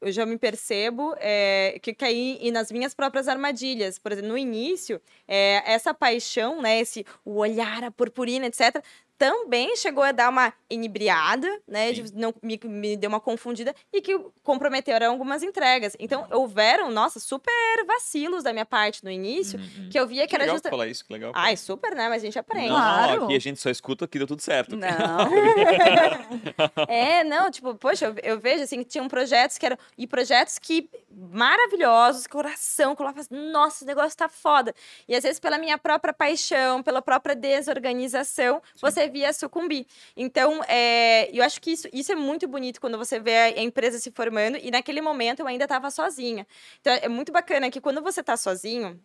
eu- 0.00 0.12
já 0.12 0.24
me 0.26 0.36
percebo 0.38 1.14
é, 1.18 1.78
que 1.82 1.92
e 2.40 2.50
nas 2.50 2.70
minhas 2.70 2.94
próprias 2.94 3.28
armadilhas. 3.28 3.98
Por 3.98 4.12
exemplo, 4.12 4.30
no 4.30 4.38
início, 4.38 5.00
é, 5.26 5.62
essa 5.72 5.92
paixão, 5.92 6.60
né, 6.62 6.80
esse 6.80 7.04
o 7.24 7.36
olhar, 7.36 7.84
a 7.84 7.90
purpurina, 7.90 8.46
etc., 8.46 8.82
também 9.22 9.76
chegou 9.76 10.02
a 10.02 10.10
dar 10.10 10.28
uma 10.28 10.52
inibriada, 10.68 11.48
né? 11.68 11.92
de- 11.92 12.12
não, 12.12 12.34
me, 12.42 12.58
me 12.64 12.96
deu 12.96 13.08
uma 13.08 13.20
confundida 13.20 13.72
e 13.92 14.00
que 14.02 14.18
comprometeram 14.42 15.12
algumas 15.12 15.44
entregas. 15.44 15.94
Então, 16.00 16.26
houveram, 16.32 16.90
nossa, 16.90 17.20
super 17.20 17.52
vacilos 17.86 18.42
da 18.42 18.52
minha 18.52 18.66
parte 18.66 19.04
no 19.04 19.10
início, 19.12 19.60
Uhum, 19.60 19.84
uhum. 19.84 19.90
que 19.90 20.00
eu 20.00 20.08
via 20.08 20.22
que, 20.22 20.28
Que 20.30 20.34
era 20.34 20.42
legal 20.44 20.56
justa... 20.56 20.70
falar 20.70 20.88
isso, 20.88 21.04
que 21.06 21.12
legal. 21.12 21.30
Ai, 21.36 21.56
super, 21.56 21.94
né? 21.94 22.08
Mas 22.08 22.22
a 22.22 22.26
gente 22.26 22.36
aprende. 22.38 22.68
não, 22.68 22.74
Claro. 22.74 23.16
não, 23.20 23.24
aqui 23.26 23.36
a 23.36 23.40
gente 23.40 23.60
só 23.60 23.70
escuta 23.70 24.08
que 24.08 24.18
deu 24.18 24.26
tudo 24.26 24.42
certo. 24.42 24.76
Não. 24.76 24.88
É, 26.88 27.24
não, 27.24 27.50
tipo, 27.50 27.74
poxa, 27.76 28.06
eu, 28.06 28.14
eu 28.22 28.40
vejo 28.40 28.62
assim 28.64 28.78
que 28.78 28.84
tinham 28.84 29.08
projetos 29.08 29.58
que 29.58 29.66
eram. 29.66 29.78
E 29.96 30.06
projetos 30.06 30.58
que 30.58 30.88
maravilhosos, 31.10 32.26
coração, 32.26 32.94
que 32.94 33.02
eu 33.02 33.06
falava 33.06 33.20
assim, 33.20 33.50
nossa, 33.50 33.76
esse 33.78 33.84
negócio 33.84 34.16
tá 34.16 34.28
foda. 34.28 34.74
E 35.08 35.14
às 35.14 35.22
vezes, 35.22 35.38
pela 35.38 35.58
minha 35.58 35.78
própria 35.78 36.12
paixão, 36.12 36.82
pela 36.82 37.02
própria 37.02 37.34
desorganização, 37.34 38.62
você 38.80 39.08
via 39.12 39.32
sucumbir. 39.32 39.86
Então, 40.16 40.62
é, 40.64 41.30
eu 41.36 41.44
acho 41.44 41.60
que 41.60 41.72
isso, 41.72 41.88
isso 41.92 42.10
é 42.10 42.14
muito 42.14 42.48
bonito 42.48 42.80
quando 42.80 42.98
você 42.98 43.20
vê 43.20 43.36
a, 43.36 43.62
empresa 43.62 43.98
se 43.98 44.10
formando, 44.10 44.56
e 44.56 44.70
naquele 44.70 45.00
momento 45.00 45.40
eu 45.40 45.46
ainda 45.46 45.64
estava 45.64 45.90
sozinha. 45.90 46.46
Então, 46.80 46.92
é 46.92 47.08
muito 47.08 47.30
bacana 47.30 47.70
que 47.70 47.80
quando 47.80 48.02
você 48.02 48.22
tá 48.22 48.36
sozinho, 48.36 49.00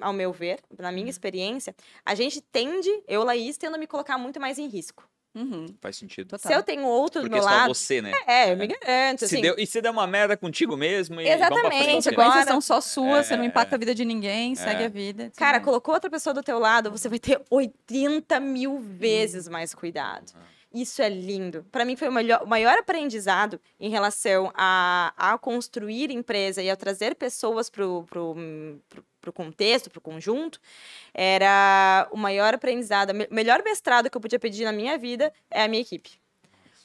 ao 0.00 0.12
meu 0.12 0.32
ver, 0.32 0.60
na 0.78 0.90
minha 0.90 1.10
experiência, 1.10 1.74
a 2.04 2.14
gente 2.14 2.40
tende, 2.40 2.90
eu, 3.06 3.22
Laís, 3.22 3.56
tendo 3.56 3.76
a 3.76 3.78
me 3.78 3.86
colocar 3.86 4.18
muito 4.18 4.40
mais 4.40 4.58
em 4.58 4.66
risco. 4.66 5.08
Uhum, 5.34 5.66
Faz 5.80 5.96
sentido. 5.96 6.28
total. 6.28 6.50
Se 6.52 6.56
eu 6.58 6.62
tenho 6.62 6.84
outro 6.84 7.22
do 7.22 7.24
Porque 7.30 7.38
é 7.38 7.40
meu 7.40 7.48
só 7.48 7.54
lado. 7.54 7.74
você, 7.74 8.02
né? 8.02 8.12
É, 8.26 8.52
eu 8.52 8.56
me 8.56 8.66
garanto. 8.66 9.20
Se 9.20 9.24
Assim, 9.24 9.40
deu, 9.40 9.54
e 9.56 9.66
se 9.66 9.80
der 9.80 9.90
uma 9.90 10.06
merda 10.06 10.36
contigo 10.36 10.76
mesmo 10.76 11.20
e 11.20 11.26
Exatamente, 11.26 11.48
vamos 11.48 11.60
pra 11.60 11.68
As 11.70 11.74
frente, 11.76 11.86
né? 11.88 11.94
consequências 11.96 12.32
agora- 12.36 12.50
são 12.50 12.60
só 12.60 12.80
suas, 12.82 13.26
você 13.26 13.36
não 13.36 13.44
É, 13.44 13.46
impacta 13.46 13.74
é. 13.74 13.76
a 13.76 13.78
vida 13.78 13.94
de 13.94 14.04
ninguém, 14.04 14.54
segue 14.54 14.82
É. 14.82 14.86
a 14.86 14.88
vida. 14.90 15.32
Cara, 15.36 15.58
colocou 15.60 15.94
outra 15.94 16.10
pessoa 16.10 16.34
do 16.34 16.42
teu 16.42 16.58
lado, 16.58 16.90
você 16.90 17.08
vai 17.08 17.18
ter 17.18 17.40
80 17.50 18.38
mil 18.40 18.78
vezes 18.78 19.48
mais 19.48 19.74
cuidado. 19.74 20.32
Isso 20.74 21.02
é 21.02 21.08
lindo. 21.08 21.64
Para 21.70 21.84
mim 21.84 21.96
foi 21.96 22.08
o 22.08 22.12
melhor- 22.12 22.42
o 22.42 22.46
maior 22.46 22.78
aprendizado 22.78 23.60
em 23.78 23.90
relação 23.90 24.50
a, 24.54 25.12
a 25.16 25.36
construir 25.36 26.10
empresa 26.10 26.62
e 26.62 26.70
a 26.70 26.76
trazer 26.76 27.14
pessoas 27.14 27.68
pro, 27.68 28.04
pro 28.04 29.32
contexto, 29.34 29.90
pro 29.90 30.00
conjunto. 30.00 30.58
Era 31.12 32.08
o 32.10 32.16
maior 32.16 32.54
aprendizado. 32.54 33.10
O 33.10 33.14
me- 33.14 33.28
melhor 33.30 33.62
mestrado 33.62 34.08
que 34.10 34.16
eu 34.16 34.20
podia 34.20 34.38
pedir 34.38 34.64
na 34.64 34.72
minha 34.72 34.96
vida 34.96 35.32
é 35.50 35.62
a 35.62 35.68
minha 35.68 35.82
equipe. 35.82 36.21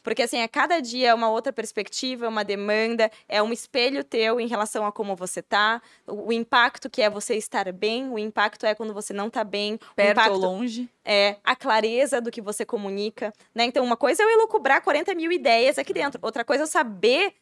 Porque, 0.07 0.23
assim, 0.23 0.41
a 0.41 0.47
cada 0.47 0.79
dia 0.79 1.09
é 1.09 1.13
uma 1.13 1.29
outra 1.29 1.51
perspectiva, 1.51 2.29
uma 2.29 2.41
demanda, 2.41 3.11
é 3.27 3.43
um 3.43 3.51
espelho 3.51 4.05
teu 4.05 4.39
em 4.39 4.47
relação 4.47 4.85
a 4.85 4.91
como 4.93 5.17
você 5.17 5.41
tá, 5.41 5.81
o, 6.07 6.29
o 6.29 6.31
impacto 6.31 6.89
que 6.89 7.01
é 7.01 7.09
você 7.09 7.35
estar 7.35 7.69
bem, 7.73 8.09
o 8.09 8.17
impacto 8.17 8.65
é 8.65 8.73
quando 8.73 8.93
você 8.93 9.11
não 9.11 9.29
tá 9.29 9.43
bem, 9.43 9.73
o 9.73 9.79
Perto 9.97 10.11
impacto 10.11 10.31
ou 10.31 10.39
longe. 10.39 10.89
é 11.03 11.35
a 11.43 11.57
clareza 11.57 12.21
do 12.21 12.31
que 12.31 12.39
você 12.39 12.63
comunica, 12.63 13.33
né? 13.53 13.65
Então, 13.65 13.83
uma 13.83 13.97
coisa 13.97 14.23
é 14.23 14.25
eu 14.25 14.29
elucubrar 14.29 14.81
40 14.81 15.13
mil 15.13 15.29
ideias 15.29 15.77
aqui 15.77 15.91
dentro, 15.91 16.17
outra 16.23 16.45
coisa 16.45 16.63
é 16.63 16.65
eu 16.65 16.67
saber 16.67 17.33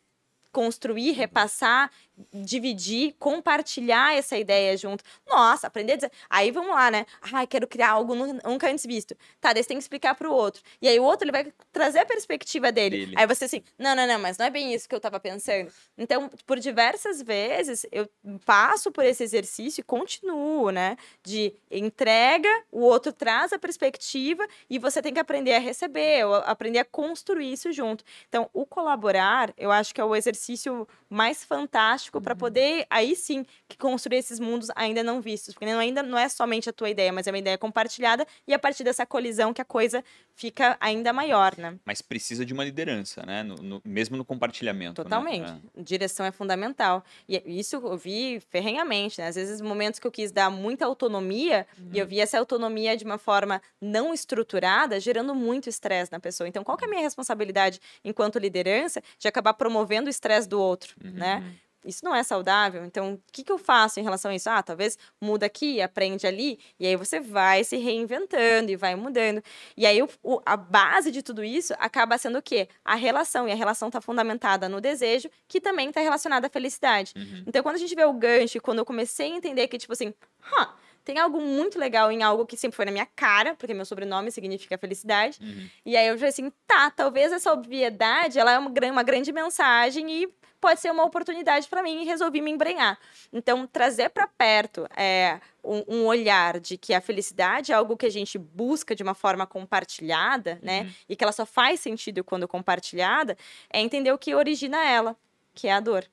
construir, 0.52 1.12
repassar, 1.12 1.92
dividir, 2.34 3.16
compartilhar 3.20 4.16
essa 4.16 4.38
ideia 4.38 4.76
junto. 4.78 5.04
Nossa, 5.28 5.68
aprender 5.68 5.94
a 5.94 5.96
dizer. 5.96 6.12
Aí 6.30 6.52
vamos 6.52 6.72
lá, 6.72 6.90
né? 6.90 7.06
Ai, 7.34 7.46
quero 7.48 7.68
criar 7.68 7.92
algo 7.92 8.16
nu- 8.16 8.40
nunca 8.44 8.70
antes 8.70 8.86
visto. 8.86 9.16
Tá, 9.42 9.54
daí 9.54 9.64
você 9.64 9.70
tem 9.70 9.78
que 9.78 9.84
explicar 9.84 10.16
pro 10.16 10.32
outro. 10.32 10.62
E 10.82 10.88
aí 10.88 11.00
o 11.00 11.04
outro 11.04 11.26
ele 11.26 11.32
vai 11.32 11.52
trazer 11.72 12.00
a 12.00 12.06
perspectiva 12.06 12.72
dele. 12.72 12.98
Dele. 13.06 13.16
Aí 13.18 13.28
você 13.28 13.46
assim, 13.46 13.62
não, 13.78 13.96
não, 13.96 14.08
não, 14.08 14.20
mas 14.20 14.38
não 14.38 14.46
é 14.46 14.50
bem 14.50 14.74
isso 14.74 14.88
que 14.88 14.96
eu 14.96 15.00
tava 15.00 15.20
pensando. 15.20 15.72
Então, 15.98 16.30
por 16.46 16.60
diversas 16.60 17.22
vezes, 17.22 17.86
eu 17.92 18.08
passo 18.46 18.92
por 18.92 19.04
esse 19.04 19.24
exercício 19.24 19.82
e 19.82 19.84
continuo, 19.84 20.70
né? 20.72 20.98
De 21.24 21.54
entrega, 21.70 22.50
o 22.72 22.82
outro 22.82 23.12
traz 23.12 23.52
a 23.54 23.60
perspectiva 23.60 24.46
e 24.70 24.80
você 24.80 25.02
tem 25.02 25.14
que 25.14 25.20
aprender 25.20 25.54
a 25.54 25.60
receber, 25.60 26.24
aprender 26.46 26.80
a 26.80 26.86
construir 26.86 27.52
isso 27.52 27.72
junto. 27.72 28.04
Então, 28.30 28.50
o 28.54 28.66
colaborar, 28.66 29.54
eu 29.58 29.72
acho 29.72 29.94
que 29.94 30.02
é 30.02 30.06
o 30.06 30.16
exercício 30.16 30.88
mais 31.10 31.44
fantástico 31.44 32.05
para 32.12 32.36
poder, 32.36 32.86
aí 32.90 33.16
sim, 33.16 33.46
que 33.68 33.78
construir 33.78 34.18
esses 34.18 34.40
mundos 34.40 34.70
ainda 34.76 35.04
não 35.04 35.22
vistos. 35.22 35.54
Porque 35.54 35.66
não, 35.66 35.80
ainda 35.80 36.02
não 36.04 36.18
é 36.18 36.28
somente 36.30 36.70
a 36.70 36.74
tua 36.74 36.90
ideia, 36.90 37.12
mas 37.12 37.28
é 37.28 37.32
uma 37.32 37.38
ideia 37.38 37.58
compartilhada 37.58 38.26
e 38.48 38.54
a 38.54 38.60
partir 38.60 38.84
dessa 38.84 39.06
colisão 39.06 39.54
que 39.54 39.62
a 39.62 39.66
coisa 39.66 40.04
fica 40.34 40.76
ainda 40.82 41.14
maior, 41.14 41.58
né? 41.58 41.78
Mas 41.86 42.02
precisa 42.02 42.46
de 42.46 42.54
uma 42.54 42.64
liderança, 42.64 43.24
né? 43.26 43.42
No- 43.44 43.56
no- 43.56 43.82
mesmo 43.86 44.18
no 44.18 44.26
compartilhamento. 44.26 45.02
né? 45.02 45.04
Totalmente. 45.04 45.54
Direção 45.78 46.26
é 46.26 46.32
fundamental. 46.32 47.04
E 47.28 47.42
isso 47.60 47.76
eu 47.78 47.98
vi 47.98 48.40
ferrenhamente, 48.50 49.20
né? 49.22 49.28
Às 49.28 49.36
vezes, 49.36 49.62
momentos 49.62 50.00
que 50.00 50.06
eu 50.08 50.12
quis 50.12 50.32
dar 50.32 50.50
muita 50.50 50.86
autonomia, 50.86 51.66
e 51.94 51.98
eu 52.00 52.06
vi 52.06 52.20
essa 52.20 52.38
autonomia 52.38 52.98
de 52.98 53.06
uma 53.06 53.18
forma 53.18 53.62
não 53.80 54.14
estruturada, 54.14 55.00
gerando 55.00 55.34
muito 55.34 55.70
estresse 55.70 56.12
na 56.12 56.20
pessoa. 56.20 56.48
Então, 56.48 56.64
qual 56.64 56.78
que 56.78 56.84
é 56.84 56.88
a 56.88 56.90
minha 56.90 57.02
responsabilidade 57.02 57.80
enquanto 58.04 58.38
liderança 58.40 59.02
de 59.18 59.28
acabar 59.28 59.54
promovendo 59.54 60.08
o 60.08 60.10
estresse 60.10 60.48
do 60.50 60.60
outro, 60.60 60.96
Uhum. 61.04 61.12
né? 61.12 61.44
Isso 61.86 62.04
não 62.04 62.16
é 62.16 62.24
saudável. 62.24 62.84
Então, 62.86 63.14
o 63.14 63.22
que, 63.32 63.44
que 63.44 63.52
eu 63.52 63.58
faço 63.58 64.00
em 64.00 64.04
relação 64.04 64.32
a 64.32 64.36
isso? 64.36 64.50
Ah, 64.50 64.62
talvez 64.64 64.98
muda 65.22 65.46
aqui, 65.46 65.82
aprende 65.82 66.26
ali, 66.28 66.60
e 66.80 66.88
aí 66.88 66.96
você 66.96 67.20
vai 67.20 67.64
se 67.64 67.78
reinventando 67.78 68.72
e 68.72 68.76
vai 68.76 68.96
mudando. 68.96 69.42
E 69.78 69.86
aí, 69.86 70.02
o- 70.02 70.10
o- 70.24 70.42
a 70.46 70.58
base 70.58 71.12
de 71.12 71.22
tudo 71.22 71.44
isso 71.44 71.74
acaba 71.80 72.18
sendo 72.18 72.40
o 72.40 72.42
quê? 72.42 72.68
A 72.84 72.96
relação. 72.96 73.48
E 73.48 73.52
a 73.52 73.56
relação 73.56 73.88
está 73.90 74.02
fundamentada 74.02 74.68
no 74.68 74.82
desejo, 74.82 75.30
que 75.48 75.62
também 75.62 75.90
está 75.90 76.02
relacionada 76.02 76.48
à 76.48 76.50
felicidade. 76.50 77.14
Uhum. 77.16 77.44
Então, 77.48 77.62
quando 77.64 77.76
a 77.76 77.80
gente 77.80 77.96
vê 77.96 78.04
o 78.06 78.14
gancho, 78.14 78.58
e 78.58 78.62
quando 78.62 78.80
eu 78.80 78.86
comecei 78.86 79.32
a 79.32 79.36
entender 79.36 79.68
que, 79.68 79.78
tipo 79.78 79.94
assim, 79.94 80.14
"Hã, 80.58 80.70
tem 81.04 81.20
algo 81.20 81.40
muito 81.40 81.78
legal 81.78 82.12
em 82.12 82.24
algo 82.24 82.48
que 82.48 82.58
sempre 82.58 82.76
foi 82.76 82.86
na 82.86 82.92
minha 82.92 83.06
cara, 83.06 83.54
porque 83.54 83.76
meu 83.76 83.86
sobrenome 83.86 84.32
significa 84.32 84.76
felicidade. 84.76 85.38
Uhum. 85.40 85.70
E 85.86 85.96
aí 85.96 86.08
eu 86.08 86.16
falei 86.16 86.30
assim, 86.30 86.52
tá, 86.66 86.90
talvez 86.90 87.32
essa 87.32 87.54
obviedade, 87.54 88.40
ela 88.40 88.52
é 88.54 88.58
uma, 88.58 88.72
uma 88.92 89.04
grande 89.04 89.32
mensagem 89.32 90.10
e 90.24 90.28
pode 90.66 90.80
ser 90.80 90.92
uma 90.92 91.06
oportunidade 91.06 91.68
para 91.68 91.84
mim 91.84 92.02
e 92.02 92.06
resolvi 92.06 92.42
me 92.42 92.50
embrenhar. 92.50 92.98
Então, 93.32 93.68
trazer 93.68 94.10
para 94.10 94.26
perto 94.26 94.88
é, 94.98 95.40
um, 95.64 95.84
um, 95.88 96.06
olhar 96.08 96.60
de 96.60 96.76
que 96.76 96.92
a 96.92 97.00
felicidade 97.00 97.72
é 97.72 97.76
algo 97.76 97.96
que 97.96 98.08
a 98.08 98.10
gente 98.10 98.36
busca 98.40 98.96
de 98.96 99.04
uma 99.04 99.14
forma 99.14 99.46
compartilhada, 99.46 100.58
né? 100.64 100.82
Uhum. 100.82 100.92
E 101.10 101.16
que 101.16 101.24
ela 101.24 101.32
só 101.32 101.46
faz 101.46 101.82
sentido 101.82 102.24
quando 102.24 102.48
compartilhada, 102.48 103.38
é 103.72 103.80
entender 103.80 104.12
o 104.12 104.18
que 104.18 104.34
origina 104.34 104.84
ela, 104.84 105.16
que 105.54 105.68
é 105.68 105.74
a 105.74 105.80
dor. 105.80 106.04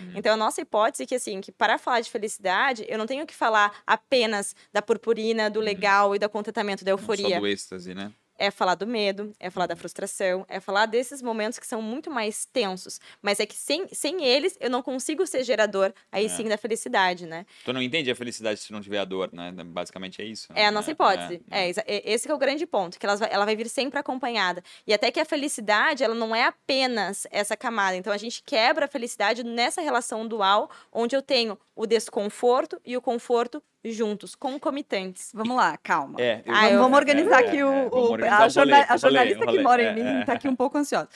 Uhum. 0.00 0.14
Então, 0.16 0.34
a 0.34 0.36
nossa 0.36 0.60
hipótese 0.60 1.04
é 1.04 1.06
que, 1.06 1.14
assim, 1.14 1.40
que 1.40 1.52
para 1.52 1.78
falar 1.78 2.00
de 2.00 2.10
felicidade, 2.10 2.84
eu 2.88 2.98
não 2.98 3.06
tenho 3.06 3.24
que 3.24 3.34
falar 3.34 3.80
apenas 3.86 4.56
da 4.72 4.82
purpurina, 4.82 5.48
do 5.48 5.60
uhum. 5.60 5.64
legal 5.64 6.16
e 6.16 6.18
do 6.18 6.28
contentamento, 6.28 6.84
da 6.84 6.90
euforia. 6.90 7.28
Não 7.28 7.34
só 7.34 7.40
do 7.40 7.46
êxtase, 7.46 7.94
né? 7.94 8.12
É 8.40 8.50
falar 8.50 8.74
do 8.74 8.86
medo, 8.86 9.32
é 9.38 9.50
falar 9.50 9.66
da 9.66 9.76
frustração, 9.76 10.46
é 10.48 10.58
falar 10.58 10.86
desses 10.86 11.20
momentos 11.20 11.58
que 11.58 11.66
são 11.66 11.82
muito 11.82 12.10
mais 12.10 12.46
tensos. 12.46 12.98
Mas 13.20 13.38
é 13.38 13.44
que 13.44 13.54
sem, 13.54 13.86
sem 13.92 14.24
eles, 14.24 14.56
eu 14.58 14.70
não 14.70 14.82
consigo 14.82 15.26
ser 15.26 15.44
gerador 15.44 15.92
aí 16.10 16.24
é. 16.24 16.28
sim 16.28 16.48
da 16.48 16.56
felicidade, 16.56 17.26
né? 17.26 17.44
Tu 17.66 17.72
não 17.72 17.82
entende 17.82 18.10
a 18.10 18.16
felicidade 18.16 18.58
se 18.58 18.72
não 18.72 18.80
tiver 18.80 18.98
a 18.98 19.04
dor, 19.04 19.28
né? 19.30 19.52
Basicamente 19.66 20.22
é 20.22 20.24
isso. 20.24 20.50
Né? 20.54 20.62
É 20.62 20.66
a 20.66 20.70
nossa 20.70 20.90
hipótese. 20.90 21.42
É, 21.50 21.68
é, 21.68 21.74
é, 21.86 22.12
esse 22.12 22.30
é 22.30 22.34
o 22.34 22.38
grande 22.38 22.66
ponto, 22.66 22.98
que 22.98 23.04
ela 23.04 23.16
vai, 23.16 23.28
ela 23.30 23.44
vai 23.44 23.54
vir 23.54 23.68
sempre 23.68 23.98
acompanhada. 23.98 24.64
E 24.86 24.94
até 24.94 25.10
que 25.10 25.20
a 25.20 25.24
felicidade, 25.26 26.02
ela 26.02 26.14
não 26.14 26.34
é 26.34 26.44
apenas 26.44 27.26
essa 27.30 27.54
camada. 27.54 27.94
Então 27.94 28.10
a 28.10 28.16
gente 28.16 28.42
quebra 28.42 28.86
a 28.86 28.88
felicidade 28.88 29.44
nessa 29.44 29.82
relação 29.82 30.26
dual, 30.26 30.70
onde 30.90 31.14
eu 31.14 31.20
tenho 31.20 31.58
o 31.76 31.86
desconforto 31.86 32.80
e 32.86 32.96
o 32.96 33.02
conforto 33.02 33.62
juntos, 33.84 34.34
concomitantes. 34.34 35.30
Vamos 35.34 35.56
lá, 35.56 35.76
calma. 35.76 36.20
É, 36.20 36.42
eu... 36.44 36.52
vamos, 36.52 36.78
vamos, 36.78 36.98
organizar 36.98 37.42
é, 37.42 37.46
aqui 37.46 37.62
o, 37.62 37.68
o, 37.68 38.10
organizar 38.12 38.42
a, 38.42 38.48
jornal, 38.48 38.84
a, 38.88 38.96
jornalista 38.96 39.46
que 39.46 39.62
mora 39.62 39.82
em 39.82 39.94
mim 39.94 40.20
está 40.20 40.34
aqui 40.34 40.48
um 40.48 40.56
pouco 40.56 40.76
ansiosa. 40.78 41.08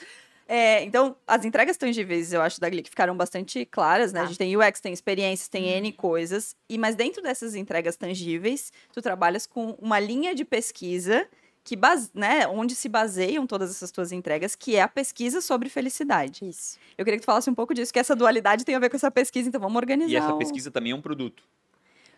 É, 0.47 0.83
então, 0.83 1.15
as 1.25 1.43
entregas 1.43 1.75
tangíveis, 1.75 2.31
eu 2.31 2.41
acho, 2.41 2.61
da 2.61 2.69
Glick 2.69 2.89
ficaram 2.89 3.17
bastante 3.17 3.65
claras, 3.65 4.13
né? 4.13 4.19
Ah. 4.19 4.23
A 4.23 4.25
gente 4.27 4.37
tem 4.37 4.55
UX, 4.55 4.79
tem 4.79 4.93
experiências, 4.93 5.47
tem 5.47 5.69
N 5.69 5.87
uhum. 5.87 5.93
coisas. 5.95 6.55
E 6.69 6.77
Mas 6.77 6.95
dentro 6.95 7.21
dessas 7.21 7.55
entregas 7.55 7.95
tangíveis, 7.95 8.71
tu 8.93 9.01
trabalhas 9.01 9.47
com 9.47 9.71
uma 9.81 9.99
linha 9.99 10.35
de 10.35 10.45
pesquisa 10.45 11.27
que 11.65 11.75
base, 11.75 12.11
né, 12.13 12.47
onde 12.47 12.75
se 12.75 12.87
baseiam 12.87 13.47
todas 13.47 13.71
essas 13.71 13.89
tuas 13.89 14.11
entregas, 14.11 14.55
que 14.55 14.75
é 14.75 14.83
a 14.83 14.87
pesquisa 14.87 15.41
sobre 15.41 15.67
felicidade. 15.67 16.47
Isso. 16.47 16.77
Eu 16.95 17.03
queria 17.03 17.17
que 17.17 17.23
tu 17.23 17.25
falasse 17.25 17.49
um 17.49 17.55
pouco 17.55 17.73
disso, 17.73 17.91
que 17.91 17.97
essa 17.97 18.15
dualidade 18.15 18.63
tem 18.63 18.75
a 18.75 18.79
ver 18.79 18.87
com 18.87 18.95
essa 18.95 19.09
pesquisa, 19.09 19.49
então 19.49 19.59
vamos 19.59 19.75
organizar. 19.75 20.11
E 20.11 20.15
essa 20.15 20.33
pesquisa 20.35 20.69
também 20.69 20.91
é 20.91 20.95
um 20.95 21.01
produto. 21.01 21.43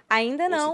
Ainda 0.09 0.47
não. 0.47 0.73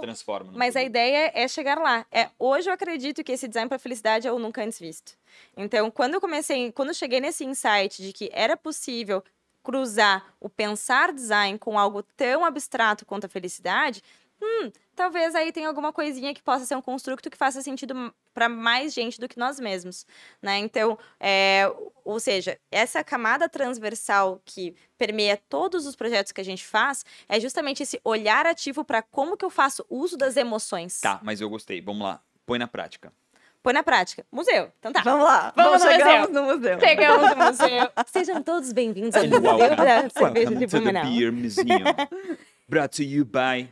mas 0.54 0.74
produto. 0.74 0.78
a 0.78 0.84
ideia 0.84 1.32
é 1.34 1.48
chegar 1.48 1.80
lá. 1.80 2.06
É, 2.12 2.30
hoje 2.38 2.70
eu 2.70 2.74
acredito 2.74 3.24
que 3.24 3.32
esse 3.32 3.48
design 3.48 3.68
para 3.68 3.80
felicidade 3.80 4.28
é 4.28 4.32
o 4.32 4.38
nunca 4.38 4.64
antes 4.64 4.80
visto. 4.80 5.18
Então, 5.58 5.90
quando 5.90 6.14
eu 6.14 6.22
comecei, 6.22 6.72
quando 6.72 6.90
eu 6.90 6.94
cheguei 6.94 7.20
nesse 7.20 7.44
insight 7.44 8.02
de 8.02 8.14
que 8.14 8.30
era 8.32 8.56
possível 8.56 9.24
cruzar 9.64 10.36
o 10.40 10.50
pensar 10.50 11.12
design 11.12 11.58
com 11.58 11.80
algo 11.80 12.04
tão 12.16 12.46
abstrato 12.46 13.06
quanto 13.06 13.26
a 13.26 13.30
felicidade, 13.30 14.04
hum, 14.42 14.72
talvez 14.96 15.34
aí 15.34 15.52
tenha 15.52 15.68
alguma 15.68 15.92
coisinha 15.92 16.34
que 16.34 16.44
possa 16.44 16.66
ser 16.66 16.76
um 16.76 16.82
construto 16.82 17.30
que 17.30 17.38
faça 17.38 17.62
sentido 17.62 18.14
para 18.34 18.50
mais 18.50 18.94
gente 18.94 19.20
do 19.20 19.28
que 19.28 19.38
nós 19.38 19.60
mesmos, 19.60 20.06
né? 20.42 20.58
Então, 20.58 20.98
é, 21.20 21.72
ou 22.04 22.20
seja, 22.20 22.58
essa 22.72 23.04
camada 23.04 23.48
transversal 23.48 24.42
que 24.44 24.76
permeia 24.98 25.38
todos 25.50 25.86
os 25.86 25.96
projetos 25.96 26.32
que 26.32 26.42
a 26.42 26.46
gente 26.46 26.66
faz 26.66 27.06
é 27.30 27.40
justamente 27.40 27.84
esse 27.84 28.00
olhar 28.04 28.46
ativo 28.46 28.84
para 28.84 29.02
como 29.02 29.38
que 29.38 29.46
eu 29.46 29.50
faço 29.50 29.86
uso 29.90 30.18
das 30.18 30.36
emoções. 30.38 31.00
Tá, 31.00 31.20
mas 31.24 31.40
eu 31.40 31.50
gostei. 31.50 31.82
Vamos 31.82 32.04
lá, 32.04 32.22
põe 32.46 32.58
na 32.58 32.68
prática. 32.68 33.12
Põe 33.62 33.74
na 33.74 33.82
prática. 33.84 34.26
Museu. 34.30 34.70
Então 34.78 34.92
tá. 34.92 35.02
Vamos 35.04 35.24
lá. 35.26 35.54
Vamos 35.56 35.82
no 35.82 35.90
chegamos 35.90 36.30
museu. 36.30 36.42
no 36.42 36.58
museu. 36.58 36.80
Chegamos 36.82 37.30
no 37.30 37.46
museu. 37.46 37.92
Sejam 38.12 38.44
todos 38.44 38.74
bem-vindos 38.74 39.16
ao 39.16 39.26
Museu 39.26 39.42
da 39.76 40.10
Cerveja 40.10 40.56
de 40.56 40.68
Blumenau. 40.68 41.06
Beer 41.06 41.32
Museum. 41.32 41.66
Brought 42.68 42.94
to 42.98 43.04
you 43.04 43.24
by 43.24 43.72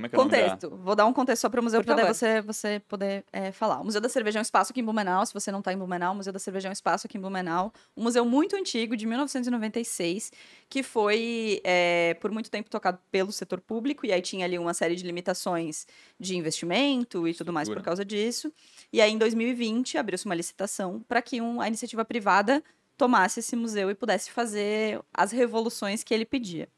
como 0.00 0.06
é 0.06 0.08
que 0.08 0.16
é 0.16 0.18
Contexto. 0.18 0.76
Vou 0.76 0.96
dar 0.96 1.06
um 1.06 1.12
contexto 1.12 1.42
só 1.42 1.48
para 1.48 1.60
o 1.60 1.64
museu 1.64 1.84
para 1.84 2.06
você, 2.06 2.40
você 2.40 2.80
poder 2.88 3.24
é, 3.32 3.52
falar. 3.52 3.80
O 3.80 3.84
Museu 3.84 4.00
da 4.00 4.08
Cerveja 4.08 4.38
é 4.38 4.40
um 4.40 4.42
espaço 4.42 4.72
aqui 4.72 4.80
em 4.80 4.84
Blumenau. 4.84 5.24
Se 5.26 5.34
você 5.34 5.52
não 5.52 5.58
está 5.58 5.72
em 5.72 5.76
Blumenau, 5.76 6.12
o 6.12 6.16
Museu 6.16 6.32
da 6.32 6.38
Cerveja 6.38 6.68
é 6.68 6.70
um 6.70 6.72
espaço 6.72 7.06
aqui 7.06 7.18
em 7.18 7.20
Blumenau. 7.20 7.72
Um 7.96 8.04
museu 8.04 8.24
muito 8.24 8.56
antigo, 8.56 8.96
de 8.96 9.06
1996, 9.06 10.32
que 10.68 10.82
foi 10.82 11.60
é, 11.64 12.14
por 12.20 12.30
muito 12.30 12.50
tempo 12.50 12.70
tocado 12.70 12.98
pelo 13.10 13.32
setor 13.32 13.60
público. 13.60 14.06
E 14.06 14.12
aí 14.12 14.22
tinha 14.22 14.44
ali 14.44 14.58
uma 14.58 14.74
série 14.74 14.96
de 14.96 15.04
limitações 15.04 15.86
de 16.18 16.36
investimento 16.36 17.28
e 17.28 17.34
tudo 17.34 17.52
mais 17.52 17.68
por 17.68 17.82
causa 17.82 18.04
disso. 18.04 18.52
E 18.92 19.00
aí, 19.00 19.12
em 19.12 19.18
2020, 19.18 19.98
abriu-se 19.98 20.26
uma 20.26 20.34
licitação 20.34 21.04
para 21.08 21.20
que 21.22 21.40
um, 21.40 21.60
a 21.60 21.68
iniciativa 21.68 22.04
privada 22.04 22.62
tomasse 22.96 23.40
esse 23.40 23.56
museu 23.56 23.90
e 23.90 23.94
pudesse 23.94 24.30
fazer 24.30 25.00
as 25.14 25.32
revoluções 25.32 26.04
que 26.04 26.12
ele 26.12 26.26
pedia. 26.26 26.68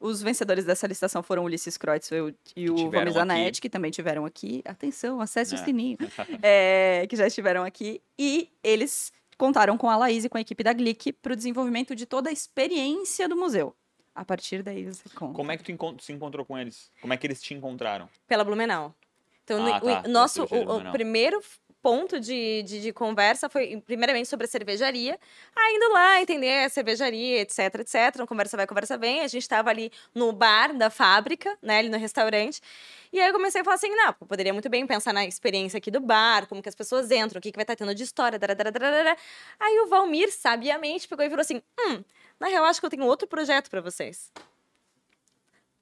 Os 0.00 0.22
vencedores 0.22 0.64
dessa 0.64 0.86
licitação 0.86 1.22
foram 1.22 1.42
o 1.42 1.44
Ulisses 1.44 1.76
Kreutzfeld 1.76 2.34
e 2.56 2.70
o 2.70 2.90
Gomes 2.90 3.12
Zanetti, 3.12 3.60
que 3.60 3.68
também 3.68 3.90
tiveram 3.90 4.24
aqui. 4.24 4.62
Atenção, 4.64 5.20
acesse 5.20 5.54
é. 5.54 5.60
o 5.60 5.62
sininho. 5.62 5.98
é, 6.42 7.04
que 7.08 7.14
já 7.16 7.26
estiveram 7.26 7.62
aqui. 7.64 8.00
E 8.18 8.48
eles 8.64 9.12
contaram 9.36 9.76
com 9.76 9.90
a 9.90 9.96
Laís 9.96 10.24
e 10.24 10.28
com 10.30 10.38
a 10.38 10.40
equipe 10.40 10.64
da 10.64 10.72
Glick 10.72 11.12
para 11.12 11.34
o 11.34 11.36
desenvolvimento 11.36 11.94
de 11.94 12.06
toda 12.06 12.30
a 12.30 12.32
experiência 12.32 13.28
do 13.28 13.36
museu. 13.36 13.76
A 14.14 14.24
partir 14.24 14.62
daí 14.62 14.86
você 14.86 15.08
conta. 15.14 15.34
Como 15.34 15.52
é 15.52 15.58
que 15.58 15.62
tu 15.62 15.96
se 16.00 16.12
encontrou 16.12 16.46
com 16.46 16.58
eles? 16.58 16.90
Como 17.00 17.12
é 17.12 17.16
que 17.18 17.26
eles 17.26 17.42
te 17.42 17.52
encontraram? 17.52 18.08
Pela 18.26 18.42
Blumenau. 18.42 18.94
Então, 19.44 19.66
ah, 19.66 19.78
o, 19.78 20.02
tá. 20.02 20.08
nosso 20.08 20.44
o, 20.44 20.76
o 20.76 20.92
primeiro 20.92 21.42
ponto 21.82 22.20
de, 22.20 22.62
de, 22.62 22.80
de, 22.80 22.92
conversa 22.92 23.48
foi, 23.48 23.82
primeiramente, 23.86 24.28
sobre 24.28 24.44
a 24.44 24.48
cervejaria. 24.48 25.18
Aí, 25.56 25.74
indo 25.74 25.92
lá, 25.92 26.20
entender 26.20 26.64
a 26.64 26.68
cervejaria, 26.68 27.40
etc, 27.40 27.58
etc. 27.80 28.26
Conversa 28.26 28.56
vai, 28.56 28.66
conversa 28.66 28.98
vem. 28.98 29.20
A 29.20 29.28
gente 29.28 29.42
estava 29.42 29.70
ali 29.70 29.90
no 30.14 30.32
bar 30.32 30.76
da 30.76 30.90
fábrica, 30.90 31.56
né, 31.62 31.78
ali 31.78 31.88
no 31.88 31.98
restaurante. 31.98 32.60
E 33.12 33.20
aí 33.20 33.28
eu 33.28 33.32
comecei 33.32 33.60
a 33.60 33.64
falar 33.64 33.76
assim, 33.76 33.94
não, 33.94 34.12
poderia 34.12 34.52
muito 34.52 34.68
bem 34.68 34.86
pensar 34.86 35.12
na 35.12 35.24
experiência 35.24 35.78
aqui 35.78 35.90
do 35.90 36.00
bar, 36.00 36.46
como 36.46 36.62
que 36.62 36.68
as 36.68 36.74
pessoas 36.74 37.10
entram, 37.10 37.38
o 37.38 37.42
que, 37.42 37.50
que 37.50 37.56
vai 37.56 37.64
estar 37.64 37.74
tá 37.74 37.84
tendo 37.84 37.94
de 37.94 38.02
história, 38.02 38.38
dararara. 38.38 39.16
Aí 39.58 39.80
o 39.80 39.88
Valmir, 39.88 40.32
sabiamente, 40.32 41.08
pegou 41.08 41.24
e 41.24 41.30
falou 41.30 41.42
assim, 41.42 41.62
hum, 41.78 42.04
na 42.38 42.48
real, 42.48 42.64
acho 42.64 42.80
que 42.80 42.86
eu 42.86 42.90
tenho 42.90 43.04
outro 43.04 43.26
projeto 43.26 43.68
para 43.68 43.80
vocês. 43.80 44.30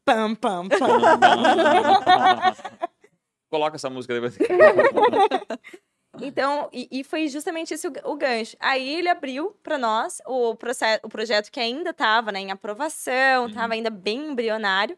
Pam, 0.04 0.34
pam, 0.34 0.68
pam. 0.68 0.78
Coloca 3.50 3.76
essa 3.76 3.88
música 3.88 4.14
depois. 4.14 4.36
Então, 6.22 6.68
e, 6.72 6.88
e, 6.90 7.04
foi 7.04 7.28
justamente 7.28 7.74
esse 7.74 7.86
o, 7.86 7.92
o, 8.04 8.16
gancho. 8.16 8.56
Aí 8.60 8.96
ele 8.96 9.08
abriu 9.08 9.56
para 9.62 9.78
nós 9.78 10.20
o, 10.26 10.54
processo, 10.54 11.00
o 11.04 11.08
projeto 11.08 11.50
que 11.50 11.60
ainda 11.60 11.90
estava 11.90 12.32
né, 12.32 12.40
em 12.40 12.50
aprovação, 12.50 13.46
estava 13.46 13.66
uhum. 13.66 13.72
ainda 13.72 13.90
bem 13.90 14.30
embrionário, 14.30 14.96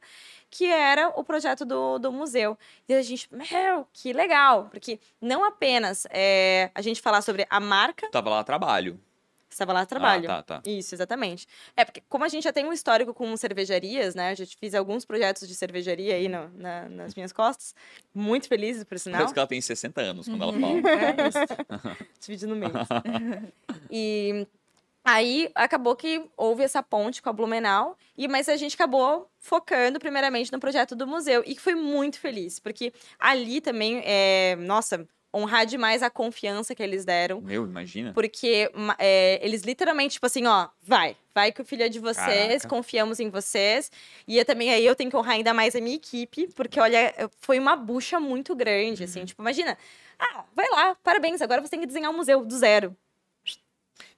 que 0.51 0.67
era 0.67 1.09
o 1.09 1.23
projeto 1.23 1.65
do, 1.65 1.99
do 1.99 2.11
museu. 2.13 2.59
E 2.89 2.95
a 2.95 3.03
gente, 3.03 3.29
meu, 3.33 3.87
que 3.93 4.13
legal, 4.13 4.69
porque 4.71 4.99
não 5.21 5.45
apenas 5.45 6.07
é, 6.11 6.71
a 6.75 6.83
gente 6.83 7.01
falar 7.01 7.23
sobre 7.23 7.47
a 7.49 7.61
marca. 7.61 8.09
Tava 8.11 8.31
lá 8.31 8.45
trabalho. 8.45 8.99
Estava 9.51 9.73
lá 9.73 9.81
a 9.81 9.87
trabalho. 9.87 10.31
Ah, 10.31 10.43
tá, 10.43 10.61
tá. 10.61 10.71
Isso, 10.71 10.95
exatamente. 10.95 11.47
É, 11.77 11.85
porque 11.85 12.01
como 12.09 12.25
a 12.25 12.29
gente 12.29 12.45
já 12.45 12.53
tem 12.53 12.65
um 12.65 12.73
histórico 12.73 13.13
com 13.13 13.37
cervejarias, 13.37 14.15
né? 14.15 14.33
Eu 14.33 14.37
já 14.37 14.47
fiz 14.47 14.75
alguns 14.75 15.05
projetos 15.05 15.47
de 15.49 15.55
cervejaria 15.55 16.15
aí 16.15 16.29
no, 16.29 16.49
na, 16.51 16.89
nas 16.89 17.15
minhas 17.15 17.33
costas. 17.33 17.75
Muito 18.15 18.47
felizes, 18.47 18.85
por 18.85 18.99
sinal. 18.99 19.19
Parece 19.19 19.35
que 19.35 19.41
ela 19.41 19.49
tem 19.49 19.61
60 19.61 20.01
anos 20.01 20.29
quando 20.29 20.43
ela 20.43 20.53
fala. 20.53 20.67
é, 20.89 21.29
isso. 21.29 21.99
Divide 22.21 22.47
no 22.47 22.55
meio. 22.55 22.73
e 23.91 24.47
aí 25.05 25.51
acabou 25.55 25.97
que 25.97 26.25
houve 26.37 26.63
essa 26.63 26.83
ponte 26.83 27.21
com 27.21 27.29
a 27.29 27.33
Blumenau, 27.33 27.97
e, 28.17 28.29
mas 28.29 28.49
a 28.49 28.57
gente 28.57 28.77
acabou 28.77 29.29
focando 29.37 29.99
primeiramente 29.99 30.53
no 30.53 30.61
projeto 30.61 30.95
do 30.95 31.09
museu. 31.09 31.43
E 31.45 31.57
foi 31.57 31.75
muito 31.75 32.21
feliz, 32.21 32.61
porque 32.61 32.93
ali 33.19 33.61
também, 33.61 34.01
é, 34.05 34.55
nossa 34.57 35.07
honrar 35.33 35.65
demais 35.65 36.03
a 36.03 36.11
confiança 36.11 36.75
que 36.75 36.83
eles 36.83 37.05
deram. 37.05 37.41
Meu, 37.41 37.65
imagina. 37.65 38.13
Porque 38.13 38.71
é, 38.99 39.41
eles 39.43 39.63
literalmente, 39.63 40.15
tipo 40.15 40.27
assim, 40.27 40.47
ó, 40.47 40.69
vai, 40.83 41.17
vai 41.35 41.53
que 41.53 41.63
o 41.63 41.65
filho 41.65 41.83
é 41.83 41.89
de 41.89 41.99
vocês, 41.99 42.63
Caraca. 42.63 42.69
confiamos 42.69 43.21
em 43.21 43.31
vocês. 43.31 43.91
E 44.27 44.39
eu 44.39 44.45
também 44.45 44.73
aí 44.73 44.85
eu 44.85 44.97
tenho 44.97 45.11
que 45.11 45.17
honrar 45.17 45.35
ainda 45.35 45.55
mais 45.55 45.77
a 45.77 45.81
minha 45.81 45.97
equipe, 45.97 46.49
porque 46.55 46.81
olha, 46.81 47.15
foi 47.41 47.59
uma 47.59 47.77
bucha 47.77 48.19
muito 48.19 48.55
grande, 48.55 49.05
assim, 49.05 49.21
uhum. 49.21 49.23
assim, 49.23 49.25
tipo, 49.27 49.43
imagina, 49.43 49.79
ah, 50.19 50.45
vai 50.55 50.69
lá, 50.71 50.95
parabéns, 51.03 51.41
agora 51.41 51.61
você 51.61 51.71
tem 51.71 51.81
que 51.81 51.87
desenhar 51.87 52.11
um 52.11 52.17
museu 52.17 52.45
do 52.45 52.57
zero. 52.57 52.97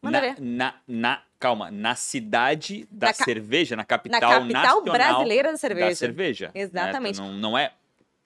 Manda 0.00 0.20
na, 0.20 0.26
ver. 0.26 0.40
Na, 0.40 0.74
na, 0.86 1.22
calma, 1.38 1.70
na 1.70 1.94
cidade 1.94 2.86
da 2.90 3.08
na 3.08 3.14
cerveja, 3.14 3.76
na 3.76 3.84
capital, 3.84 4.44
na 4.44 4.52
capital 4.52 4.82
brasileira 4.82 5.52
da 5.52 5.58
cerveja. 5.58 5.88
Da 5.88 5.94
cerveja. 5.94 6.46
Né? 6.54 6.60
Exatamente. 6.60 7.20
Né? 7.20 7.26
Não, 7.26 7.34
não 7.34 7.58
é 7.58 7.72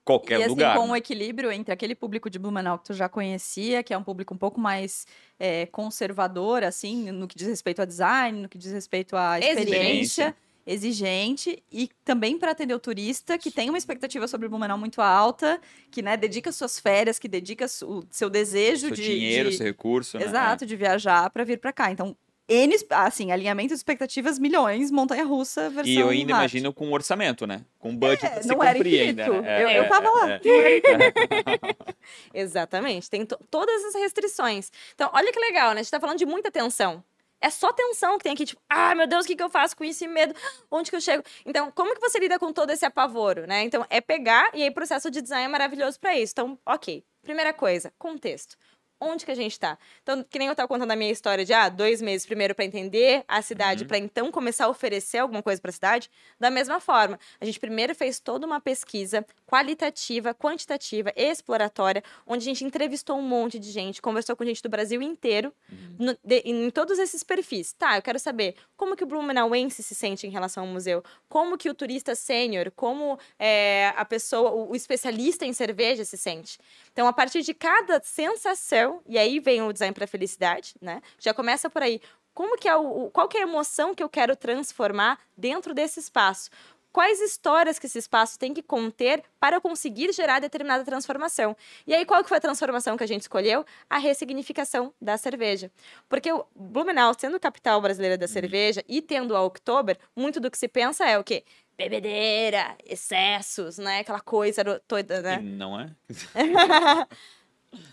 qualquer 0.07 0.39
e, 0.39 0.43
assim, 0.43 0.49
lugar. 0.51 0.77
com 0.77 0.87
um 0.87 0.95
equilíbrio 0.95 1.51
entre 1.51 1.73
aquele 1.73 1.93
público 1.93 2.29
de 2.29 2.39
Blumenau 2.39 2.79
que 2.79 2.85
tu 2.85 2.93
já 2.93 3.09
conhecia, 3.09 3.83
que 3.83 3.93
é 3.93 3.97
um 3.97 4.03
público 4.03 4.33
um 4.33 4.37
pouco 4.37 4.57
mais 4.57 5.05
é, 5.37 5.65
conservador, 5.65 6.63
assim, 6.63 7.11
no 7.11 7.27
que 7.27 7.37
diz 7.37 7.47
respeito 7.47 7.81
a 7.81 7.85
design, 7.85 8.41
no 8.41 8.47
que 8.47 8.57
diz 8.57 8.71
respeito 8.71 9.17
à 9.17 9.37
experiência. 9.37 10.33
Exigente 10.69 11.63
e 11.71 11.89
também 12.03 12.37
para 12.37 12.51
atender 12.51 12.73
o 12.73 12.79
turista 12.79 13.37
que 13.37 13.49
tem 13.49 13.69
uma 13.69 13.77
expectativa 13.77 14.27
sobre 14.27 14.49
Blumenau 14.49 14.77
muito 14.77 15.01
alta, 15.01 15.61
que 15.89 16.01
né, 16.01 16.17
dedica 16.17 16.51
suas 16.51 16.77
férias, 16.77 17.17
que 17.17 17.29
dedica 17.29 17.65
o 17.85 18.03
seu 18.11 18.29
desejo 18.29 18.87
seu 18.87 18.95
de 18.95 19.01
dinheiro, 19.01 19.49
de... 19.49 19.55
seu 19.55 19.65
recurso, 19.65 20.17
né? 20.17 20.25
exato, 20.25 20.65
é. 20.65 20.67
de 20.67 20.75
viajar 20.75 21.29
para 21.29 21.45
vir 21.45 21.57
para 21.57 21.71
cá. 21.71 21.89
Então 21.89 22.17
N, 22.49 22.73
assim, 22.91 23.31
alinhamento 23.31 23.69
de 23.69 23.73
expectativas, 23.75 24.39
milhões, 24.39 24.89
montanha-russa, 24.89 25.69
versão 25.69 25.91
E 25.91 25.97
eu 25.99 26.07
ainda 26.09 26.33
hard. 26.33 26.43
imagino 26.43 26.71
com 26.73 26.91
orçamento, 26.93 27.45
né? 27.45 27.61
Com 27.77 27.93
budget 27.95 28.25
É, 28.25 28.41
se 28.41 28.47
não 28.47 28.63
era 28.63 28.73
cumprir 28.75 29.01
infinito. 29.01 29.21
ainda. 29.33 29.41
né? 29.41 29.63
Eu- 29.63 29.69
eu 29.83 29.89
tava 29.89 30.09
lá. 30.09 30.31
é. 30.31 30.39
Exatamente. 32.33 33.09
Tem 33.09 33.25
to- 33.25 33.39
todas 33.49 33.83
as 33.85 33.95
restrições. 33.95 34.71
Então, 34.95 35.09
olha 35.13 35.31
que 35.31 35.39
legal, 35.39 35.73
né? 35.73 35.79
A 35.79 35.83
gente 35.83 35.91
tá 35.91 35.99
falando 35.99 36.17
de 36.17 36.25
muita 36.25 36.51
tensão. 36.51 37.03
É 37.39 37.49
só 37.51 37.71
tensão 37.71 38.17
que 38.17 38.23
tem 38.23 38.33
aqui, 38.33 38.45
tipo, 38.45 38.61
ah, 38.67 38.95
meu 38.95 39.05
Deus, 39.05 39.23
o 39.23 39.27
que, 39.27 39.35
que 39.35 39.43
eu 39.43 39.49
faço 39.49 39.77
com 39.77 39.83
esse 39.83 40.07
medo? 40.07 40.33
Onde 40.71 40.89
que 40.89 40.95
eu 40.95 41.01
chego? 41.01 41.23
Então, 41.45 41.69
como 41.71 41.93
que 41.93 42.01
você 42.01 42.17
lida 42.17 42.39
com 42.39 42.51
todo 42.51 42.71
esse 42.71 42.83
apavoro, 42.83 43.45
né? 43.45 43.61
Então, 43.63 43.85
é 43.91 44.01
pegar 44.01 44.49
e 44.55 44.63
aí 44.63 44.69
o 44.69 44.73
processo 44.73 45.11
de 45.11 45.21
design 45.21 45.45
é 45.45 45.47
maravilhoso 45.47 45.99
para 45.99 46.17
isso. 46.17 46.31
Então, 46.33 46.57
ok. 46.65 47.03
Primeira 47.21 47.53
coisa, 47.53 47.93
contexto. 47.99 48.55
Onde 48.99 49.25
que 49.25 49.31
a 49.31 49.35
gente 49.35 49.59
tá? 49.59 49.77
Então, 50.01 50.23
que 50.23 50.39
nem 50.39 50.47
eu 50.47 50.55
tava 50.55 50.67
contando 50.67 50.89
a 50.89 50.95
minha 50.95 51.11
história 51.11 51.45
de, 51.45 51.53
ah, 51.53 51.69
dois 51.69 52.01
meses 52.01 52.25
primeiro 52.25 52.55
para 52.55 52.65
entender 52.65 53.23
a 53.27 53.41
cidade, 53.43 53.83
Uhum. 53.83 53.87
para 53.87 53.97
então 53.99 54.31
começar 54.31 54.65
a 54.65 54.69
oferecer 54.69 55.19
alguma 55.19 55.43
coisa 55.43 55.61
para 55.61 55.69
a 55.69 55.73
cidade. 55.73 56.09
Da 56.39 56.49
mesma 56.49 56.79
forma, 56.79 57.19
a 57.39 57.45
gente 57.45 57.59
primeiro 57.59 57.93
fez 57.93 58.19
toda 58.19 58.47
uma 58.47 58.59
pesquisa 58.59 59.23
qualitativa, 59.45 60.33
quantitativa, 60.33 61.11
exploratória, 61.15 62.03
onde 62.25 62.43
a 62.43 62.45
gente 62.53 62.63
entrevistou 62.63 63.17
um 63.17 63.21
monte 63.21 63.59
de 63.59 63.71
gente, 63.71 64.01
conversou 64.01 64.35
com 64.35 64.45
gente 64.45 64.61
do 64.63 64.69
Brasil 64.69 65.01
inteiro, 65.01 65.53
no- 65.99 66.17
de- 66.23 66.41
em 66.45 66.69
todos 66.69 66.97
esses 66.99 67.23
perfis. 67.23 67.73
Tá, 67.73 67.97
eu 67.97 68.01
quero 68.01 68.19
saber 68.19 68.55
como 68.75 68.95
que 68.95 69.03
o 69.03 69.07
Blumenauense 69.07 69.81
se 69.83 69.93
sente 69.95 70.25
em 70.25 70.29
relação 70.29 70.63
ao 70.63 70.69
museu, 70.69 71.03
como 71.29 71.57
que 71.57 71.69
o 71.69 71.73
turista 71.73 72.15
sênior, 72.15 72.71
como 72.75 73.19
é, 73.39 73.93
a 73.95 74.05
pessoa, 74.05 74.51
o, 74.51 74.71
o 74.71 74.75
especialista 74.75 75.45
em 75.45 75.53
cerveja 75.53 76.05
se 76.05 76.17
sente. 76.17 76.59
Então, 76.97 77.05
a 77.05 77.13
partir 77.13 77.43
de 77.43 77.53
cada 77.53 78.01
sensação, 78.03 79.03
e 79.05 79.19
aí 79.19 79.39
vem 79.39 79.61
o 79.61 79.71
design 79.71 79.93
para 79.93 80.07
felicidade, 80.07 80.73
né? 80.81 80.99
Já 81.19 81.31
começa 81.31 81.69
por 81.69 81.83
aí. 81.83 82.01
Como 82.33 82.57
que 82.57 82.67
é 82.67 82.75
o, 82.75 83.11
qual 83.11 83.27
que 83.27 83.37
é 83.37 83.41
a 83.41 83.43
emoção 83.43 83.93
que 83.93 84.01
eu 84.01 84.09
quero 84.09 84.35
transformar 84.35 85.19
dentro 85.37 85.75
desse 85.75 85.99
espaço? 85.99 86.49
Quais 86.91 87.21
histórias 87.21 87.77
que 87.77 87.85
esse 87.85 87.99
espaço 87.99 88.39
tem 88.39 88.51
que 88.51 88.63
conter 88.63 89.23
para 89.39 89.61
conseguir 89.61 90.11
gerar 90.11 90.39
determinada 90.39 90.83
transformação? 90.83 91.55
E 91.85 91.93
aí, 91.93 92.03
qual 92.03 92.23
que 92.23 92.29
foi 92.29 92.39
a 92.39 92.41
transformação 92.41 92.97
que 92.97 93.03
a 93.03 93.07
gente 93.07 93.21
escolheu? 93.21 93.63
A 93.87 93.99
ressignificação 93.99 94.91
da 94.99 95.19
cerveja. 95.19 95.71
Porque 96.09 96.31
o 96.31 96.47
Blumenau, 96.55 97.13
sendo 97.15 97.39
capital 97.39 97.79
brasileira 97.79 98.17
da 98.17 98.27
cerveja 98.27 98.83
e 98.87 99.03
tendo 99.03 99.35
a 99.35 99.43
Oktober, 99.43 99.99
muito 100.15 100.39
do 100.39 100.49
que 100.49 100.57
se 100.57 100.67
pensa 100.67 101.07
é 101.07 101.19
o 101.19 101.23
quê? 101.23 101.43
Bebedeira, 101.77 102.75
excessos, 102.85 103.77
né? 103.77 103.99
Aquela 103.99 104.19
coisa 104.19 104.63
toda, 104.87 105.19
E 105.19 105.21
né? 105.21 105.37
não 105.39 105.79
é? 105.79 105.89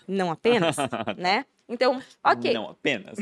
Não 0.09 0.31
apenas, 0.31 0.77
né? 1.19 1.45
Então, 1.69 2.01
ok. 2.23 2.53
Não 2.55 2.69
apenas. 2.71 3.19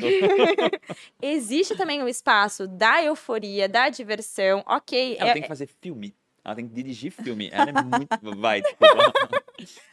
Existe 1.20 1.76
também 1.76 2.02
o 2.02 2.08
espaço 2.08 2.66
da 2.68 3.02
euforia, 3.02 3.68
da 3.68 3.88
diversão, 3.88 4.62
ok. 4.66 5.16
Ela 5.18 5.30
é- 5.30 5.32
tem 5.32 5.42
que 5.42 5.48
fazer 5.48 5.68
filme. 5.80 6.14
Ela 6.44 6.56
tem 6.56 6.66
que 6.68 6.74
dirigir 6.74 7.10
filme. 7.12 7.48
Ela 7.52 7.70
é 7.70 7.82
muito. 7.82 8.08
Vai, 8.36 8.60
desculpa. 8.60 9.12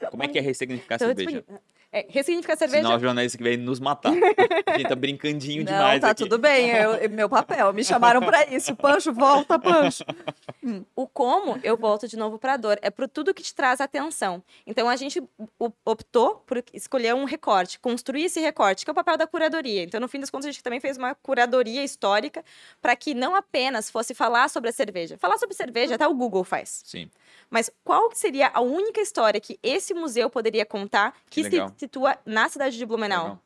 Como 0.10 0.24
é 0.24 0.28
que 0.28 0.38
é 0.40 0.42
ressignificar 0.42 0.98
cerveja? 0.98 1.42
tipo, 1.42 1.62
é, 1.92 2.06
ressignificar 2.10 2.56
cerveja. 2.58 2.84
Senão 2.84 2.96
o 2.98 3.00
jornalista 3.00 3.38
que 3.38 3.44
vai 3.44 3.58
nos 3.58 3.80
matar. 3.80 4.14
A 4.66 4.78
gente 4.78 4.88
tá 4.90 4.96
brincandinho 4.96 5.64
Não, 5.66 5.72
demais 5.72 6.02
tá 6.02 6.12
aqui. 6.12 6.24
tudo 6.24 6.38
bem, 6.38 6.70
eu- 6.70 6.94
eu- 6.96 7.10
meu 7.10 7.28
papel, 7.30 7.74
me 7.74 7.84
chamaram 7.84 8.22
pra 8.22 8.46
isso. 8.48 8.76
Pancho, 8.76 9.12
volta, 9.14 9.58
Pancho. 9.58 10.04
O 10.96 11.08
como, 11.08 11.60
eu 11.64 11.76
volto 11.76 12.08
de 12.08 12.16
novo 12.18 12.38
para 12.38 12.54
a 12.54 12.58
dor. 12.58 12.78
É 12.82 12.90
pro 12.90 13.08
tudo 13.08 13.34
que 13.34 13.42
te 13.42 13.54
traz 13.56 13.82
atenção. 13.82 14.44
Então, 14.68 14.88
a 14.88 14.96
gente 14.96 15.22
optou 15.86 16.44
por 16.46 16.64
escolher 16.74 17.14
um 17.16 17.24
recorte, 17.26 17.80
construir 17.80 18.26
esse 18.26 18.40
recorte, 18.40 18.84
que 18.86 18.90
é 18.90 18.94
o 18.94 18.96
papel 18.96 19.18
da 19.18 19.26
curadoria. 19.28 19.84
Então, 19.84 20.00
no 20.00 20.08
fim 20.08 20.20
das 20.20 20.30
contas, 20.30 20.48
a 20.48 20.52
gente 20.52 20.64
também 20.64 20.80
fez 20.80 20.98
uma 20.98 21.16
curadoria 21.16 21.84
histórica 21.84 22.44
para 22.82 22.96
que 22.96 23.14
não 23.14 23.36
apenas 23.36 23.90
fosse 23.90 24.14
falar 24.14 24.50
sobre 24.50 24.70
a 24.70 24.74
cerveja. 24.74 25.18
Falar 25.18 25.38
sobre 25.38 25.56
cerveja, 25.56 25.96
até 25.96 26.08
o 26.08 26.14
Google 26.14 26.44
faz. 26.44 26.82
Sim. 26.86 27.10
Mas 27.50 27.70
qual 27.84 28.12
seria 28.14 28.52
a 28.54 28.62
única 28.62 29.02
história 29.02 29.40
que 29.40 29.58
esse 29.64 29.94
museu 29.94 30.30
poderia 30.30 30.66
contar 30.66 31.14
Que 31.30 31.44
que, 31.44 31.50
se. 31.50 31.79
Situa 31.80 32.18
na 32.26 32.50
cidade 32.50 32.78
de 32.78 32.86
Blumenau? 32.86 33.24
Legal. 33.24 33.44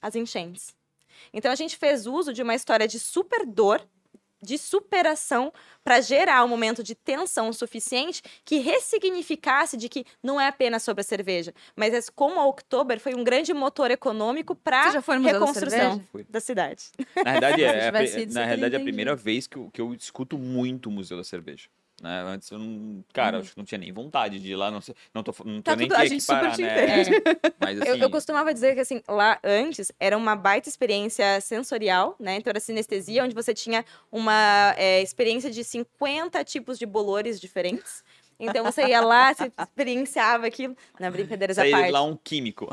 As 0.00 0.14
enchentes. 0.14 0.74
Então 1.32 1.50
a 1.50 1.54
gente 1.54 1.76
fez 1.76 2.06
uso 2.06 2.32
de 2.32 2.42
uma 2.42 2.54
história 2.54 2.86
de 2.86 2.98
super 2.98 3.44
dor, 3.44 3.86
de 4.40 4.58
superação, 4.58 5.50
para 5.82 6.02
gerar 6.02 6.44
um 6.44 6.48
momento 6.48 6.82
de 6.82 6.94
tensão 6.94 7.50
suficiente 7.50 8.22
que 8.44 8.58
ressignificasse 8.58 9.74
de 9.76 9.88
que 9.88 10.04
não 10.22 10.38
é 10.38 10.48
apenas 10.48 10.82
sobre 10.82 11.00
a 11.00 11.04
cerveja, 11.04 11.54
mas 11.74 11.94
é 11.94 12.00
como 12.14 12.38
a 12.38 12.46
Oktober 12.46 13.00
foi 13.00 13.14
um 13.14 13.24
grande 13.24 13.54
motor 13.54 13.90
econômico 13.90 14.54
para 14.54 14.92
da 14.92 15.16
reconstrução 15.16 16.04
da 16.28 16.40
cidade. 16.40 16.90
Na 17.16 17.32
verdade, 17.32 17.64
é, 17.64 17.66
é 17.66 17.88
a 17.88 17.92
na 18.32 18.44
realidade 18.44 18.74
é 18.74 18.78
a 18.78 18.82
primeira 18.82 19.16
vez 19.16 19.46
que 19.46 19.56
eu, 19.56 19.70
que 19.72 19.80
eu 19.80 19.94
escuto 19.94 20.36
muito 20.36 20.90
o 20.90 20.92
Museu 20.92 21.16
da 21.16 21.24
Cerveja. 21.24 21.68
Né? 22.02 22.22
Antes 22.26 22.50
eu 22.50 22.58
não. 22.58 23.04
Cara, 23.12 23.38
acho 23.38 23.52
que 23.52 23.56
não 23.56 23.64
tinha 23.64 23.78
nem 23.78 23.92
vontade 23.92 24.38
de 24.40 24.50
ir 24.52 24.56
lá. 24.56 24.70
Não, 24.70 24.80
sei, 24.80 24.94
não 25.14 25.22
tô, 25.22 25.32
não 25.44 25.56
tô 25.56 25.70
Tá 25.70 25.76
nem 25.76 25.86
tudo- 25.88 25.96
a 25.96 26.02
que 26.02 26.08
gente 26.08 26.22
super 26.22 26.48
equiparar, 26.48 26.56
te 26.56 26.62
né? 26.62 27.00
entende. 27.02 27.22
Mas 27.60 27.80
assim. 27.80 27.90
Eu, 27.90 27.96
eu 27.96 28.10
costumava 28.10 28.52
dizer 28.52 28.74
que, 28.74 28.80
assim, 28.80 29.00
lá 29.08 29.38
antes 29.44 29.92
era 30.00 30.16
uma 30.16 30.34
baita 30.34 30.68
experiência 30.68 31.40
sensorial, 31.40 32.16
né? 32.18 32.36
Então 32.36 32.50
era 32.50 32.60
sinestesia, 32.60 33.24
onde 33.24 33.34
você 33.34 33.54
tinha 33.54 33.84
uma 34.10 34.74
é, 34.76 35.00
experiência 35.02 35.50
de 35.50 35.62
50 35.62 36.42
tipos 36.44 36.78
de 36.78 36.84
bolores 36.86 37.40
diferentes. 37.40 38.02
Então 38.40 38.64
você 38.64 38.88
ia 38.88 39.00
lá, 39.00 39.32
você 39.32 39.50
experienciava 39.62 40.46
aquilo. 40.46 40.76
Na 40.98 41.10
brincadeiras 41.10 41.56
à 41.58 41.62
sair 41.62 41.70
parte. 41.70 41.90
lá 41.92 42.02
um 42.02 42.16
químico. 42.16 42.68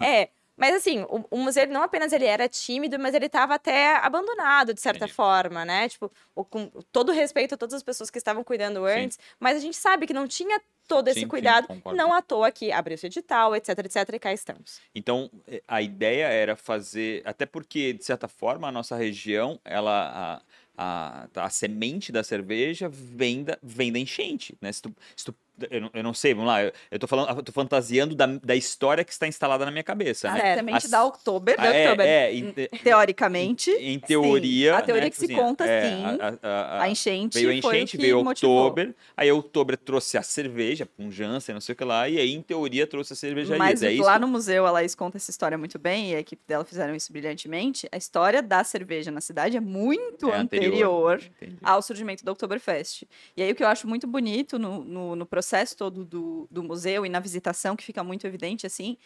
É. 0.00 0.28
Mas 0.60 0.74
assim, 0.74 1.00
o, 1.08 1.24
o 1.30 1.38
museu 1.38 1.66
não 1.68 1.82
apenas 1.82 2.12
ele 2.12 2.26
era 2.26 2.46
tímido, 2.46 2.98
mas 2.98 3.14
ele 3.14 3.24
estava 3.26 3.54
até 3.54 3.96
abandonado, 3.96 4.74
de 4.74 4.80
certa 4.80 5.06
Entendi. 5.06 5.14
forma, 5.14 5.64
né? 5.64 5.88
Tipo, 5.88 6.12
o- 6.34 6.44
com 6.44 6.66
todo 6.92 7.12
respeito 7.12 7.54
a 7.54 7.56
todas 7.56 7.72
as 7.74 7.82
pessoas 7.82 8.10
que 8.10 8.18
estavam 8.18 8.44
cuidando 8.44 8.86
Sim. 8.86 9.04
antes, 9.04 9.18
mas 9.40 9.56
a 9.56 9.60
gente 9.60 9.76
sabe 9.78 10.06
que 10.06 10.12
não 10.12 10.28
tinha 10.28 10.60
todo 10.86 11.08
esse 11.08 11.20
Sim, 11.20 11.24
sim, 11.24 11.28
cuidado. 11.28 11.66
concordo. 11.66 11.96
não 11.96 12.12
à 12.12 12.20
toa 12.20 12.50
que 12.50 12.70
abriu-se 12.70 13.06
edital, 13.06 13.56
etc, 13.56 13.70
etc, 13.78 14.08
e 14.12 14.18
cá 14.18 14.32
estamos. 14.34 14.80
Então, 14.94 15.30
eh, 15.48 15.62
a 15.66 15.80
ideia 15.80 16.26
era 16.26 16.54
fazer. 16.54 17.22
Até 17.24 17.46
porque, 17.46 17.94
de 17.94 18.04
certa 18.04 18.28
forma, 18.28 18.68
a 18.68 18.72
nossa 18.72 18.96
região, 18.96 19.58
ela. 19.64 20.42
A, 20.42 20.42
a, 20.82 21.28
a 21.44 21.50
semente 21.50 22.10
da 22.10 22.24
cerveja 22.24 22.88
vem 22.90 23.44
da, 23.44 23.58
vem 23.62 23.92
da 23.92 23.98
enchente, 23.98 24.56
né? 24.62 24.72
Se 24.72 24.80
tu, 24.80 24.96
se 25.14 25.24
tu- 25.26 25.34
eu, 25.70 25.80
não, 25.80 25.90
eu 25.94 26.02
não 26.02 26.14
sei, 26.14 26.32
vamos 26.34 26.48
lá, 26.48 26.62
eu, 26.62 26.72
eu 26.90 26.98
tô 26.98 27.06
falando, 27.06 27.36
eu 27.36 27.42
tô 27.42 27.52
fantasiando 27.52 28.14
da, 28.14 28.26
da 28.26 28.54
história 28.56 29.02
que 29.04 29.12
está 29.12 29.26
instalada 29.26 29.64
na 29.64 29.70
minha 29.70 29.82
cabeça, 29.84 30.28
A 30.28 30.32
né? 30.34 30.40
Certo. 30.40 30.56
semente 30.58 30.76
As- 30.86 30.90
da 30.90 31.04
Oktober, 31.04 31.54
Ah, 31.58 31.66
é, 31.66 31.84
Oktober. 31.84 32.06
é, 32.06 32.32
em, 32.34 32.52
Teoricamente, 32.82 33.70
em 33.70 33.98
teoria. 33.98 34.76
a 34.76 34.82
teoria 34.82 35.04
né, 35.04 35.10
que 35.10 35.16
tipo 35.16 35.26
se 35.26 35.32
assim, 35.32 35.42
conta, 35.42 35.64
é, 35.66 35.82
sim. 35.90 36.04
a- 36.04 36.38
a- 36.42 36.48
a- 36.78 36.82
a 36.82 36.88
enchente 36.88 37.34
Veio 37.38 37.58
a 37.58 37.62
foi 37.62 37.76
enchente, 37.76 37.96
veio. 37.96 38.18
Oktober, 38.20 38.94
aí 39.16 39.28
a 39.28 39.34
Oktober 39.34 39.76
trouxe 39.76 40.18
a 40.18 40.22
cerveja, 40.22 40.88
Jansen, 41.08 41.54
não 41.54 41.60
sei 41.60 41.72
o 41.72 41.76
que 41.76 41.84
lá, 41.84 42.08
e 42.08 42.18
aí, 42.18 42.32
em 42.34 42.42
teoria, 42.42 42.86
trouxe 42.86 43.12
a 43.12 43.16
cervejaria. 43.16 43.58
Mas 43.58 43.82
é 43.82 43.90
lá 44.00 44.18
no 44.18 44.28
museu 44.28 44.66
a 44.66 44.70
Laís 44.70 44.94
conta 44.94 45.16
essa 45.16 45.30
história 45.30 45.56
muito 45.58 45.78
bem 45.78 46.10
e 46.12 46.14
a 46.14 46.20
equipe 46.20 46.42
dela 46.46 46.64
fizeram 46.64 46.94
isso 46.94 47.12
brilhantemente. 47.12 47.88
A 47.92 47.96
história 47.96 48.42
da 48.42 48.62
cerveja 48.64 49.10
na 49.10 49.20
cidade 49.20 49.56
é 49.56 49.60
muito 49.60 50.30
É 50.30 50.36
anterior, 50.36 51.20
Entendi. 51.40 51.56
ao 51.62 51.80
surgimento 51.82 52.24
do 52.24 52.30
Oktoberfest. 52.32 53.04
E 53.36 53.42
aí 53.42 53.50
o 53.52 53.54
que 53.54 53.62
eu 53.62 53.68
acho 53.68 53.86
muito 53.88 54.06
bonito 54.06 54.58
no, 54.58 54.84
no, 54.84 55.16
no 55.16 55.26
processo 55.26 55.49
todo 55.76 56.04
do, 56.04 56.46
do 56.50 56.62
museu 56.62 57.04
e 57.04 57.08
na 57.08 57.20
visitação, 57.20 57.76
que 57.76 57.84
fica 57.84 58.02
muito 58.04 58.26
evidente 58.26 58.66
assim, 58.66 58.96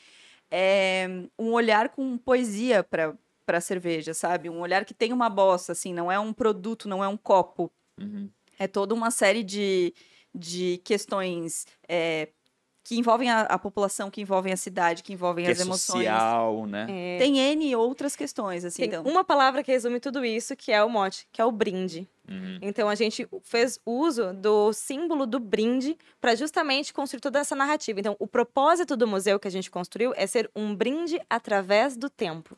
é 0.51 1.07
um 1.39 1.53
olhar 1.53 1.89
com 1.91 2.17
poesia 2.19 2.83
para 2.83 3.17
para 3.47 3.61
cerveja, 3.61 4.15
sabe? 4.15 4.49
Um 4.49 4.61
olhar 4.61 4.87
que 4.87 4.95
tem 4.95 5.13
uma 5.13 5.29
bossa, 5.29 5.73
assim, 5.73 5.93
não 5.93 6.11
é 6.11 6.19
um 6.19 6.33
produto, 6.33 6.89
não 6.89 7.05
é 7.05 7.09
um 7.09 7.17
copo, 7.17 7.71
Uhum. 8.01 8.31
é 8.59 8.67
toda 8.67 8.95
uma 8.95 9.11
série 9.11 9.43
de, 9.45 9.93
de 10.35 10.79
questões 10.83 11.67
é, 11.87 12.31
que 12.85 12.97
envolvem 12.99 13.31
a, 13.31 13.41
a 13.41 13.59
população, 13.59 14.11
que 14.11 14.21
envolvem 14.21 14.53
a 14.53 14.57
cidade, 14.59 15.03
que 15.03 15.13
envolvem 15.15 15.47
Que 15.47 15.51
as 15.53 15.59
é 15.59 15.63
emoções. 15.63 16.05
social, 16.07 16.67
né? 16.67 16.87
É, 16.89 17.19
Tem 17.19 17.39
N 17.39 17.75
outras 17.75 18.15
questões, 18.15 18.63
assim, 18.63 18.83
Tem 18.83 18.89
então. 19.01 19.03
uma 19.11 19.25
palavra 19.25 19.65
que 19.65 19.73
resume 19.73 19.99
tudo 19.99 20.23
isso, 20.23 20.55
que 20.55 20.71
é 20.71 20.85
o 20.85 20.89
mote, 20.91 21.27
que 21.33 21.41
é 21.41 21.45
o 21.45 21.51
brinde. 21.51 22.07
Uhum. 22.29 22.59
Então 22.63 22.89
a 22.89 22.95
gente 22.95 23.27
fez 23.43 23.79
uso 23.85 24.33
do 24.35 24.73
símbolo 24.73 25.27
do 25.27 25.39
brinde 25.41 25.97
para 26.21 26.35
justamente 26.35 26.93
construir 26.93 27.21
toda 27.21 27.39
essa 27.39 27.55
narrativa. 27.57 28.01
Então 28.01 28.17
o 28.19 28.27
propósito 28.27 28.97
do 28.97 29.07
museu 29.07 29.39
que 29.41 29.49
a 29.49 29.51
gente 29.51 29.71
construiu 29.71 30.13
é 30.17 30.27
ser 30.27 30.51
um 30.55 30.75
brinde 30.75 31.21
através 31.29 31.97
do 31.97 32.09
tempo. 32.11 32.57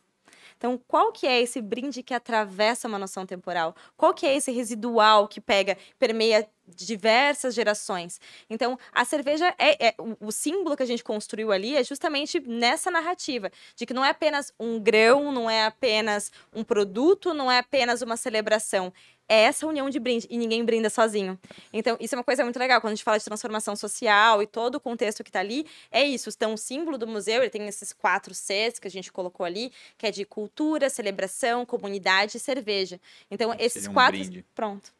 Então, 0.57 0.77
qual 0.87 1.11
que 1.11 1.27
é 1.27 1.39
esse 1.41 1.61
brinde 1.61 2.01
que 2.03 2.13
atravessa 2.13 2.87
uma 2.87 2.97
noção 2.99 3.25
temporal? 3.25 3.75
Qual 3.95 4.13
que 4.13 4.25
é 4.25 4.35
esse 4.35 4.51
residual 4.51 5.27
que 5.27 5.39
pega, 5.39 5.77
permeia 5.99 6.47
diversas 6.67 7.53
gerações? 7.53 8.19
Então, 8.49 8.77
a 8.91 9.05
cerveja 9.05 9.53
é, 9.57 9.87
é- 9.89 9.95
o, 9.99 10.27
o 10.27 10.31
símbolo 10.31 10.75
que 10.75 10.83
a 10.83 10.85
gente 10.87 11.03
construiu 11.03 11.51
ali 11.51 11.75
é 11.75 11.83
justamente 11.83 12.39
nessa 12.39 12.89
narrativa 12.89 13.51
de 13.75 13.85
que 13.85 13.93
não 13.93 14.03
é 14.03 14.09
apenas 14.09 14.51
um 14.59 14.79
grão, 14.79 15.31
não 15.31 15.49
é 15.49 15.65
apenas 15.65 16.31
um 16.53 16.63
produto, 16.63 17.33
não 17.33 17.51
é 17.51 17.59
apenas 17.59 18.01
uma 18.01 18.17
celebração. 18.17 18.91
É 19.27 19.43
essa 19.43 19.67
união 19.67 19.89
de 19.89 19.99
brinde 19.99 20.27
e 20.29 20.37
ninguém 20.37 20.63
brinda 20.63 20.89
sozinho. 20.89 21.39
Então, 21.73 21.97
isso 21.99 22.15
é 22.15 22.17
uma 22.17 22.23
coisa 22.23 22.43
muito 22.43 22.57
legal. 22.57 22.79
Quando 22.79 22.93
a 22.93 22.95
gente 22.95 23.03
fala 23.03 23.19
de 23.19 23.25
transformação 23.25 23.75
social 23.75 24.41
e 24.41 24.47
todo 24.47 24.75
o 24.75 24.79
contexto 24.79 25.23
que 25.23 25.29
está 25.29 25.39
ali, 25.39 25.65
é 25.91 26.03
isso. 26.03 26.29
Então, 26.29 26.53
o 26.53 26.57
símbolo 26.57 26.97
do 26.97 27.05
museu, 27.05 27.41
ele 27.41 27.49
tem 27.49 27.67
esses 27.67 27.91
quatro 27.91 28.33
Cs 28.33 28.79
que 28.79 28.87
a 28.87 28.91
gente 28.91 29.11
colocou 29.11 29.45
ali, 29.45 29.71
que 29.97 30.07
é 30.07 30.11
de 30.11 30.23
cultura, 30.25 30.89
celebração, 30.89 31.65
comunidade 31.65 32.37
e 32.37 32.39
cerveja. 32.39 32.99
Então, 33.29 33.53
esses 33.59 33.87
um 33.87 33.93
quatro. 33.93 34.17
brinde. 34.17 34.45
Pronto. 34.55 34.93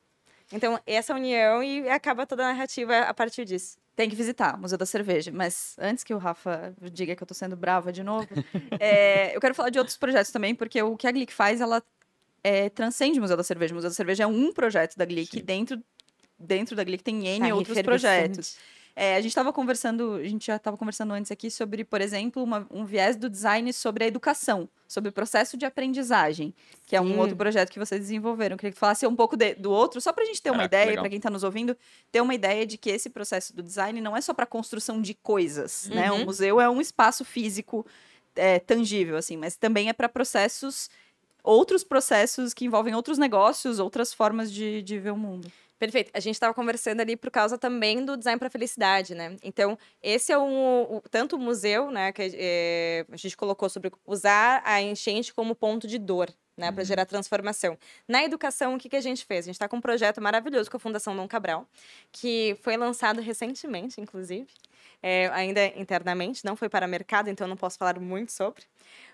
Então, 0.51 0.79
essa 0.85 1.13
união 1.13 1.61
e 1.61 1.89
acaba 1.89 2.25
toda 2.25 2.43
a 2.43 2.47
narrativa 2.47 2.99
a 2.99 3.13
partir 3.13 3.45
disso. 3.45 3.77
Tem 3.95 4.09
que 4.09 4.15
visitar 4.15 4.55
o 4.55 4.59
Museu 4.59 4.77
da 4.77 4.85
Cerveja. 4.85 5.31
Mas 5.33 5.75
antes 5.79 6.03
que 6.03 6.13
o 6.13 6.17
Rafa 6.17 6.73
diga 6.91 7.15
que 7.15 7.23
eu 7.23 7.27
tô 7.27 7.33
sendo 7.33 7.55
brava 7.55 7.91
de 7.91 8.03
novo, 8.03 8.27
é, 8.79 9.35
eu 9.35 9.41
quero 9.41 9.55
falar 9.55 9.69
de 9.69 9.79
outros 9.79 9.97
projetos 9.97 10.31
também, 10.31 10.53
porque 10.53 10.81
o 10.81 10.95
que 10.95 11.07
a 11.07 11.11
Glick 11.11 11.33
faz, 11.33 11.59
ela 11.59 11.81
é, 12.47 12.69
transcende 12.69 13.19
o 13.19 13.21
Museu 13.21 13.35
da 13.37 13.43
Cerveja. 13.43 13.73
O 13.73 13.75
Museu 13.75 13.89
da 13.89 13.95
Cerveja 13.95 14.23
é 14.23 14.27
um 14.27 14.51
projeto 14.53 14.95
da 14.95 15.05
Glick. 15.05 15.37
Sim. 15.37 15.43
Dentro, 15.43 15.83
dentro 16.39 16.75
da 16.75 16.83
Glick 16.83 17.03
tem 17.03 17.27
N 17.27 17.49
Tá 17.49 17.55
outros 17.55 17.81
projetos. 17.81 18.57
É, 18.99 19.15
a 19.15 19.21
gente 19.21 19.29
estava 19.29 19.53
conversando, 19.53 20.13
a 20.15 20.23
gente 20.23 20.47
já 20.47 20.55
estava 20.55 20.75
conversando 20.75 21.13
antes 21.13 21.31
aqui 21.31 21.51
sobre, 21.51 21.83
por 21.83 22.01
exemplo, 22.01 22.41
uma- 22.41 22.65
um 22.71 22.83
viés 22.83 23.15
do 23.15 23.29
design 23.29 23.71
sobre 23.71 24.05
a 24.05 24.07
educação, 24.07 24.67
sobre 24.87 25.09
o 25.09 25.13
processo 25.13 25.55
de 25.55 25.67
aprendizagem, 25.67 26.51
que 26.87 26.95
é 26.95 27.01
um 27.01 27.09
Sim. 27.09 27.19
outro 27.19 27.35
projeto 27.35 27.69
que 27.69 27.77
vocês 27.77 28.01
desenvolveram. 28.01 28.55
Eu 28.55 28.57
queria 28.57 28.71
que 28.71 28.79
falasse 28.79 29.05
um 29.05 29.15
pouco 29.15 29.37
de- 29.37 29.53
do 29.53 29.69
outro, 29.69 30.01
só 30.01 30.11
para 30.11 30.23
a 30.23 30.25
gente 30.25 30.41
ter 30.41 30.49
uma 30.49 30.67
Caraca, 30.67 30.83
ideia, 30.83 30.99
para 30.99 31.09
quem 31.09 31.17
está 31.17 31.29
nos 31.29 31.43
ouvindo, 31.43 31.77
ter 32.11 32.21
uma 32.21 32.33
ideia 32.33 32.65
de 32.65 32.75
que 32.75 32.89
esse 32.89 33.07
processo 33.07 33.55
do 33.55 33.61
design 33.61 34.01
não 34.01 34.17
é 34.17 34.21
só 34.21 34.33
para 34.33 34.47
construção 34.47 34.99
de 34.99 35.13
coisas, 35.13 35.89
né? 35.93 36.11
Uhum. 36.11 36.21
Um 36.21 36.25
museu 36.25 36.59
é 36.59 36.67
um 36.67 36.81
espaço 36.81 37.23
físico 37.23 37.85
é, 38.35 38.57
tangível, 38.59 39.15
assim, 39.17 39.35
mas 39.37 39.55
também 39.57 39.89
é 39.89 39.93
para 39.93 40.07
processos, 40.09 40.89
outros 41.49 41.83
processos 41.83 42.53
que 42.53 42.65
envolvem 42.65 42.93
outros 42.95 43.17
negócios, 43.17 43.79
outras 43.79 44.13
formas 44.13 44.51
de, 44.51 44.81
de 44.81 44.99
ver 44.99 45.11
o 45.11 45.17
mundo. 45.17 45.51
Perfeito. 45.79 46.09
A 46.13 46.19
gente 46.19 46.33
estava 46.33 46.53
conversando 46.55 47.01
ali 47.01 47.15
por 47.15 47.29
causa 47.29 47.55
também 47.57 48.03
do 48.03 48.17
design 48.17 48.39
para 48.39 48.49
felicidade, 48.49 49.13
né? 49.13 49.35
Então, 49.43 49.77
esse 50.01 50.31
é 50.31 50.37
um, 50.37 50.81
o- 50.97 51.01
tanto 51.11 51.35
o 51.35 51.39
museu, 51.39 51.91
né, 51.91 52.11
que 52.11 52.31
é, 52.33 53.05
a 53.11 53.15
gente 53.15 53.37
colocou 53.37 53.69
sobre 53.69 53.91
usar 54.05 54.61
a 54.65 54.81
enchente 54.81 55.31
como 55.33 55.53
ponto 55.55 55.87
de 55.87 55.99
dor, 55.99 56.33
né, 56.57 56.71
para 56.71 56.81
Uhum. 56.81 56.85
gerar 56.85 57.05
transformação. 57.05 57.77
Na 58.07 58.23
educação, 58.23 58.73
o 58.75 58.77
que, 58.79 58.89
que 58.89 58.95
a 58.95 59.01
gente 59.01 59.23
fez? 59.25 59.45
A 59.45 59.47
gente 59.47 59.55
está 59.55 59.67
com 59.69 59.77
um 59.77 59.81
projeto 59.81 60.19
maravilhoso 60.21 60.69
com 60.71 60.77
a 60.77 60.79
Fundação 60.79 61.15
Dom 61.15 61.27
Cabral, 61.27 61.67
que 62.11 62.57
foi 62.61 62.75
lançado 62.75 63.21
recentemente, 63.21 64.01
inclusive, 64.01 64.47
é, 65.01 65.27
ainda 65.27 65.63
internamente, 65.79 66.43
não 66.43 66.55
foi 66.55 66.67
para 66.67 66.87
mercado, 66.87 67.29
então 67.29 67.45
eu 67.45 67.49
não 67.49 67.57
posso 67.57 67.77
falar 67.77 67.99
muito 67.99 68.31
sobre. 68.31 68.63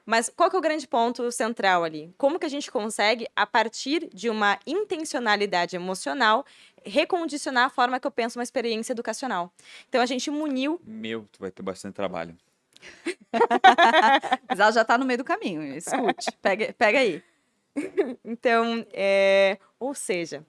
Mas 0.05 0.29
qual 0.33 0.49
que 0.49 0.55
é 0.55 0.59
o 0.59 0.61
grande 0.61 0.87
ponto 0.87 1.29
central 1.31 1.83
ali? 1.83 2.13
Como 2.17 2.39
que 2.39 2.45
a 2.45 2.49
gente 2.49 2.71
consegue, 2.71 3.27
a 3.35 3.45
partir 3.45 4.09
de 4.13 4.29
uma 4.29 4.57
intencionalidade 4.65 5.75
emocional, 5.75 6.45
recondicionar 6.85 7.65
a 7.65 7.69
forma 7.69 7.99
que 7.99 8.07
eu 8.07 8.11
penso 8.11 8.39
uma 8.39 8.43
experiência 8.43 8.93
educacional? 8.93 9.51
Então 9.89 10.01
a 10.01 10.05
gente 10.05 10.31
muniu 10.31 10.79
Meu, 10.85 11.27
tu 11.31 11.39
vai 11.39 11.51
ter 11.51 11.61
bastante 11.61 11.93
trabalho. 11.93 12.37
Mas 14.49 14.59
ela 14.59 14.71
já 14.71 14.81
está 14.81 14.97
no 14.97 15.05
meio 15.05 15.17
do 15.17 15.23
caminho, 15.23 15.63
escute, 15.75 16.31
pega, 16.41 16.73
pega 16.77 16.99
aí. 16.99 17.23
Então, 18.23 18.85
é, 18.93 19.57
ou 19.79 19.93
seja, 19.93 20.45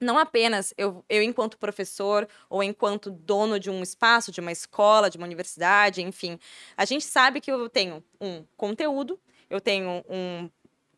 não 0.00 0.18
apenas 0.18 0.74
eu, 0.78 1.04
eu, 1.08 1.22
enquanto 1.22 1.58
professor 1.58 2.28
ou 2.48 2.62
enquanto 2.62 3.10
dono 3.10 3.60
de 3.60 3.70
um 3.70 3.82
espaço, 3.82 4.32
de 4.32 4.40
uma 4.40 4.52
escola, 4.52 5.10
de 5.10 5.18
uma 5.18 5.26
universidade, 5.26 6.02
enfim, 6.02 6.38
a 6.76 6.84
gente 6.84 7.04
sabe 7.04 7.40
que 7.40 7.52
eu 7.52 7.68
tenho 7.68 8.04
um 8.20 8.44
conteúdo, 8.56 9.20
eu 9.50 9.60
tenho 9.60 10.04
um, 10.08 10.50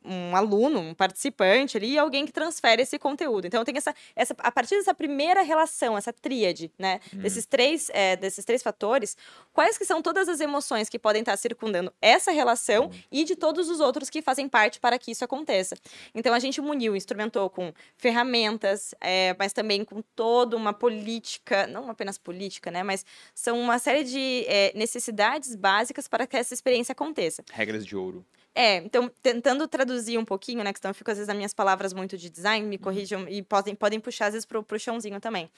um 0.05 0.35
aluno, 0.37 0.81
um 0.81 0.95
participante 0.95 1.77
ali 1.77 1.93
e 1.93 1.99
alguém 1.99 2.27
que 2.27 2.33
transfere 2.33 2.83
esse 2.83 2.99
conteúdo. 2.99 3.47
Então, 3.47 3.65
tenho 3.65 3.79
essa, 3.79 3.95
essa 4.15 4.35
a 4.39 4.51
partir 4.51 4.77
dessa 4.77 4.95
primeira 4.95 5.43
relação, 5.43 5.97
essa 5.97 6.13
tríade, 6.13 6.71
né, 6.79 7.01
desses 7.13 7.47
três, 7.47 7.91
é, 7.93 8.17
desses 8.17 8.45
três 8.45 8.63
fatores, 8.63 9.17
quais 9.53 9.79
que 9.79 9.85
são 9.85 10.03
todas 10.03 10.29
as 10.29 10.41
emoções 10.41 10.89
que 10.89 10.99
podem 10.99 11.21
estar 11.21 11.37
circundando 11.37 11.93
essa 12.01 12.31
relação 12.31 12.91
e 13.11 13.25
de 13.25 13.37
todos 13.37 13.69
os 13.69 13.81
outros 13.81 14.11
que 14.11 14.23
fazem 14.23 14.49
parte 14.49 14.81
para 14.81 14.99
que 14.99 15.11
isso 15.11 15.25
aconteça. 15.25 15.77
Então 16.15 16.35
a 16.35 16.39
gente 16.39 16.61
muniu, 16.61 16.97
instrumentou 16.97 17.49
com 17.49 17.73
ferramentas, 17.97 18.95
é, 19.01 19.35
mas 19.39 19.53
também 19.53 19.85
com 19.85 20.03
toda 20.15 20.57
uma 20.57 20.73
política, 20.73 21.67
não 21.67 21.91
apenas 21.91 22.19
política, 22.19 22.71
né? 22.71 22.83
Mas 22.83 23.05
são 23.35 23.59
uma 23.61 23.79
série 23.79 24.05
de 24.05 24.45
é, 24.47 24.73
necessidades 24.75 25.55
básicas 25.55 26.09
para 26.09 26.27
que 26.27 26.37
essa 26.37 26.55
experiência 26.55 26.93
aconteça. 26.93 27.45
Regras 27.53 27.85
de 27.85 27.97
ouro. 27.97 28.25
É, 28.55 28.77
então, 28.77 29.11
tentando 29.23 29.67
traduzir 29.67 30.19
um 30.19 30.25
pouquinho, 30.25 30.63
né? 30.63 30.73
Que 30.73 30.79
senão 30.79 30.91
eu 30.91 30.95
fico, 30.95 31.11
às 31.11 31.17
vezes, 31.17 31.29
nas 31.29 31.37
minhas 31.37 31.55
palavras 31.55 31.93
muito 31.95 32.19
de 32.19 32.29
design, 32.29 32.67
me 32.67 32.77
corrijam 32.79 33.27
e 33.29 33.43
podem, 33.43 33.75
podem 33.75 33.99
puxar, 33.99 34.27
às 34.27 34.35
vezes, 34.35 34.47
pro, 34.47 34.63
pro 34.63 34.79
chãozinho 34.79 35.19
também. 35.21 35.51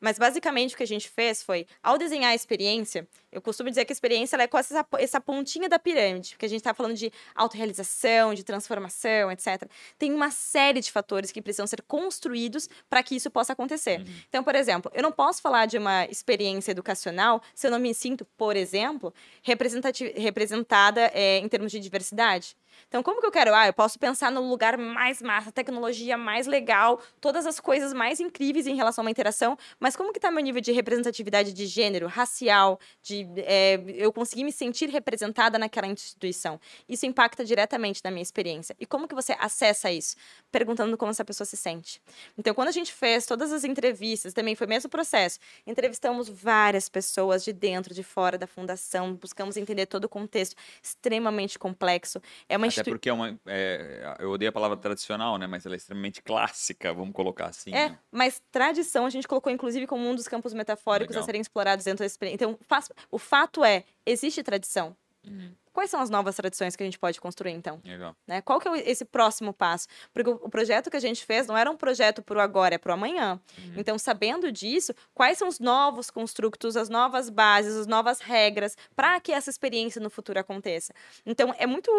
Mas, 0.00 0.18
basicamente, 0.18 0.74
o 0.74 0.76
que 0.76 0.82
a 0.82 0.86
gente 0.86 1.08
fez 1.08 1.42
foi, 1.42 1.66
ao 1.82 1.98
desenhar 1.98 2.32
a 2.32 2.34
experiência, 2.34 3.06
eu 3.30 3.40
costumo 3.40 3.68
dizer 3.68 3.84
que 3.84 3.92
a 3.92 3.94
experiência 3.94 4.36
é 4.36 4.46
quase 4.46 4.74
essa, 4.74 4.86
essa 4.98 5.20
pontinha 5.20 5.68
da 5.68 5.78
pirâmide, 5.78 6.30
porque 6.30 6.46
a 6.46 6.48
gente 6.48 6.60
está 6.60 6.72
falando 6.72 6.94
de 6.94 7.12
autorrealização, 7.34 8.34
de 8.34 8.42
transformação, 8.42 9.30
etc. 9.30 9.68
Tem 9.98 10.12
uma 10.12 10.30
série 10.30 10.80
de 10.80 10.90
fatores 10.90 11.30
que 11.30 11.42
precisam 11.42 11.66
ser 11.66 11.82
construídos 11.82 12.68
para 12.88 13.02
que 13.02 13.14
isso 13.14 13.30
possa 13.30 13.52
acontecer. 13.52 14.00
Uhum. 14.00 14.06
Então, 14.28 14.42
por 14.42 14.54
exemplo, 14.54 14.90
eu 14.94 15.02
não 15.02 15.12
posso 15.12 15.42
falar 15.42 15.66
de 15.66 15.78
uma 15.78 16.06
experiência 16.06 16.70
educacional 16.70 17.42
se 17.54 17.66
eu 17.66 17.70
não 17.70 17.78
me 17.78 17.94
sinto, 17.94 18.24
por 18.36 18.56
exemplo, 18.56 19.12
representada 19.42 21.10
é, 21.14 21.38
em 21.38 21.48
termos 21.48 21.70
de 21.70 21.78
diversidade. 21.78 22.56
Então, 22.88 23.02
como 23.02 23.20
que 23.20 23.26
eu 23.26 23.30
quero? 23.30 23.54
Ah, 23.54 23.66
eu 23.66 23.72
posso 23.72 23.98
pensar 23.98 24.30
no 24.30 24.48
lugar 24.48 24.76
mais 24.76 25.22
massa, 25.22 25.52
tecnologia 25.52 26.16
mais 26.16 26.46
legal, 26.46 27.00
todas 27.20 27.46
as 27.46 27.60
coisas 27.60 27.92
mais 27.92 28.20
incríveis 28.20 28.66
em 28.66 28.74
relação 28.74 29.02
a 29.02 29.04
uma 29.04 29.10
interação, 29.10 29.56
mas 29.78 29.96
como 29.96 30.12
que 30.12 30.18
está 30.18 30.30
meu 30.30 30.42
nível 30.42 30.60
de 30.60 30.72
representatividade 30.72 31.52
de 31.52 31.66
gênero, 31.66 32.06
racial, 32.06 32.78
de 33.02 33.26
é, 33.38 33.80
eu 33.94 34.12
conseguir 34.12 34.44
me 34.44 34.52
sentir 34.52 34.88
representada 34.88 35.58
naquela 35.58 35.86
instituição? 35.86 36.60
Isso 36.88 37.06
impacta 37.06 37.44
diretamente 37.44 38.00
na 38.04 38.10
minha 38.10 38.22
experiência. 38.22 38.74
E 38.78 38.86
como 38.86 39.06
que 39.06 39.14
você 39.14 39.36
acessa 39.38 39.90
isso? 39.90 40.16
Perguntando 40.50 40.96
como 40.96 41.10
essa 41.10 41.24
pessoa 41.24 41.46
se 41.46 41.56
sente. 41.56 42.00
Então, 42.36 42.54
quando 42.54 42.68
a 42.68 42.72
gente 42.72 42.92
fez 42.92 43.26
todas 43.26 43.52
as 43.52 43.64
entrevistas, 43.64 44.32
também 44.32 44.54
foi 44.54 44.66
o 44.66 44.70
mesmo 44.70 44.88
processo. 44.88 45.38
Entrevistamos 45.66 46.28
várias 46.28 46.88
pessoas 46.88 47.44
de 47.44 47.52
dentro, 47.52 47.94
de 47.94 48.02
fora 48.02 48.38
da 48.38 48.46
fundação, 48.46 49.14
buscamos 49.14 49.56
entender 49.56 49.86
todo 49.86 50.04
o 50.04 50.08
contexto, 50.08 50.56
extremamente 50.82 51.58
complexo. 51.58 52.20
É 52.48 52.56
uma 52.56 52.66
Até 52.78 52.90
porque 52.90 53.08
é 53.08 53.12
uma. 53.12 53.38
é, 53.46 54.16
eu 54.18 54.30
odeio 54.30 54.48
a 54.48 54.52
palavra 54.52 54.76
tradicional, 54.76 55.36
né? 55.38 55.46
Mas 55.46 55.66
ela 55.66 55.74
é 55.74 55.78
extremamente 55.78 56.22
clássica, 56.22 56.92
vamos 56.92 57.14
colocar 57.14 57.46
assim. 57.46 57.74
É, 57.74 57.90
né? 57.90 57.98
mas 58.10 58.42
tradição 58.50 59.06
a 59.06 59.10
gente 59.10 59.26
colocou 59.26 59.52
inclusive 59.52 59.86
como 59.86 60.08
um 60.08 60.14
dos 60.14 60.28
campos 60.28 60.52
metafóricos 60.52 61.14
Legal. 61.14 61.22
a 61.22 61.26
serem 61.26 61.40
explorados 61.40 61.84
dentro 61.84 62.00
da 62.00 62.06
experiência. 62.06 62.36
Então, 62.44 62.58
faz- 62.66 62.90
o 63.10 63.18
fato 63.18 63.64
é, 63.64 63.84
existe 64.04 64.42
tradição. 64.42 64.96
Uhum. 65.26 65.54
Quais 65.72 65.90
são 65.90 66.00
as 66.00 66.10
novas 66.10 66.34
tradições 66.34 66.74
que 66.74 66.82
a 66.82 66.86
gente 66.86 66.98
pode 66.98 67.20
construir, 67.20 67.52
então? 67.52 67.80
Legal. 67.84 68.16
né? 68.26 68.40
Qual 68.42 68.60
que 68.60 68.68
é 68.68 68.90
esse 68.90 69.04
próximo 69.04 69.52
passo? 69.52 69.86
Porque 70.12 70.28
o, 70.28 70.34
o 70.42 70.50
projeto 70.50 70.90
que 70.90 70.96
a 70.96 71.00
gente 71.00 71.24
fez 71.24 71.46
não 71.46 71.56
era 71.56 71.70
um 71.70 71.76
projeto 71.76 72.22
para 72.22 72.38
o 72.38 72.40
agora, 72.40 72.74
é 72.74 72.78
para 72.78 72.90
o 72.90 72.94
amanhã. 72.94 73.40
Uhum. 73.56 73.74
Então, 73.76 73.98
sabendo 73.98 74.50
disso, 74.50 74.92
quais 75.14 75.38
são 75.38 75.46
os 75.46 75.60
novos 75.60 76.10
construtos, 76.10 76.76
as 76.76 76.88
novas 76.88 77.30
bases, 77.30 77.76
as 77.76 77.86
novas 77.86 78.20
regras 78.20 78.76
para 78.96 79.20
que 79.20 79.32
essa 79.32 79.48
experiência 79.48 80.00
no 80.00 80.10
futuro 80.10 80.40
aconteça? 80.40 80.92
Então, 81.24 81.54
é 81.56 81.66
muito. 81.66 81.90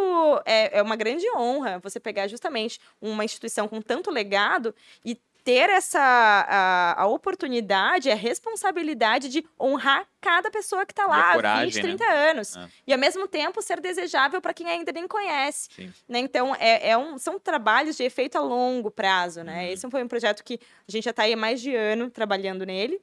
É, 0.46 0.80
é 0.80 0.82
uma 0.82 0.96
grande 0.96 1.26
honra 1.36 1.80
você 1.80 2.00
pegar 2.00 2.28
justamente 2.28 2.80
uma 3.00 3.24
instituição 3.24 3.68
com 3.68 3.82
tanto 3.82 4.12
legado 4.12 4.76
e 5.06 5.18
ter 5.44 5.70
essa 5.70 6.00
a, 6.00 7.02
a 7.02 7.08
oportunidade, 7.08 8.10
a 8.10 8.16
responsabilidade 8.16 9.30
de 9.30 9.44
honrar 9.60 10.06
cada 10.20 10.52
pessoa 10.52 10.86
que 10.86 10.92
está 10.92 11.08
lá 11.08 11.32
há 11.32 11.34
coragem, 11.34 11.70
20, 11.70 11.76
né? 11.76 11.82
30 11.82 12.06
anos. 12.14 12.56
É. 12.56 12.68
E, 12.88 12.94
ao 12.94 13.00
mesmo 13.00 13.28
tempo, 13.28 13.62
ser 13.62 13.80
desejável 13.80 14.40
para 14.40 14.54
quem 14.54 14.68
ainda 14.70 14.92
nem 14.92 15.08
conhece. 15.08 15.70
Né? 16.08 16.20
Então, 16.20 16.56
é, 16.56 16.90
é 16.92 16.98
um, 16.98 17.18
são 17.18 17.40
trabalhos 17.40 17.98
de 17.98 18.04
efeito 18.04 18.38
a 18.38 18.42
longo 18.42 18.92
prazo, 18.92 19.44
né? 19.44 19.66
Uhum. 19.66 19.74
Esse 19.74 19.90
foi 19.90 20.04
um 20.04 20.08
projeto 20.08 20.44
que 20.44 20.60
a 20.88 20.92
gente 20.92 21.04
já 21.04 21.12
está 21.12 21.24
aí 21.24 21.34
há 21.34 21.38
mais 21.38 21.60
de 21.60 21.76
ano 21.76 22.10
trabalhando 22.10 22.66
nele. 22.66 23.02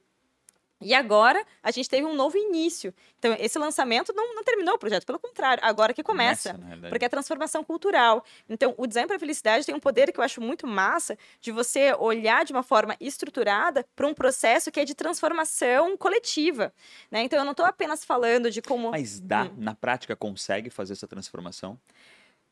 E 0.81 0.95
agora 0.95 1.45
a 1.63 1.71
gente 1.71 1.89
teve 1.89 2.07
um 2.07 2.15
novo 2.15 2.37
início. 2.37 2.95
Então, 3.19 3.35
esse 3.39 3.59
lançamento 3.59 4.13
não, 4.15 4.35
não 4.35 4.45
terminou 4.45 4.75
o 4.75 4.79
projeto, 4.79 5.05
pelo 5.05 5.19
contrário, 5.19 5.63
agora 5.65 5.93
que 5.93 6.03
começa. 6.03 6.53
realidade. 6.53 6.91
Porque 6.91 7.05
é 7.05 7.09
transformação 7.09 7.65
cultural. 7.65 8.25
Então, 8.49 8.75
o 8.77 8.87
design 8.87 9.07
para 9.07 9.17
a 9.17 9.19
felicidade 9.19 9.67
tem 9.67 9.75
um 9.75 9.81
poder 9.81 10.13
que 10.13 10.21
eu 10.21 10.25
acho 10.25 10.41
muito 10.41 10.67
massa 10.67 11.19
de 11.41 11.51
você 11.51 11.93
olhar 11.95 12.45
de 12.45 12.53
uma 12.53 12.63
forma 12.63 12.97
estruturada 13.01 13.85
para 13.97 14.07
um 14.07 14.15
processo 14.15 14.71
que 14.71 14.79
é 14.79 14.85
de 14.85 14.95
transformação 14.95 15.97
coletiva. 15.97 16.73
Né? 17.11 17.23
Então, 17.23 17.39
eu 17.39 17.45
não 17.45 17.53
estou 17.53 17.67
apenas 17.67 18.05
falando 18.05 18.51
de 18.51 18.63
como 18.63 18.91
Mas 18.93 19.19
dá, 19.19 19.51
na 19.57 19.75
prática, 19.75 20.15
consegue 20.15 20.71
fazer 20.71 20.93
essa 20.93 21.09
transformação? 21.09 21.79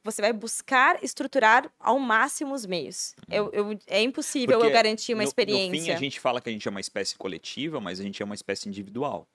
Você 0.07 0.23
vai 0.23 0.33
buscar 0.33 1.03
estruturar 1.05 1.71
ao 1.79 1.99
máximo 1.99 2.55
os 2.55 2.65
meios. 2.65 3.15
Eu, 3.29 3.51
eu- 3.53 3.79
é 3.87 4.01
impossível 4.03 4.59
Porque 4.59 4.71
eu 4.71 4.75
garantir 4.75 5.13
uma 5.13 5.23
no, 5.23 5.29
experiência. 5.29 5.73
No 5.79 5.85
fim, 5.85 5.91
a 5.91 5.97
gente 5.99 6.19
fala 6.21 6.41
que 6.41 6.49
a 6.49 6.53
gente 6.53 6.67
é 6.67 6.71
uma 6.71 6.81
espécie 6.81 7.17
coletiva, 7.17 7.81
mas 7.81 8.01
a 8.01 8.03
gente 8.03 8.23
é 8.23 8.25
uma 8.25 8.35
espécie 8.35 8.69
individual. 8.69 9.29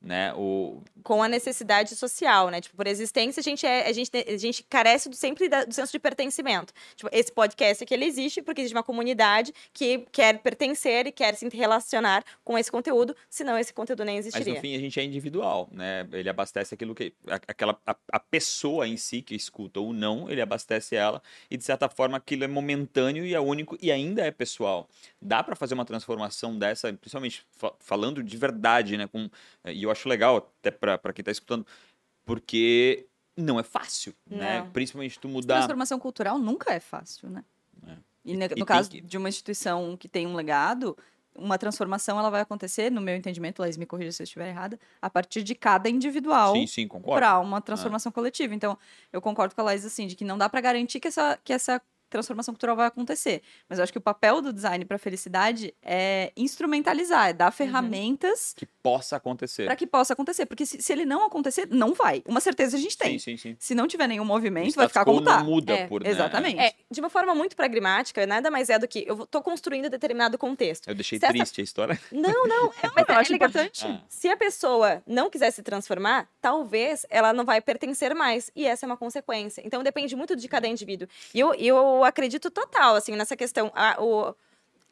Né? 0.00 0.32
O, 0.34 0.82
com 1.02 1.22
a 1.22 1.28
necessidade 1.28 1.94
social, 1.96 2.50
né? 2.50 2.60
Tipo, 2.60 2.76
por 2.76 2.86
existência, 2.86 3.40
a 3.40 3.42
gente, 3.42 3.66
é, 3.66 3.88
a 3.88 3.92
gente, 3.92 4.10
a 4.14 4.36
gente 4.36 4.62
carece 4.64 5.08
do, 5.08 5.16
sempre 5.16 5.48
da, 5.48 5.64
do 5.64 5.74
senso 5.74 5.92
de 5.92 5.98
pertencimento. 5.98 6.72
Tipo, 6.94 7.08
esse 7.12 7.32
podcast 7.32 7.82
aqui, 7.82 7.94
ele 7.94 8.04
existe 8.04 8.42
porque 8.42 8.60
existe 8.60 8.74
uma 8.74 8.82
comunidade 8.82 9.52
que 9.72 10.06
quer 10.12 10.38
pertencer 10.38 11.06
e 11.06 11.12
quer 11.12 11.34
se 11.34 11.48
relacionar 11.48 12.24
com 12.44 12.58
esse 12.58 12.70
conteúdo, 12.70 13.16
senão 13.30 13.58
esse 13.58 13.72
conteúdo 13.72 14.04
nem 14.04 14.18
existiria. 14.18 14.54
Mas 14.54 14.56
no 14.56 14.60
fim 14.60 14.76
a 14.76 14.80
gente 14.80 14.98
é 15.00 15.04
individual, 15.04 15.68
né? 15.72 16.06
Ele 16.12 16.28
abastece 16.28 16.74
aquilo 16.74 16.94
que 16.94 17.12
aquela 17.26 17.78
a, 17.86 17.96
a 18.12 18.20
pessoa 18.20 18.86
em 18.86 18.96
si 18.96 19.22
que 19.22 19.34
escuta 19.34 19.80
ou 19.80 19.92
não, 19.92 20.30
ele 20.30 20.40
abastece 20.40 20.96
ela 20.96 21.22
e 21.50 21.56
de 21.56 21.64
certa 21.64 21.88
forma 21.88 22.16
aquilo 22.16 22.44
é 22.44 22.48
momentâneo 22.48 23.24
e 23.24 23.34
é 23.34 23.40
único 23.40 23.76
e 23.80 23.90
ainda 23.90 24.22
é 24.22 24.30
pessoal. 24.30 24.88
Dá 25.20 25.42
para 25.42 25.56
fazer 25.56 25.74
uma 25.74 25.84
transformação 25.84 26.58
dessa, 26.58 26.92
principalmente 26.92 27.46
falando 27.80 28.22
de 28.22 28.36
verdade, 28.36 28.96
né? 28.96 29.06
Com, 29.06 29.30
e 29.64 29.85
eu 29.86 29.90
acho 29.90 30.08
legal 30.08 30.36
até 30.36 30.70
para 30.70 31.12
quem 31.12 31.22
está 31.22 31.32
escutando, 31.32 31.66
porque 32.24 33.06
não 33.36 33.60
é 33.60 33.62
fácil, 33.62 34.14
né? 34.28 34.58
não. 34.58 34.64
né? 34.64 34.70
Principalmente 34.72 35.18
tu 35.18 35.28
mudar. 35.28 35.56
Transformação 35.56 35.98
cultural 35.98 36.38
nunca 36.38 36.72
é 36.72 36.80
fácil, 36.80 37.28
né? 37.28 37.44
É. 37.86 37.96
E, 38.24 38.36
no, 38.36 38.44
e 38.44 38.64
caso 38.64 38.90
que... 38.90 39.00
de 39.00 39.16
uma 39.16 39.28
instituição 39.28 39.96
que 39.96 40.08
tem 40.08 40.26
um 40.26 40.34
legado, 40.34 40.96
uma 41.34 41.58
transformação 41.58 42.18
ela 42.18 42.30
vai 42.30 42.40
acontecer, 42.40 42.90
no 42.90 43.00
meu 43.00 43.14
entendimento, 43.14 43.60
Laís 43.60 43.76
me 43.76 43.86
corrija 43.86 44.12
se 44.12 44.22
eu 44.22 44.24
estiver 44.24 44.48
errada, 44.48 44.78
a 45.00 45.08
partir 45.08 45.42
de 45.42 45.54
cada 45.54 45.88
individual 45.88 46.54
para 47.04 47.38
uma 47.38 47.60
transformação 47.60 48.10
é. 48.10 48.12
coletiva. 48.12 48.54
Então, 48.54 48.76
eu 49.12 49.20
concordo 49.20 49.54
com 49.54 49.60
a 49.60 49.64
Laís 49.64 49.84
assim, 49.84 50.06
de 50.06 50.16
que 50.16 50.24
não 50.24 50.38
dá 50.38 50.48
para 50.48 50.60
garantir 50.60 50.98
que 50.98 51.08
essa, 51.08 51.38
que 51.44 51.52
essa 51.52 51.80
transformação 52.08 52.54
cultural 52.54 52.76
vai 52.76 52.86
acontecer. 52.86 53.42
Mas 53.68 53.78
eu 53.78 53.82
acho 53.82 53.92
que 53.92 53.98
o 53.98 54.02
papel 54.02 54.40
do 54.40 54.52
design 54.52 54.84
para 54.84 54.96
a 54.96 54.98
felicidade 54.98 55.74
é 55.82 56.32
instrumentalizar, 56.36 57.28
é 57.28 57.32
dar 57.32 57.46
uhum. 57.46 57.52
ferramentas 57.52 58.54
que 58.56 58.66
possa 58.66 59.16
acontecer. 59.16 59.66
Para 59.66 59.76
que 59.76 59.86
possa 59.86 60.12
acontecer, 60.12 60.46
porque 60.46 60.64
se, 60.64 60.80
se, 60.80 60.92
ele 60.92 61.04
não 61.04 61.24
acontecer, 61.24 61.68
não 61.70 61.94
vai. 61.94 62.22
Uma 62.26 62.40
certeza 62.40 62.76
a 62.76 62.80
gente 62.80 62.96
tem. 62.96 63.18
Sim, 63.18 63.36
sim, 63.36 63.36
sim. 63.36 63.56
Se 63.58 63.74
não 63.74 63.86
tiver 63.86 64.06
nenhum 64.06 64.24
movimento, 64.24 64.74
vai 64.74 64.88
ficar 64.88 65.04
como 65.04 65.22
tá. 65.22 65.42
muda 65.42 65.72
é, 65.72 65.86
por, 65.86 66.02
né? 66.02 66.10
Exatamente. 66.10 66.60
É, 66.60 66.74
de 66.90 67.00
uma 67.00 67.10
forma 67.10 67.34
muito 67.34 67.56
pragmática, 67.56 68.26
nada 68.26 68.50
mais 68.50 68.70
é 68.70 68.78
do 68.78 68.86
que 68.86 69.04
eu 69.06 69.24
estou 69.24 69.42
construindo 69.42 69.90
determinado 69.90 70.38
contexto. 70.38 70.88
Eu 70.88 70.94
deixei 70.94 71.18
se 71.18 71.26
triste 71.26 71.52
essa... 71.54 71.60
a 71.60 71.64
história. 71.64 72.00
Não, 72.12 72.46
não, 72.46 72.72
é, 72.82 72.90
mas 72.94 73.08
eu 73.08 73.14
é 73.14 73.18
acho 73.18 73.34
importante. 73.34 73.86
Ah. 73.86 74.00
Se 74.08 74.28
a 74.28 74.36
pessoa 74.36 75.02
não 75.06 75.28
quiser 75.28 75.50
se 75.50 75.62
transformar, 75.62 76.28
talvez 76.40 77.04
ela 77.10 77.32
não 77.32 77.44
vai 77.44 77.60
pertencer 77.60 78.14
mais, 78.14 78.50
e 78.54 78.66
essa 78.66 78.84
é 78.84 78.88
uma 78.88 78.96
consequência. 78.96 79.62
Então 79.64 79.82
depende 79.82 80.14
muito 80.14 80.36
de 80.36 80.48
cada 80.48 80.66
indivíduo. 80.66 81.08
E 81.34 81.40
eu, 81.40 81.54
eu 81.54 81.95
acredito 82.04 82.50
total 82.50 82.94
assim 82.96 83.12
nessa 83.16 83.36
questão. 83.36 83.70
A, 83.74 84.02
o, 84.02 84.34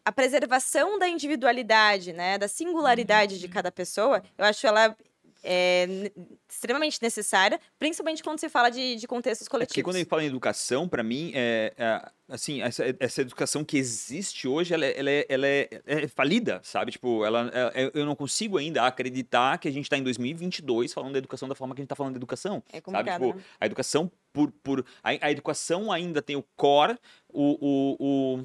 a 0.05 0.13
preservação 0.13 0.99
da 0.99 1.09
individualidade, 1.09 2.13
né, 2.13 2.37
da 2.37 2.47
singularidade 2.47 3.39
de 3.39 3.47
uhum. 3.47 3.53
cada 3.53 3.73
pessoa, 3.73 4.23
eu 4.37 4.45
acho 4.45 4.67
ela 4.67 4.97
é 5.45 6.11
extremamente 6.49 7.01
necessária, 7.03 7.61
principalmente 7.79 8.23
quando 8.23 8.41
se 8.41 8.49
fala 8.49 8.71
de, 8.71 8.97
de 8.97 9.07
contextos 9.07 9.47
coletivos. 9.47 9.73
É 9.73 9.75
porque 9.75 9.83
quando 9.83 9.97
a 9.97 9.99
gente 9.99 10.09
fala 10.09 10.25
em 10.25 10.27
educação, 10.27 10.89
para 10.89 11.03
mim, 11.03 11.33
é, 11.35 11.75
é, 11.77 12.11
assim, 12.29 12.63
essa, 12.63 12.85
essa 12.99 13.21
educação 13.21 13.65
que 13.65 13.77
existe 13.77 14.49
hoje, 14.49 14.73
ela, 14.73 14.87
é, 14.87 14.99
ela, 14.99 15.11
é, 15.11 15.27
ela 15.29 15.47
é, 15.47 15.69
é, 15.87 16.09
falida, 16.09 16.61
sabe? 16.63 16.93
Tipo, 16.93 17.25
ela, 17.25 17.51
eu 17.93 18.07
não 18.07 18.17
consigo 18.17 18.57
ainda 18.57 18.87
acreditar 18.87 19.59
que 19.59 19.69
a 19.69 19.71
gente 19.71 19.85
está 19.85 19.99
em 19.99 20.03
2022 20.03 20.93
falando 20.93 21.13
da 21.13 21.19
educação 21.19 21.49
da 21.49 21.55
forma 21.55 21.75
que 21.75 21.81
a 21.81 21.83
gente 21.83 21.87
está 21.87 21.97
falando 21.97 22.15
da 22.15 22.19
educação, 22.19 22.63
é 22.73 22.81
sabe? 22.81 23.11
Tipo, 23.11 23.35
né? 23.35 23.43
a 23.61 23.67
educação 23.67 24.11
por, 24.33 24.51
por 24.63 24.85
a, 25.03 25.11
a, 25.27 25.31
educação 25.31 25.93
ainda 25.93 26.23
tem 26.23 26.37
o 26.37 26.45
core, 26.57 26.99
o, 27.29 27.59
o, 27.61 28.45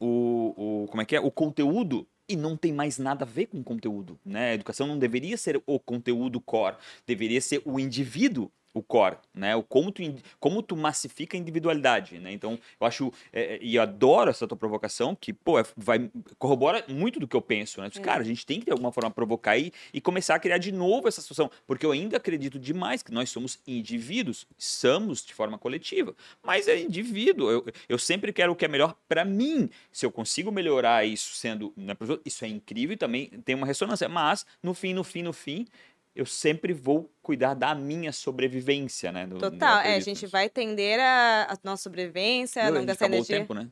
o, 0.00 0.06
o, 0.06 0.82
o 0.84 0.86
como 0.88 1.02
é 1.02 1.04
que 1.04 1.16
é? 1.16 1.20
O 1.20 1.30
conteúdo 1.30 2.06
e 2.30 2.36
não 2.36 2.56
tem 2.56 2.72
mais 2.72 2.96
nada 2.96 3.24
a 3.24 3.28
ver 3.28 3.46
com 3.46 3.62
conteúdo, 3.62 4.18
né? 4.24 4.50
A 4.50 4.54
educação 4.54 4.86
não 4.86 4.96
deveria 4.96 5.36
ser 5.36 5.60
o 5.66 5.80
conteúdo 5.80 6.40
core, 6.40 6.76
deveria 7.04 7.40
ser 7.40 7.60
o 7.64 7.80
indivíduo 7.80 8.50
o 8.72 8.82
core, 8.82 9.16
né? 9.34 9.56
O 9.56 9.62
como 9.62 9.90
tu, 9.90 10.02
como 10.38 10.62
tu 10.62 10.76
massifica 10.76 11.36
a 11.36 11.40
individualidade, 11.40 12.18
né? 12.18 12.32
Então, 12.32 12.58
eu 12.80 12.86
acho 12.86 13.12
é, 13.32 13.54
é, 13.54 13.58
e 13.60 13.76
eu 13.76 13.82
adoro 13.82 14.30
essa 14.30 14.46
tua 14.46 14.56
provocação 14.56 15.14
que, 15.14 15.32
pô, 15.32 15.58
é, 15.58 15.64
vai 15.76 16.10
corrobora 16.38 16.84
muito 16.88 17.18
do 17.18 17.26
que 17.26 17.36
eu 17.36 17.42
penso, 17.42 17.80
né? 17.80 17.90
É. 17.94 18.00
Cara, 18.00 18.20
a 18.20 18.24
gente 18.24 18.46
tem 18.46 18.60
que 18.60 18.66
de 18.66 18.72
alguma 18.72 18.92
forma 18.92 19.10
provocar 19.10 19.58
e, 19.58 19.72
e 19.92 20.00
começar 20.00 20.36
a 20.36 20.38
criar 20.38 20.58
de 20.58 20.72
novo 20.72 21.08
essa 21.08 21.20
situação, 21.20 21.50
porque 21.66 21.84
eu 21.84 21.92
ainda 21.92 22.16
acredito 22.16 22.58
demais 22.58 23.02
que 23.02 23.12
nós 23.12 23.30
somos 23.30 23.58
indivíduos, 23.66 24.46
somos 24.56 25.24
de 25.24 25.34
forma 25.34 25.58
coletiva, 25.58 26.14
mas 26.42 26.68
é 26.68 26.80
indivíduo. 26.80 27.50
Eu, 27.50 27.66
eu 27.88 27.98
sempre 27.98 28.32
quero 28.32 28.52
o 28.52 28.56
que 28.56 28.64
é 28.64 28.68
melhor 28.68 28.94
para 29.08 29.24
mim. 29.24 29.68
Se 29.90 30.06
eu 30.06 30.12
consigo 30.12 30.52
melhorar 30.52 31.04
isso 31.04 31.34
sendo, 31.34 31.72
né, 31.76 31.96
isso 32.24 32.44
é 32.44 32.48
incrível 32.48 32.94
e 32.94 32.96
também 32.96 33.26
tem 33.44 33.54
uma 33.54 33.66
ressonância, 33.66 34.08
mas 34.08 34.46
no 34.62 34.74
fim, 34.74 34.94
no 34.94 35.02
fim, 35.02 35.22
no 35.22 35.32
fim, 35.32 35.66
eu 36.14 36.26
sempre 36.26 36.72
vou 36.72 37.12
cuidar 37.22 37.54
da 37.54 37.74
minha 37.74 38.12
sobrevivência, 38.12 39.12
né? 39.12 39.26
Do, 39.26 39.38
Total, 39.38 39.80
é, 39.80 39.94
a 39.94 40.00
gente 40.00 40.26
vai 40.26 40.48
tender 40.48 40.98
a, 41.00 41.52
a 41.52 41.58
nossa 41.62 41.84
sobrevivência, 41.84 42.64
não, 42.70 42.80
não 42.80 42.86
gastar 42.86 43.06
energia. 43.06 43.36
o 43.36 43.40
tempo, 43.40 43.54
né? 43.54 43.68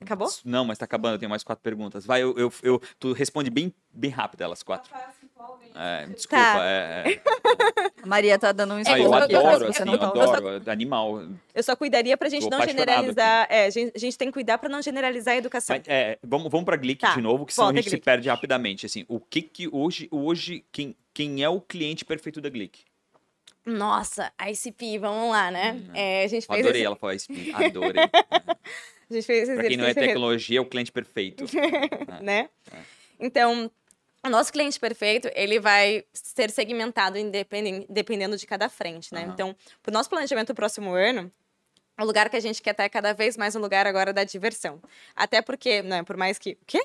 Acabou? 0.00 0.28
Não, 0.44 0.64
mas 0.64 0.78
tá 0.78 0.84
acabando, 0.84 1.14
eu 1.14 1.18
tenho 1.18 1.30
mais 1.30 1.42
quatro 1.42 1.62
perguntas. 1.62 2.04
Vai, 2.04 2.22
eu, 2.22 2.36
eu, 2.38 2.52
eu 2.62 2.80
tu 2.98 3.12
responde 3.12 3.50
bem, 3.50 3.74
bem 3.92 4.10
rápido 4.10 4.42
elas 4.42 4.62
quatro. 4.62 4.92
É, 5.74 6.06
desculpa, 6.06 6.42
tá. 6.42 6.64
é, 6.64 7.04
é, 7.06 7.20
A 8.02 8.06
Maria 8.06 8.38
tá 8.38 8.50
dando 8.50 8.74
um 8.74 8.80
spoiler. 8.80 9.04
Ah, 9.04 9.08
eu 9.08 9.14
adoro, 9.14 9.66
assim, 9.68 9.82
eu 9.86 9.92
adoro, 9.92 10.64
só, 10.64 10.70
animal. 10.70 11.22
Eu 11.54 11.62
só 11.62 11.76
cuidaria 11.76 12.16
pra 12.16 12.30
gente 12.30 12.48
não 12.48 12.62
generalizar, 12.64 13.46
é, 13.50 13.66
a 13.66 13.70
gente, 13.70 13.92
a 13.94 13.98
gente 13.98 14.16
tem 14.16 14.28
que 14.28 14.32
cuidar 14.32 14.56
pra 14.56 14.70
não 14.70 14.80
generalizar 14.80 15.34
a 15.34 15.36
educação. 15.36 15.76
Mas, 15.76 15.86
é, 15.86 16.18
vamos, 16.22 16.50
vamos 16.50 16.64
pra 16.64 16.76
Glick 16.76 17.02
tá. 17.02 17.14
de 17.14 17.20
novo, 17.20 17.44
que 17.44 17.52
senão 17.52 17.66
Volta, 17.66 17.78
a 17.78 17.82
gente 17.82 17.90
Glick. 17.90 18.02
se 18.02 18.04
perde 18.04 18.28
rapidamente, 18.28 18.86
assim, 18.86 19.04
o 19.06 19.20
que 19.20 19.42
que 19.42 19.68
hoje, 19.70 20.08
hoje 20.10 20.64
quem, 20.72 20.96
quem 21.12 21.42
é 21.42 21.48
o 21.48 21.60
cliente 21.60 22.04
perfeito 22.04 22.40
da 22.40 22.48
Glick? 22.48 22.80
Nossa, 23.66 24.32
ICP, 24.48 24.98
vamos 24.98 25.30
lá, 25.30 25.50
né? 25.50 25.72
Hum, 25.72 25.90
é, 25.92 26.24
a 26.24 26.28
gente 26.28 26.46
fez 26.46 26.60
adorei 26.60 26.80
esse... 26.80 26.86
ela 26.86 26.96
falar 26.96 27.14
ICP, 27.16 27.52
adorei. 27.66 28.04
a 29.10 29.14
gente 29.14 29.26
fez 29.26 29.48
pra 29.48 29.64
quem 29.64 29.76
não 29.76 29.84
é 29.84 29.92
tecnologia, 29.92 30.58
é 30.58 30.62
o 30.62 30.66
cliente 30.66 30.90
perfeito. 30.90 31.44
né? 32.22 32.48
É. 32.72 32.78
Então, 33.18 33.70
o 34.26 34.30
nosso 34.30 34.52
cliente 34.52 34.78
perfeito, 34.78 35.30
ele 35.34 35.60
vai 35.60 36.04
ser 36.12 36.50
segmentado 36.50 37.18
dependendo 37.88 38.36
de 38.36 38.46
cada 38.46 38.68
frente, 38.68 39.12
né? 39.12 39.26
Uhum. 39.26 39.32
Então, 39.32 39.56
para 39.82 39.90
o 39.90 39.92
nosso 39.92 40.08
planejamento 40.08 40.48
do 40.48 40.54
próximo 40.54 40.92
ano, 40.92 41.30
o 41.98 42.04
lugar 42.04 42.28
que 42.28 42.36
a 42.36 42.40
gente 42.40 42.60
quer 42.60 42.72
estar 42.72 42.84
é 42.84 42.88
cada 42.88 43.12
vez 43.12 43.36
mais 43.36 43.56
um 43.56 43.60
lugar 43.60 43.86
agora 43.86 44.12
da 44.12 44.24
diversão. 44.24 44.80
Até 45.14 45.40
porque, 45.40 45.82
né, 45.82 46.02
por 46.02 46.16
mais 46.16 46.38
que... 46.38 46.58
O 46.60 46.66
quê? 46.66 46.82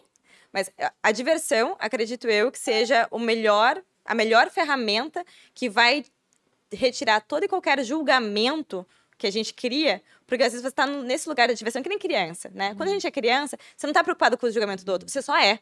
Mas 0.54 0.70
a 1.02 1.12
diversão, 1.12 1.76
acredito 1.80 2.28
eu, 2.28 2.52
que 2.52 2.60
seja 2.60 3.08
o 3.12 3.20
melhor, 3.20 3.82
a 4.06 4.14
melhor 4.14 4.50
ferramenta 4.50 5.24
que 5.54 5.70
vai 5.70 6.06
retirar 6.72 7.22
todo 7.22 7.44
e 7.44 7.48
qualquer 7.48 7.84
julgamento 7.84 8.86
que 9.18 9.28
a 9.28 9.32
gente 9.32 9.54
cria, 9.54 10.02
porque 10.26 10.44
às 10.44 10.52
vezes 10.52 10.64
você 10.64 10.70
está 10.70 10.88
nesse 10.88 11.30
lugar 11.30 11.48
da 11.48 11.54
diversão 11.54 11.84
que 11.84 11.90
nem 11.90 12.00
criança, 12.00 12.50
né? 12.54 12.74
Quando 12.76 12.84
a 12.84 12.86
uhum. 12.86 12.94
gente 12.94 13.08
é 13.08 13.12
criança, 13.12 13.58
você 13.76 13.86
não 13.86 13.92
está 13.92 14.04
preocupado 14.04 14.38
com 14.38 14.48
o 14.48 14.52
julgamento 14.52 14.84
do 14.84 14.92
outro, 14.92 15.08
você 15.08 15.22
só 15.22 15.38
é. 15.38 15.60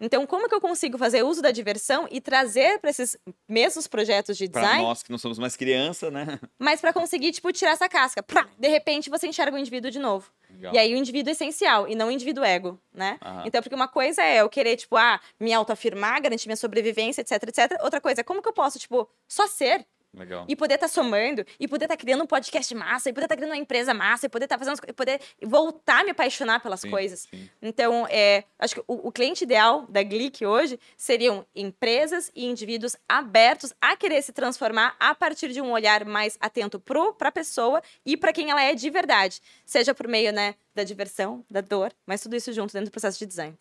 Então, 0.00 0.26
como 0.26 0.48
que 0.48 0.54
eu 0.54 0.60
consigo 0.60 0.96
fazer 0.98 1.22
uso 1.22 1.42
da 1.42 1.50
diversão 1.50 2.06
e 2.10 2.20
trazer 2.20 2.78
para 2.78 2.90
esses 2.90 3.16
mesmos 3.48 3.86
projetos 3.86 4.36
de 4.36 4.48
design? 4.48 4.68
Para 4.68 4.82
nós 4.82 5.02
que 5.02 5.10
não 5.10 5.18
somos 5.18 5.38
mais 5.38 5.56
criança, 5.56 6.10
né? 6.10 6.38
Mas 6.58 6.80
para 6.80 6.92
conseguir, 6.92 7.32
tipo, 7.32 7.52
tirar 7.52 7.72
essa 7.72 7.88
casca. 7.88 8.22
Pra, 8.22 8.46
de 8.58 8.68
repente, 8.68 9.10
você 9.10 9.26
enxerga 9.26 9.56
o 9.56 9.58
indivíduo 9.58 9.90
de 9.90 9.98
novo. 9.98 10.30
Legal. 10.50 10.74
E 10.74 10.78
aí 10.78 10.94
o 10.94 10.96
indivíduo 10.96 11.30
é 11.30 11.32
essencial 11.32 11.88
e 11.88 11.94
não 11.94 12.08
o 12.08 12.10
indivíduo 12.10 12.44
ego, 12.44 12.80
né? 12.92 13.18
Aham. 13.22 13.42
Então, 13.46 13.62
porque 13.62 13.74
uma 13.74 13.88
coisa 13.88 14.22
é 14.22 14.40
eu 14.40 14.48
querer, 14.48 14.76
tipo, 14.76 14.96
ah, 14.96 15.20
me 15.38 15.52
autoafirmar, 15.52 16.20
garantir 16.22 16.48
minha 16.48 16.56
sobrevivência, 16.56 17.20
etc, 17.20 17.42
etc. 17.44 17.78
Outra 17.82 18.00
coisa 18.00 18.22
é 18.22 18.24
como 18.24 18.42
que 18.42 18.48
eu 18.48 18.52
posso, 18.52 18.78
tipo, 18.78 19.08
só 19.28 19.46
ser 19.46 19.86
Legal. 20.14 20.46
E 20.48 20.56
poder 20.56 20.74
estar 20.74 20.88
tá 20.88 20.92
somando, 20.92 21.44
e 21.60 21.68
poder 21.68 21.84
estar 21.84 21.96
tá 21.96 22.00
criando 22.00 22.22
um 22.24 22.26
podcast 22.26 22.74
massa, 22.74 23.10
e 23.10 23.12
poder 23.12 23.26
estar 23.26 23.34
tá 23.34 23.36
criando 23.36 23.52
uma 23.52 23.60
empresa 23.60 23.92
massa, 23.92 24.26
e 24.26 24.28
poder 24.28 24.46
estar 24.46 24.58
tá 24.58 24.64
fazendo 24.64 24.80
e 24.88 24.92
poder 24.92 25.20
voltar 25.42 26.00
a 26.00 26.04
me 26.04 26.10
apaixonar 26.10 26.60
pelas 26.60 26.80
sim, 26.80 26.90
coisas. 26.90 27.28
Sim. 27.30 27.48
Então, 27.60 28.06
é, 28.10 28.44
acho 28.58 28.76
que 28.76 28.80
o, 28.86 29.08
o, 29.08 29.12
cliente 29.12 29.44
ideal 29.44 29.86
da 29.88 30.02
Glick 30.02 30.44
hoje 30.44 30.78
seriam 30.96 31.46
empresas 31.54 32.30
e 32.34 32.46
indivíduos 32.46 32.96
abertos 33.08 33.72
a 33.80 33.96
querer 33.96 34.22
se 34.22 34.32
transformar 34.32 34.96
a 34.98 35.14
partir 35.14 35.52
de 35.52 35.60
um 35.60 35.70
olhar 35.72 36.04
mais 36.04 36.38
atento 36.40 36.80
para 36.80 37.28
a 37.28 37.32
pessoa 37.32 37.82
e 38.04 38.16
para 38.16 38.32
quem 38.32 38.50
ela 38.50 38.62
é 38.62 38.74
de 38.74 38.88
verdade. 38.90 39.40
Seja 39.64 39.94
por 39.94 40.08
meio 40.08 40.32
né, 40.32 40.54
da 40.74 40.84
diversão, 40.84 41.44
da 41.50 41.60
dor, 41.60 41.92
mas 42.06 42.22
tudo 42.22 42.34
isso 42.34 42.52
junto 42.52 42.72
dentro 42.72 42.88
do 42.88 42.92
processo 42.92 43.18
de 43.18 43.26
design. 43.26 43.56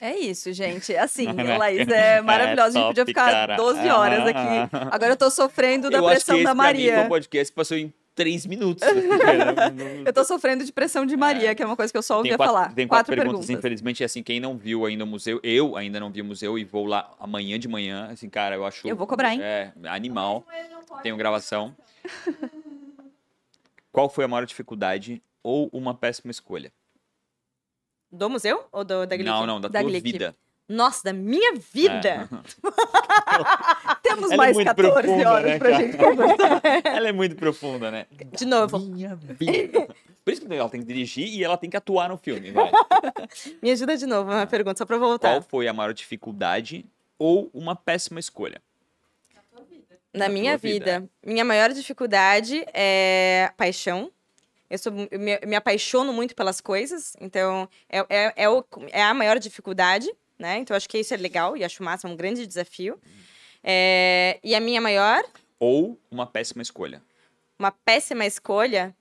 É 0.00 0.16
isso, 0.16 0.52
gente. 0.52 0.96
Assim, 0.96 1.26
Laís 1.58 1.88
é 1.88 2.20
maravilhosa. 2.22 2.78
É, 2.78 2.82
a 2.82 2.84
gente 2.84 2.88
podia 2.88 3.06
ficar 3.06 3.30
cara. 3.30 3.56
12 3.56 3.88
horas 3.88 4.26
aqui. 4.26 4.76
Agora 4.90 5.12
eu 5.12 5.16
tô 5.16 5.30
sofrendo 5.30 5.90
da 5.90 5.98
eu 5.98 6.04
pressão 6.04 6.34
acho 6.34 6.42
que 6.42 6.44
da 6.44 6.54
Maria. 6.54 6.92
Mim 6.92 6.96
foi 6.98 7.04
um 7.04 7.08
podcast 7.08 7.52
passou 7.52 7.76
em 7.76 7.92
três 8.14 8.46
minutos. 8.46 8.82
eu 10.04 10.12
tô 10.12 10.24
sofrendo 10.24 10.64
de 10.64 10.72
pressão 10.72 11.06
de 11.06 11.16
Maria, 11.16 11.50
é. 11.50 11.54
que 11.54 11.62
é 11.62 11.66
uma 11.66 11.76
coisa 11.76 11.92
que 11.92 11.96
eu 11.96 12.02
só 12.02 12.16
ouvia 12.16 12.36
quatro, 12.36 12.54
falar. 12.54 12.74
Tem 12.74 12.86
quatro, 12.86 13.06
quatro 13.06 13.14
perguntas. 13.14 13.46
perguntas. 13.46 13.50
Infelizmente, 13.50 14.02
assim, 14.02 14.22
quem 14.24 14.40
não 14.40 14.56
viu 14.56 14.84
ainda 14.84 15.04
o 15.04 15.06
museu, 15.06 15.40
eu 15.42 15.76
ainda 15.76 16.00
não 16.00 16.10
vi 16.10 16.20
o 16.20 16.24
museu 16.24 16.58
e 16.58 16.64
vou 16.64 16.84
lá 16.84 17.14
amanhã 17.20 17.58
de 17.58 17.68
manhã. 17.68 18.08
Assim, 18.10 18.28
cara, 18.28 18.56
eu 18.56 18.66
acho. 18.66 18.86
Eu 18.88 18.96
vou 18.96 19.06
cobrar, 19.06 19.34
hein? 19.34 19.40
É, 19.40 19.72
animal. 19.84 20.44
Tenho 21.02 21.16
gravação. 21.16 21.76
Qual 23.92 24.08
foi 24.08 24.24
a 24.24 24.28
maior 24.28 24.44
dificuldade 24.44 25.22
ou 25.42 25.68
uma 25.72 25.94
péssima 25.94 26.30
escolha? 26.30 26.72
Do 28.10 28.30
museu 28.30 28.64
ou 28.72 28.84
do, 28.84 29.06
da 29.06 29.16
Glick? 29.16 29.30
Não, 29.30 29.46
não, 29.46 29.60
da, 29.60 29.68
da 29.68 29.80
tua 29.80 29.88
Glick. 29.90 30.12
vida. 30.12 30.34
Nossa, 30.68 31.02
da 31.04 31.12
minha 31.14 31.54
vida? 31.54 32.28
Temos 34.02 34.24
Ela 34.30 34.34
é 34.34 34.36
mais 34.36 34.54
muito 34.54 34.66
14 34.66 34.92
profunda, 34.92 35.30
horas 35.30 35.44
né, 35.50 35.58
pra 35.58 35.70
cara? 35.70 35.82
gente 35.82 35.96
conversar. 35.96 36.62
Ela 36.84 37.08
é 37.08 37.12
muito 37.12 37.36
profunda, 37.36 37.90
né? 37.90 38.06
De 38.36 38.44
novo, 38.44 38.78
Minha 38.78 39.14
vida. 39.16 39.88
Por 40.22 40.32
isso 40.32 40.46
que 40.46 40.54
ela 40.54 40.68
tem 40.68 40.80
que 40.82 40.86
dirigir 40.86 41.26
e 41.26 41.42
ela 41.42 41.56
tem 41.56 41.70
que 41.70 41.76
atuar 41.78 42.10
no 42.10 42.18
filme, 42.18 42.50
vai. 42.50 42.70
me 43.62 43.70
ajuda 43.70 43.96
de 43.96 44.04
novo 44.04 44.30
uma 44.30 44.46
pergunta, 44.46 44.76
só 44.76 44.84
pra 44.84 44.98
voltar. 44.98 45.30
Qual 45.30 45.42
foi 45.42 45.66
a 45.68 45.72
maior 45.72 45.94
dificuldade 45.94 46.84
ou 47.18 47.48
uma 47.54 47.74
péssima 47.74 48.20
escolha? 48.20 48.60
Na 50.12 50.26
na 50.26 50.28
minha 50.28 50.58
vida? 50.58 51.00
vida, 51.00 51.10
minha 51.24 51.46
maior 51.46 51.70
dificuldade 51.72 52.62
é 52.74 53.50
paixão. 53.56 54.10
Eu, 54.70 54.78
sou, 54.78 54.92
eu 55.10 55.18
me, 55.18 55.38
eu 55.42 55.48
me 55.48 55.56
apaixono 55.56 56.12
muito 56.12 56.34
pelas 56.34 56.60
coisas, 56.60 57.14
então 57.20 57.68
é, 57.88 57.98
é, 58.08 58.32
é, 58.36 58.48
o- 58.48 58.64
é 58.90 59.02
a 59.02 59.14
maior 59.14 59.38
dificuldade, 59.38 60.10
né? 60.38 60.58
Então 60.58 60.76
acho 60.76 60.88
que 60.88 60.98
isso 60.98 61.14
é 61.14 61.16
legal 61.16 61.56
e 61.56 61.64
acho 61.64 61.82
massa, 61.82 62.06
é 62.06 62.10
um 62.10 62.16
grande 62.16 62.46
desafio. 62.46 63.00
É, 63.64 64.38
e 64.44 64.54
a 64.54 64.60
minha 64.60 64.80
maior, 64.80 65.24
Ou 65.58 65.98
uma 66.10 66.26
péssima 66.26 66.62
escolha? 66.62 67.02
uma 67.58 67.72
péssima 67.72 68.24
escolha, 68.24 68.94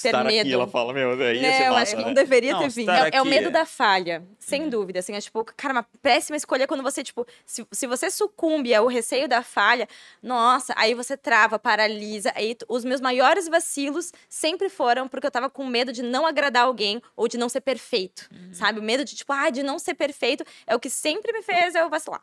Ter 0.00 0.08
Estar 0.08 0.26
aqui, 0.26 0.36
medo. 0.38 0.52
ela 0.54 0.66
fala, 0.66 0.92
meu, 0.94 1.12
aí 1.22 1.36
ia 1.36 1.42
Não, 1.42 1.52
ser 1.56 1.62
acho 1.64 1.72
massa, 1.72 1.90
que 1.96 2.02
né? 2.02 2.08
Não 2.08 2.14
deveria 2.14 2.52
Não, 2.54 2.60
ter 2.60 2.68
vindo. 2.70 2.90
É, 2.90 3.10
é 3.12 3.18
o 3.18 3.20
aqui 3.20 3.28
medo 3.28 3.48
é- 3.48 3.50
da 3.50 3.66
falha, 3.66 4.26
sem 4.38 4.62
Uhum. 4.62 4.70
dúvida. 4.70 5.00
Assim, 5.00 5.14
é 5.14 5.20
tipo, 5.20 5.44
cara, 5.44 5.74
uma 5.74 5.82
péssima 6.00 6.34
escolha 6.36 6.66
quando 6.66 6.82
você, 6.82 7.02
tipo, 7.02 7.26
se, 7.44 7.66
se 7.70 7.86
você 7.86 8.10
sucumbe 8.10 8.74
ao 8.74 8.86
receio 8.86 9.28
da 9.28 9.42
falha, 9.42 9.86
nossa, 10.22 10.72
aí 10.78 10.94
você 10.94 11.14
trava, 11.16 11.58
paralisa. 11.58 12.32
Aí 12.34 12.56
os 12.68 12.84
meus 12.86 13.00
maiores 13.02 13.48
vacilos 13.48 14.12
sempre 14.30 14.70
foram 14.70 15.06
porque 15.08 15.26
eu 15.26 15.30
tava 15.30 15.50
com 15.50 15.66
medo 15.66 15.92
de 15.92 16.02
não 16.02 16.26
agradar 16.26 16.64
alguém 16.64 17.00
ou 17.14 17.28
de 17.28 17.36
não 17.36 17.50
ser 17.50 17.60
perfeito, 17.60 18.28
Uhum. 18.32 18.54
sabe? 18.54 18.78
O 18.80 18.82
medo 18.82 19.04
de, 19.04 19.14
tipo, 19.14 19.30
ah, 19.32 19.50
de 19.50 19.62
não 19.62 19.78
ser 19.78 19.92
perfeito 19.94 20.42
é 20.66 20.74
o 20.74 20.80
que 20.80 20.88
sempre 20.88 21.32
me 21.32 21.42
fez 21.42 21.74
eu 21.74 21.90
vacilar. 21.90 22.22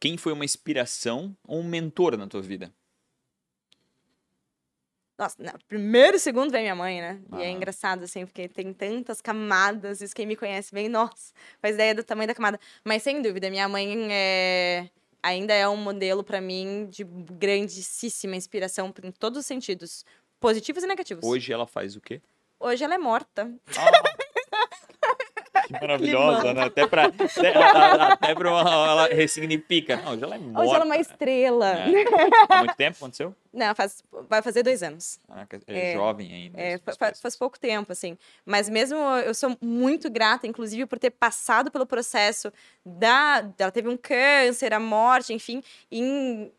Quem 0.00 0.16
foi 0.16 0.32
uma 0.32 0.44
inspiração 0.44 1.34
ou 1.46 1.60
um 1.60 1.64
mentor 1.64 2.16
na 2.16 2.26
tua 2.26 2.42
vida? 2.42 2.72
Nossa, 5.18 5.36
não, 5.38 5.54
primeiro 5.66 6.16
e 6.16 6.20
segundo 6.20 6.50
vem 6.50 6.62
minha 6.62 6.74
mãe, 6.74 7.00
né? 7.00 7.18
E 7.38 7.42
é 7.42 7.50
engraçado, 7.50 8.04
assim, 8.04 8.26
porque 8.26 8.48
tem 8.48 8.72
tantas 8.72 9.22
camadas, 9.22 10.02
isso 10.02 10.14
quem 10.14 10.26
me 10.26 10.36
conhece 10.36 10.74
bem, 10.74 10.90
nossa, 10.90 11.32
faz 11.60 11.74
ideia 11.74 11.94
do 11.94 12.04
tamanho 12.04 12.28
da 12.28 12.34
camada. 12.34 12.60
Mas 12.84 13.02
sem 13.02 13.22
dúvida, 13.22 13.48
minha 13.48 13.66
mãe 13.66 14.08
é... 14.10 14.90
ainda 15.22 15.54
é 15.54 15.66
um 15.66 15.76
modelo 15.76 16.22
pra 16.22 16.38
mim 16.38 16.86
de 16.90 17.02
grandíssima 17.04 18.36
inspiração 18.36 18.92
em 19.02 19.10
todos 19.10 19.38
os 19.40 19.46
sentidos, 19.46 20.04
positivos 20.38 20.84
e 20.84 20.86
negativos. 20.86 21.24
Hoje 21.24 21.50
ela 21.50 21.66
faz 21.66 21.96
o 21.96 22.00
quê? 22.00 22.20
Hoje 22.60 22.84
ela 22.84 22.94
é 22.94 22.98
morta. 22.98 23.50
Que 23.66 24.15
maravilhosa, 25.72 26.52
né? 26.54 26.64
Até 26.64 26.86
pra, 26.86 27.06
até, 27.06 27.52
até 28.12 28.34
pra 28.34 28.50
uma, 28.50 28.60
ela 28.60 29.06
ressignifica. 29.08 29.96
Não, 29.96 30.12
hoje 30.12 30.24
ela 30.24 30.34
é 30.34 30.38
morta. 30.38 30.60
Hoje 30.60 30.74
ela 30.74 30.84
é 30.84 30.86
uma 30.86 30.96
estrela. 30.96 31.68
É. 31.72 31.86
Há 32.48 32.58
muito 32.58 32.76
tempo 32.76 32.96
aconteceu? 32.96 33.34
Não, 33.52 33.74
faz, 33.74 34.04
vai 34.28 34.42
fazer 34.42 34.62
dois 34.62 34.82
anos. 34.82 35.18
Caraca, 35.26 35.60
é, 35.66 35.92
É. 35.92 35.94
jovem 35.94 36.32
ainda. 36.32 36.60
É, 36.60 36.78
faz 36.78 37.20
faz 37.20 37.36
pouco 37.36 37.58
tempo, 37.58 37.90
assim. 37.92 38.16
Mas 38.44 38.68
mesmo 38.68 38.98
eu 38.98 39.34
sou 39.34 39.56
muito 39.62 40.10
grata, 40.10 40.46
inclusive, 40.46 40.84
por 40.86 40.98
ter 40.98 41.10
passado 41.10 41.70
pelo 41.70 41.86
processo 41.86 42.52
da. 42.84 43.48
Ela 43.58 43.70
teve 43.70 43.88
um 43.88 43.96
câncer, 43.96 44.72
a 44.74 44.80
morte, 44.80 45.32
enfim, 45.32 45.62
em- 45.90 46.50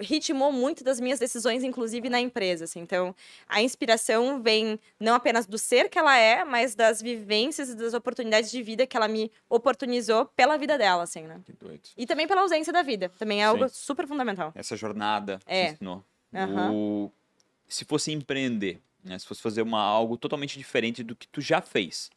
ritmou 0.00 0.52
muito 0.52 0.84
das 0.84 1.00
minhas 1.00 1.18
decisões, 1.18 1.64
inclusive 1.64 2.08
na 2.10 2.20
empresa. 2.20 2.64
Assim. 2.64 2.80
Então, 2.80 3.14
a 3.48 3.62
inspiração 3.62 4.42
vem 4.42 4.78
não 5.00 5.14
apenas 5.14 5.46
do 5.46 5.56
ser 5.58 5.88
que 5.88 5.98
ela 5.98 6.16
é, 6.16 6.44
mas 6.44 6.74
das 6.74 7.00
vivências 7.00 7.70
e 7.70 7.74
das 7.74 7.94
oportunidades 7.94 8.50
de 8.50 8.62
vida 8.62 8.86
que 8.86 8.96
ela 8.96 9.08
me 9.08 9.30
oportunizou 9.48 10.26
pela 10.36 10.56
vida 10.56 10.76
dela, 10.76 11.02
assim, 11.04 11.22
né? 11.22 11.40
Que 11.44 11.52
doido. 11.52 11.88
E 11.96 12.06
também 12.06 12.26
pela 12.28 12.42
ausência 12.42 12.72
da 12.72 12.82
vida. 12.82 13.10
Também 13.18 13.42
é 13.42 13.46
algo 13.46 13.68
super 13.68 14.06
fundamental. 14.06 14.52
Essa 14.54 14.76
jornada 14.76 15.38
É. 15.46 15.70
ensinou. 15.70 16.04
Aham. 16.34 16.72
O- 16.72 17.12
Se 17.68 17.84
fosse 17.84 18.12
empreender, 18.12 18.78
né? 19.02 19.18
Se 19.18 19.26
fosse 19.26 19.42
fazer 19.42 19.60
uma, 19.62 19.80
algo 19.82 20.16
totalmente 20.16 20.56
diferente 20.58 21.02
do 21.02 21.16
que 21.16 21.26
tu 21.26 21.40
já 21.40 21.60
fez, 21.60 22.10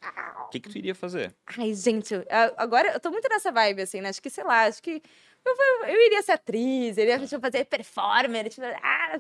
o 0.46 0.50
que, 0.50 0.60
que 0.60 0.70
tu 0.70 0.78
iria 0.78 0.94
fazer? 0.94 1.34
Ai, 1.58 1.74
gente, 1.74 2.14
eu- 2.14 2.24
agora 2.58 2.92
eu 2.94 3.00
tô 3.00 3.10
muito 3.10 3.28
nessa 3.30 3.52
vibe, 3.52 3.82
assim, 3.82 4.00
né? 4.02 4.10
Acho 4.10 4.22
que, 4.22 4.30
sei 4.30 4.44
lá, 4.44 4.66
acho 4.66 4.82
que 4.84 5.02
eu, 5.46 5.88
eu 5.88 6.06
iria 6.06 6.22
ser 6.22 6.34
atriz, 6.34 6.98
eu 6.98 7.04
iria 7.04 7.20
tipo, 7.20 7.42
fazer 7.42 7.66
performer, 7.66 8.50
tipo, 8.50 8.66
ah, 8.66 9.20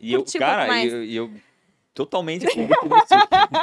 E 0.00 0.12
eu, 0.12 0.20
um 0.26 0.38
cara, 0.38 0.82
e 0.84 1.14
eu, 1.16 1.26
eu 1.26 1.32
totalmente. 1.94 2.46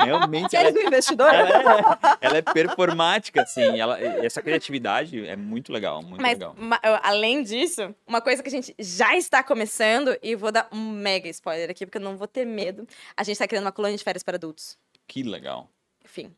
Realmente, 0.04 0.56
ela, 0.56 0.68
Eres 0.70 0.84
um 0.84 0.88
investidor? 0.88 1.34
ela 1.34 1.50
é, 1.50 2.18
ela 2.22 2.38
é 2.38 2.42
performática, 2.42 3.42
assim. 3.44 3.80
Ela, 3.80 4.00
essa 4.02 4.42
criatividade 4.42 5.26
é 5.26 5.36
muito 5.36 5.72
legal, 5.72 6.02
muito 6.02 6.22
Mas, 6.22 6.34
legal. 6.34 6.54
ma- 6.58 6.80
eu- 6.84 7.00
além 7.04 7.44
disso, 7.44 7.96
uma 8.06 8.20
coisa 8.22 8.42
que 8.44 8.50
a 8.50 8.52
gente 8.52 8.76
já 8.78 9.16
está 9.16 9.42
começando, 9.44 10.18
e 10.22 10.36
vou 10.36 10.52
dar 10.52 10.68
um 10.72 10.92
mega 10.92 11.30
spoiler 11.30 11.70
aqui, 11.70 11.86
porque 11.86 11.98
eu 11.98 12.02
não 12.02 12.18
vou 12.18 12.28
ter 12.28 12.46
medo. 12.46 12.86
A 13.16 13.24
gente 13.24 13.34
está 13.34 13.48
criando 13.48 13.66
uma 13.66 13.72
colônia 13.72 13.98
de 13.98 14.04
férias 14.04 14.24
para 14.24 14.36
adultos. 14.36 14.78
Que 15.08 15.24
legal. 15.24 15.70
Enfim. 16.04 16.36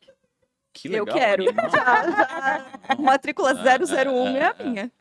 Que 0.74 0.88
Eu 0.94 1.06
legal. 1.06 1.18
quero. 1.18 1.44
Já, 1.46 2.04
já. 2.12 2.66
Matrícula 3.00 3.54
001 3.56 4.38
é 4.38 4.46
a 4.46 4.64
minha. 4.64 4.92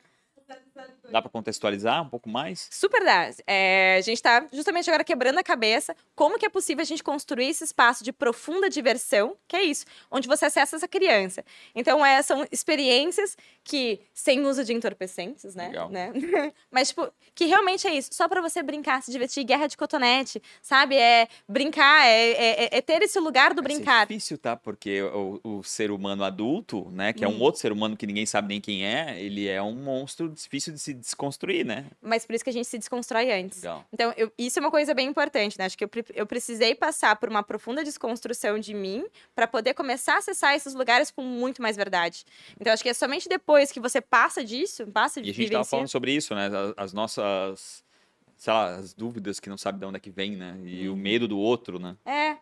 that 0.49 0.66
Dá 1.11 1.23
pra 1.23 1.31
contextualizar 1.31 2.03
um 2.03 2.09
pouco 2.09 2.29
mais? 2.29 2.67
Super 2.71 3.05
dá. 3.05 3.31
É, 3.47 3.97
a 3.99 4.01
gente 4.01 4.17
está 4.17 4.47
justamente 4.53 4.89
agora 4.91 5.05
quebrando 5.05 5.39
a 5.39 5.43
cabeça 5.43 5.95
como 6.15 6.39
que 6.39 6.45
é 6.45 6.49
possível 6.49 6.83
a 6.83 6.85
gente 6.85 7.03
construir 7.03 7.47
esse 7.49 7.65
espaço 7.65 8.03
de 8.03 8.13
profunda 8.13 8.69
diversão, 8.69 9.37
que 9.47 9.55
é 9.57 9.63
isso, 9.63 9.85
onde 10.11 10.27
você 10.27 10.47
acessa 10.47 10.77
essa 10.77 10.89
criança. 10.89 11.45
Então, 11.75 12.05
é, 12.05 12.21
são 12.23 12.45
experiências 12.51 13.37
que, 13.65 14.01
sem 14.13 14.45
uso 14.47 14.65
de 14.65 14.73
entorpecentes, 14.73 15.55
né? 15.55 15.69
Legal. 15.69 15.91
né? 15.91 16.13
Mas, 16.71 16.89
tipo, 16.89 17.09
que 17.35 17.47
realmente 17.47 17.87
é 17.87 17.95
isso, 17.95 18.11
só 18.13 18.29
para 18.29 18.41
você 18.41 18.63
brincar, 18.63 19.03
se 19.03 19.11
divertir, 19.11 19.45
guerra 19.45 19.67
de 19.67 19.77
cotonete, 19.77 20.43
sabe? 20.61 20.97
É 20.97 21.29
brincar, 21.49 22.07
é, 22.07 22.31
é- 22.33 22.69
é 22.79 22.81
ter 22.81 23.03
esse 23.03 23.19
lugar 23.19 23.55
do 23.55 23.63
brincar. 23.63 24.07
difícil, 24.07 24.39
tá? 24.39 24.57
Porque 24.57 25.03
o, 25.03 25.41
o 25.43 25.63
ser 25.63 25.91
humano 25.91 26.25
adulto, 26.25 26.89
né? 26.91 27.13
Que 27.13 27.25
é 27.25 27.29
Hum. 27.29 27.37
um 27.39 27.41
outro 27.43 27.61
ser 27.61 27.73
humano 27.73 27.97
que 27.97 28.07
ninguém 28.07 28.27
sabe 28.27 28.49
nem 28.49 28.61
quem 28.61 28.85
é, 28.87 29.21
ele 29.21 29.47
é 29.49 29.63
um 29.63 29.75
monstro 29.75 30.29
difícil 30.29 30.66
de 30.73 30.79
se 30.79 30.95
desconstruir, 30.95 31.65
né? 31.65 31.87
Mas 32.01 32.25
por 32.27 32.35
isso 32.35 32.45
que 32.45 32.51
a 32.51 32.53
gente 32.53 32.67
se 32.67 32.79
desconstrói 32.79 33.33
antes. 33.33 33.63
Legal. 33.63 33.85
Então, 33.93 34.13
eu- 34.17 34.33
isso 34.39 34.59
é 34.59 34.61
uma 34.61 34.71
coisa 34.71 34.93
bem 34.95 35.09
importante, 35.09 35.59
né? 35.59 35.65
Acho 35.67 35.77
que 35.79 35.85
eu, 35.85 35.91
eu 36.15 36.27
precisei 36.27 36.75
passar 36.75 37.17
por 37.17 37.29
uma 37.29 37.43
profunda 37.43 37.83
desconstrução 37.85 38.59
de 38.59 38.75
mim 38.75 39.05
para 39.35 39.47
poder 39.47 39.75
começar 39.75 40.15
a 40.15 40.19
acessar 40.19 40.55
esses 40.55 40.75
lugares 40.75 41.11
com 41.11 41.23
muito 41.23 41.61
mais 41.63 41.77
verdade. 41.77 42.25
Então, 42.61 42.73
acho 42.73 42.83
que 42.83 42.89
é 42.89 42.95
somente 42.95 43.29
depois 43.29 43.71
que 43.73 43.81
você 43.81 44.01
passa 44.01 44.45
disso, 44.45 44.87
passa 44.89 45.21
de 45.21 45.29
E 45.29 45.31
a 45.31 45.35
gente 45.35 45.45
tava 45.47 45.51
vivencia. 45.59 45.71
falando 45.71 45.89
sobre 45.89 46.13
isso, 46.13 46.35
né? 46.35 46.47
As, 46.47 46.75
as 46.77 46.93
nossas, 46.93 47.85
sei 48.37 48.53
lá, 48.53 48.75
as 48.77 48.93
dúvidas 48.95 49.41
que 49.41 49.49
não 49.49 49.57
sabe 49.59 49.79
de 49.79 49.85
onde 49.87 49.97
é 49.97 50.01
que 50.01 50.11
vem, 50.11 50.37
né? 50.37 50.57
E 50.65 50.89
Uhum. 50.89 50.95
o 50.95 50.97
medo 50.97 51.27
do 51.29 51.39
outro, 51.39 51.79
né? 51.79 51.97
É. 52.05 52.37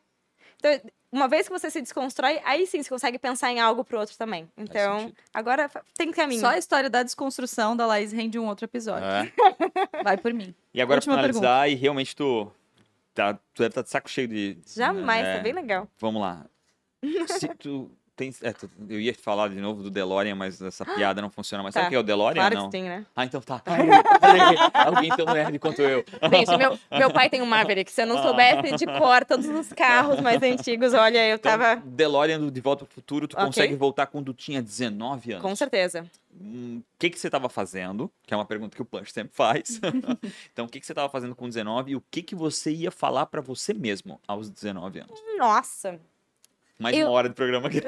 Então, 0.57 0.91
uma 1.14 1.28
vez 1.28 1.46
que 1.46 1.52
você 1.52 1.70
se 1.70 1.80
desconstrói, 1.80 2.40
aí 2.44 2.66
sim 2.66 2.82
você 2.82 2.88
consegue 2.88 3.20
pensar 3.20 3.52
em 3.52 3.60
algo 3.60 3.84
pro 3.84 4.00
outro 4.00 4.16
também. 4.18 4.50
Então, 4.56 5.12
agora 5.32 5.70
tem 5.96 6.10
caminho. 6.10 6.40
Só 6.40 6.48
a 6.48 6.58
história 6.58 6.90
da 6.90 7.04
desconstrução 7.04 7.76
da 7.76 7.86
Laís 7.86 8.10
rende 8.10 8.36
um 8.36 8.48
outro 8.48 8.64
episódio. 8.64 9.06
É. 9.06 9.32
Vai 10.02 10.16
por 10.16 10.34
mim. 10.34 10.52
E 10.74 10.82
agora, 10.82 11.00
pra 11.00 11.12
Última 11.12 11.16
finalizar, 11.16 11.70
e 11.70 11.76
realmente 11.76 12.16
tu, 12.16 12.50
tá, 13.14 13.34
tu 13.34 13.58
deve 13.58 13.68
estar 13.68 13.82
de 13.82 13.90
saco 13.90 14.10
cheio 14.10 14.26
de... 14.26 14.58
Jamais, 14.66 15.24
é, 15.24 15.36
tá 15.36 15.42
bem 15.42 15.52
legal. 15.52 15.88
Vamos 16.00 16.20
lá. 16.20 16.46
Se 17.38 17.46
tu 17.46 17.88
tens... 18.16 18.42
é, 18.42 18.54
eu 18.88 19.00
ia 19.00 19.14
falar 19.14 19.48
de 19.48 19.56
novo 19.60 19.82
do 19.82 19.90
DeLorean, 19.90 20.34
mas 20.34 20.60
essa 20.60 20.84
piada 20.84 21.20
não 21.22 21.30
funciona. 21.30 21.62
Sabe 21.70 21.72
Tá. 21.84 21.86
o 21.86 21.88
que 21.90 21.96
é 21.96 21.98
o 21.98 22.02
DeLorean? 22.02 22.34
Claro 22.34 22.54
não? 22.56 22.70
que 22.70 22.76
sim, 22.78 22.84
né? 22.84 23.04
Ah, 23.14 23.24
então 23.24 23.40
tá. 23.40 23.60
Alguém 24.86 25.10
tão 25.16 25.26
nerd 25.26 25.58
quanto 25.58 25.80
eu. 25.82 26.04
Gente, 26.32 26.56
meu, 26.56 26.78
meu 26.90 27.12
pai 27.12 27.28
tem 27.28 27.42
um 27.42 27.46
Maverick. 27.46 27.90
Se 27.90 28.02
eu 28.02 28.06
não 28.06 28.22
soubesse 28.22 28.76
de 28.76 28.86
cor 28.86 29.24
todos 29.24 29.46
os 29.46 29.72
carros 29.72 30.20
mais 30.20 30.42
antigos, 30.42 30.94
olha, 30.94 31.26
eu 31.28 31.36
Então, 31.36 31.52
tava. 31.58 31.82
DeLorean 31.84 32.38
do 32.40 32.50
De 32.50 32.60
Volta 32.60 32.84
ao 32.84 32.88
Futuro, 32.88 33.26
tu 33.28 33.34
Ok. 33.34 33.46
consegue 33.46 33.74
voltar 33.76 34.06
quando 34.06 34.32
tinha 34.32 34.62
19 34.62 35.32
anos. 35.32 35.42
Com 35.42 35.54
certeza. 35.56 36.04
Hum, 36.40 36.82
O 36.94 36.98
que, 36.98 37.10
que 37.10 37.18
você 37.18 37.28
estava 37.28 37.48
fazendo? 37.48 38.10
Que 38.26 38.32
é 38.34 38.36
uma 38.36 38.44
pergunta 38.44 38.74
que 38.74 38.82
o 38.82 38.84
Punch 38.84 39.12
sempre 39.12 39.34
faz. 39.34 39.80
então, 40.52 40.64
o 40.64 40.68
que, 40.68 40.80
que 40.80 40.86
você 40.86 40.92
estava 40.92 41.08
fazendo 41.08 41.34
com 41.34 41.46
19 41.48 41.92
e 41.92 41.96
o 41.96 42.02
que, 42.10 42.22
que 42.22 42.34
você 42.34 42.72
ia 42.72 42.90
falar 42.90 43.26
para 43.26 43.40
você 43.40 43.72
mesmo 43.74 44.20
aos 44.26 44.48
19 44.50 45.00
anos? 45.00 45.20
Nossa. 45.38 46.00
Mais 46.79 46.97
Eu- 46.97 47.07
uma 47.07 47.12
hora 47.16 47.29
de 47.29 47.35
programa 47.35 47.68
aqui. 47.68 47.81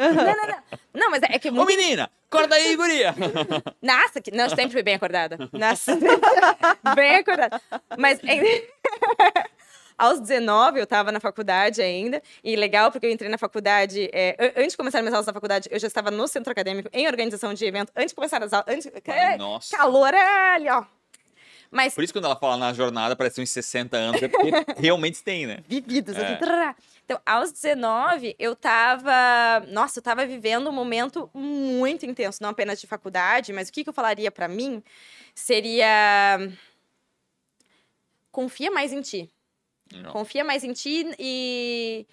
Não, 0.95 1.11
mas 1.11 1.22
é 1.24 1.39
que 1.39 1.49
Ô, 1.49 1.53
muito. 1.53 1.68
menina! 1.68 2.11
Acorda 2.30 2.55
aí, 2.55 2.76
guria! 2.76 3.14
Nossa, 3.82 4.20
que... 4.20 4.30
não, 4.30 4.45
eu 4.45 4.51
sempre 4.51 4.70
fui 4.70 4.82
bem 4.82 4.95
acordada. 4.95 5.37
Nossa, 5.53 5.97
bem 6.95 7.16
acordada. 7.16 7.61
Mas 7.99 8.20
em- 8.22 8.41
aos 9.99 10.20
19 10.20 10.78
eu 10.80 10.87
tava 10.87 11.11
na 11.11 11.18
faculdade 11.20 11.80
ainda. 11.82 12.22
E 12.45 12.55
legal, 12.57 12.91
porque 12.93 13.07
eu 13.07 13.11
entrei 13.11 13.28
na 13.30 13.39
faculdade. 13.39 14.09
é, 14.12 14.37
an- 14.39 14.53
antes 14.61 14.72
de 14.72 14.76
começar 14.76 15.01
minhas 15.01 15.14
aulas 15.14 15.26
na 15.26 15.32
faculdade, 15.32 15.68
eu 15.72 15.78
já 15.78 15.87
estava 15.87 16.11
no 16.11 16.26
centro 16.28 16.53
acadêmico, 16.53 16.89
em 16.93 17.07
organização 17.07 17.53
de 17.55 17.64
evento, 17.64 17.91
antes 17.97 18.11
de 18.11 18.14
começar 18.14 18.43
as 18.43 18.53
aulas. 18.53 18.66
Antes... 18.68 18.87
Ai, 19.09 19.34
é, 19.34 19.37
nossa. 19.37 19.76
calor 19.76 20.12
é 20.14 20.55
ali, 20.55 20.68
ó. 20.68 20.84
Mas 21.76 21.94
Por 21.94 22.02
isso 22.02 22.12
quando 22.12 22.24
ela 22.24 22.36
fala 22.36 22.56
na 22.56 22.72
jornada 22.72 23.14
parece 23.14 23.40
uns 23.40 23.50
60 23.50 23.96
anos, 23.96 24.22
é 24.22 24.28
porque 24.28 24.50
realmente 24.80 25.22
tem, 25.22 25.46
né? 25.46 25.58
vividos, 25.68 26.16
assim, 26.16 26.32
É. 26.32 26.36
trará. 26.36 26.74
Então, 27.04 27.20
aos 27.24 27.52
19, 27.52 28.34
eu 28.38 28.56
tava. 28.56 29.12
Nossa, 29.68 29.98
eu 29.98 30.02
tava 30.02 30.26
vivendo 30.26 30.68
um 30.68 30.72
momento 30.72 31.30
muito 31.32 32.04
intenso, 32.06 32.42
não 32.42 32.50
apenas 32.50 32.80
de 32.80 32.86
faculdade, 32.86 33.52
mas 33.52 33.68
o 33.68 33.72
que, 33.72 33.84
que 33.84 33.90
eu 33.90 33.94
falaria 33.94 34.30
pra 34.32 34.48
mim 34.48 34.82
seria. 35.34 36.38
Confia 38.32 38.70
mais 38.70 38.92
em 38.92 39.00
ti. 39.02 39.30
Não. 39.92 40.10
Confia 40.10 40.42
mais 40.44 40.64
em 40.64 40.72
ti 40.72 41.06
e. 41.18 42.06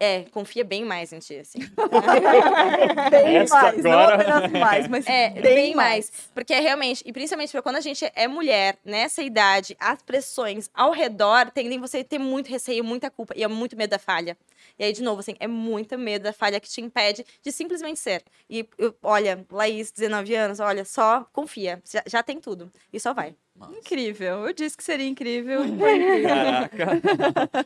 É, 0.00 0.22
confia 0.30 0.62
bem 0.64 0.84
mais 0.84 1.12
em 1.12 1.18
ti, 1.18 1.36
assim. 1.38 1.58
Bem 3.10 3.36
Essa 3.38 3.54
mais, 3.62 3.82
não 3.82 3.92
agora- 3.92 4.14
apenas 4.14 4.52
mais, 4.60 4.88
mas 4.88 5.06
É, 5.06 5.30
bem, 5.30 5.42
bem, 5.42 5.74
mais. 5.74 6.10
mais. 6.10 6.28
Porque 6.34 6.52
é 6.54 6.60
realmente, 6.60 7.02
e 7.04 7.12
principalmente 7.12 7.50
pra 7.50 7.62
quando 7.62 7.76
a 7.76 7.80
gente 7.80 8.08
é 8.14 8.28
mulher, 8.28 8.78
nessa 8.84 9.22
idade, 9.22 9.76
as 9.80 10.00
pressões 10.02 10.70
ao 10.72 10.92
redor 10.92 11.50
tendem 11.50 11.78
você 11.80 11.98
a 11.98 12.04
ter 12.04 12.18
muito 12.18 12.48
receio, 12.48 12.84
muita 12.84 13.10
culpa 13.10 13.34
e 13.36 13.42
é 13.42 13.48
muito 13.48 13.76
medo 13.76 13.90
da 13.90 13.98
falha. 13.98 14.36
E 14.78 14.84
aí, 14.84 14.92
de 14.92 15.02
novo, 15.02 15.20
assim, 15.20 15.34
é 15.40 15.46
muito 15.48 15.98
medo 15.98 16.22
da 16.22 16.32
falha 16.32 16.60
que 16.60 16.68
te 16.68 16.80
impede 16.80 17.24
de 17.42 17.50
simplesmente 17.50 17.98
ser. 17.98 18.22
E 18.48 18.68
eu- 18.78 18.94
olha, 19.02 19.44
Laís, 19.50 19.90
19 19.90 20.34
anos, 20.34 20.60
olha, 20.60 20.84
só 20.84 21.26
confia. 21.32 21.82
Já, 21.90 22.02
já 22.06 22.22
tem 22.22 22.38
tudo. 22.40 22.70
E 22.92 23.00
só 23.00 23.12
vai. 23.12 23.34
Incrível. 23.76 24.46
Eu 24.46 24.52
disse 24.52 24.76
que 24.76 24.84
seria 24.84 25.06
incrível. 25.06 25.64
incrível. 25.68 26.28
Caraca. 26.28 27.00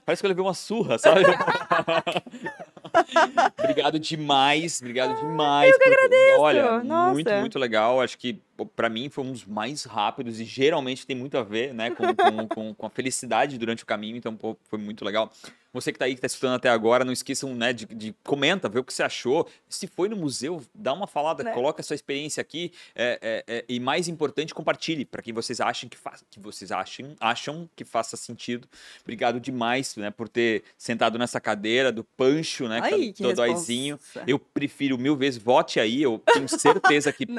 Parece 0.05 0.23
que 0.23 0.27
eu 0.27 0.29
levei 0.29 0.45
uma 0.45 0.55
surra, 0.55 0.99
sabe? 0.99 1.23
obrigado 3.59 3.99
demais, 3.99 4.81
obrigado 4.81 5.21
demais. 5.21 5.73
Eu 5.73 5.79
que 5.79 5.89
agradeço. 5.89 6.41
Olha, 6.41 6.85
Nossa. 6.85 7.13
muito, 7.13 7.31
muito 7.33 7.59
legal. 7.59 8.01
Acho 8.01 8.19
que 8.19 8.41
pô, 8.63 8.67
pra 8.67 8.89
mim 8.89 9.09
foi 9.09 9.25
um 9.25 9.33
dos 9.33 9.45
mais 9.45 9.85
rápidos 9.85 10.41
e 10.41 10.45
geralmente 10.45 11.07
tem 11.07 11.17
muito 11.17 11.37
a 11.37 11.43
ver, 11.43 11.75
né, 11.75 11.91
com, 11.91 12.15
com, 12.15 12.49
com, 12.49 12.75
com 12.75 12.87
a 12.87 12.91
felicidade 12.91 13.59
durante 13.59 13.83
o 13.83 13.87
caminho. 13.87 14.17
Então, 14.17 14.37
pô, 14.37 14.57
foi 14.65 14.79
muito 14.79 15.05
legal. 15.05 15.31
Você 15.73 15.91
que 15.91 15.99
tá 15.99 16.05
aí, 16.05 16.15
que 16.15 16.21
tá 16.21 16.27
escutando 16.27 16.55
até 16.55 16.69
agora, 16.69 17.03
não 17.03 17.13
esqueçam, 17.13 17.55
né, 17.55 17.73
de, 17.73 17.87
de 17.87 18.15
comenta, 18.23 18.69
ver 18.69 18.81
o 18.81 18.85
que 18.85 18.93
você 18.93 19.03
achou. 19.03 19.49
Se 19.69 19.87
foi 19.87 20.07
no 20.07 20.17
museu, 20.17 20.63
dá 20.75 20.93
uma 20.93 21.07
falada, 21.07 21.43
Né? 21.43 21.53
coloca 21.53 21.81
a 21.81 21.85
sua 21.85 21.95
experiência 21.95 22.41
aqui. 22.43 22.73
é, 22.95 23.19
é, 23.23 23.57
é, 23.57 23.65
e 23.67 23.81
mais 23.81 24.07
importante, 24.07 24.53
compartilhe 24.53 25.05
para 25.07 25.23
quem 25.23 25.33
vocês 25.33 25.61
achem 25.61 25.89
que 25.89 25.97
faz, 25.97 26.23
que 26.31 26.39
vocês 26.39 26.71
achem, 26.71 27.17
acham 27.19 27.69
que 27.75 27.85
faça 27.85 28.19
sentido. 28.19 28.69
Obrigado 29.03 29.41
demais, 29.41 29.97
né, 29.97 30.11
por 30.11 30.29
ter 30.29 30.63
sentado 30.77 31.19
nessa 31.19 31.41
cadeira 31.41 31.91
do 31.91 32.05
Pancho, 32.05 32.69
né, 32.69 32.81
Ai, 32.83 32.91
que 32.91 33.23
tá 33.23 33.31
todo 33.31 33.41
aizinho. 33.41 33.99
Eu 34.27 34.39
prefiro 34.39 34.99
mil 34.99 35.17
vezes, 35.17 35.43
vote 35.43 35.81
aí, 35.81 36.03
eu 36.03 36.23
tenho 36.35 36.49
certeza 36.49 37.11
que 37.13 37.25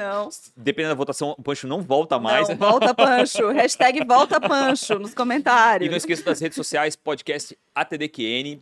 dependendo 0.56 0.90
da 0.90 0.96
votação, 0.96 1.13
o 1.22 1.42
Pancho 1.42 1.66
não 1.66 1.80
volta 1.82 2.18
mais. 2.18 2.48
Não, 2.48 2.56
volta 2.56 2.94
Pancho. 2.94 3.48
Hashtag 3.52 4.04
volta 4.04 4.40
Pancho 4.40 4.98
nos 4.98 5.12
E 5.12 5.14
comentários. 5.14 5.90
não 5.90 5.96
esqueça 5.96 6.22
das 6.24 6.40
redes 6.40 6.56
sociais, 6.56 6.96
podcast 6.96 7.56
ATDQN, 7.74 8.60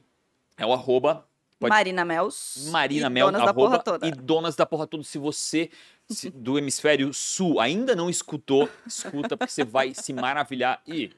é 0.56 0.66
o 0.66 0.72
arroba 0.72 1.26
pode- 1.58 1.70
Marina 1.70 2.04
Mels. 2.04 2.68
Marina 2.70 3.06
e 3.06 3.10
Mel, 3.10 3.26
Donas 3.26 3.42
da 3.44 3.50
arroba, 3.50 3.68
porra 3.70 3.78
toda. 3.82 4.06
e 4.06 4.10
Donas 4.10 4.56
da 4.56 4.66
Porra 4.66 4.86
Toda. 4.86 5.02
Se 5.04 5.16
você 5.18 5.70
se- 6.10 6.30
do 6.30 6.58
hemisfério 6.58 7.12
sul 7.14 7.60
ainda 7.60 7.94
não 7.96 8.10
escutou, 8.10 8.68
escuta, 8.86 9.36
porque 9.36 9.52
você 9.52 9.64
vai 9.64 9.94
se 9.94 10.12
maravilhar. 10.12 10.82
E 10.86 11.10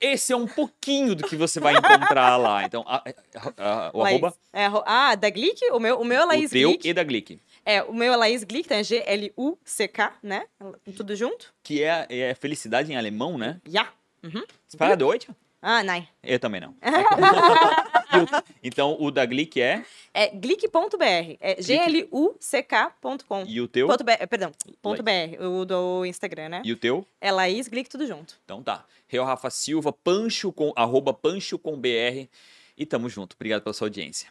esse 0.00 0.32
é 0.32 0.36
um 0.36 0.46
pouquinho 0.46 1.16
do 1.16 1.26
que 1.26 1.34
você 1.34 1.58
vai 1.58 1.74
encontrar 1.76 2.36
lá. 2.36 2.62
Então, 2.62 2.84
a- 2.86 3.02
a- 3.34 3.52
a- 3.58 3.90
o 3.92 4.04
arroba, 4.04 4.32
É, 4.52 4.66
ah, 4.86 5.16
da 5.16 5.28
Glick? 5.28 5.60
O 5.72 5.80
meu, 5.80 5.98
o 6.00 6.04
meu 6.04 6.20
é 6.20 6.24
o 6.24 6.28
Laís 6.28 6.50
teu 6.52 6.70
Glick. 6.70 6.88
e 6.88 6.94
da 6.94 7.02
Glick. 7.02 7.40
É, 7.68 7.82
o 7.82 7.92
meu 7.92 8.14
é 8.14 8.16
Laís 8.16 8.44
Glick, 8.44 8.66
tá? 8.66 8.82
G-L-U-C-K, 8.82 10.16
né? 10.22 10.46
Tudo 10.96 11.14
junto? 11.14 11.52
Que 11.62 11.82
é, 11.82 12.06
é 12.08 12.34
felicidade 12.34 12.90
em 12.90 12.96
alemão, 12.96 13.36
né? 13.36 13.60
Ja. 13.68 13.92
Spara 14.66 14.96
Deutsch? 14.96 15.28
Ah, 15.60 15.82
nein. 15.84 16.08
Eu 16.22 16.40
também 16.40 16.62
não. 16.62 16.74
Então, 18.64 18.96
o 18.98 19.10
da 19.10 19.26
Glick 19.26 19.60
é. 19.60 19.84
É 20.14 20.28
glick.br. 20.28 21.36
É 21.38 21.60
G-L-U-C-K.com. 21.60 23.44
E 23.46 23.60
o 23.60 23.68
teu? 23.68 23.86
Ponto 23.86 24.02
BR, 24.02 24.26
perdão, 24.26 24.50
ponto 24.80 25.02
BR, 25.02 25.38
o 25.38 25.66
do 25.66 26.06
Instagram, 26.06 26.48
né? 26.48 26.62
E 26.64 26.72
o 26.72 26.76
teu? 26.76 27.06
É 27.20 27.30
Laís 27.30 27.68
Glick, 27.68 27.90
tudo 27.90 28.06
junto. 28.06 28.38
Então 28.46 28.62
tá. 28.62 28.86
Real 29.06 29.26
Rafa 29.26 29.50
Silva, 29.50 29.92
Pancho 29.92 30.50
com, 30.52 30.72
arroba 30.74 31.12
Pancho 31.12 31.58
com 31.58 31.78
BR. 31.78 32.30
E 32.78 32.86
tamo 32.86 33.10
junto. 33.10 33.34
Obrigado 33.34 33.60
pela 33.60 33.74
sua 33.74 33.88
audiência. 33.88 34.30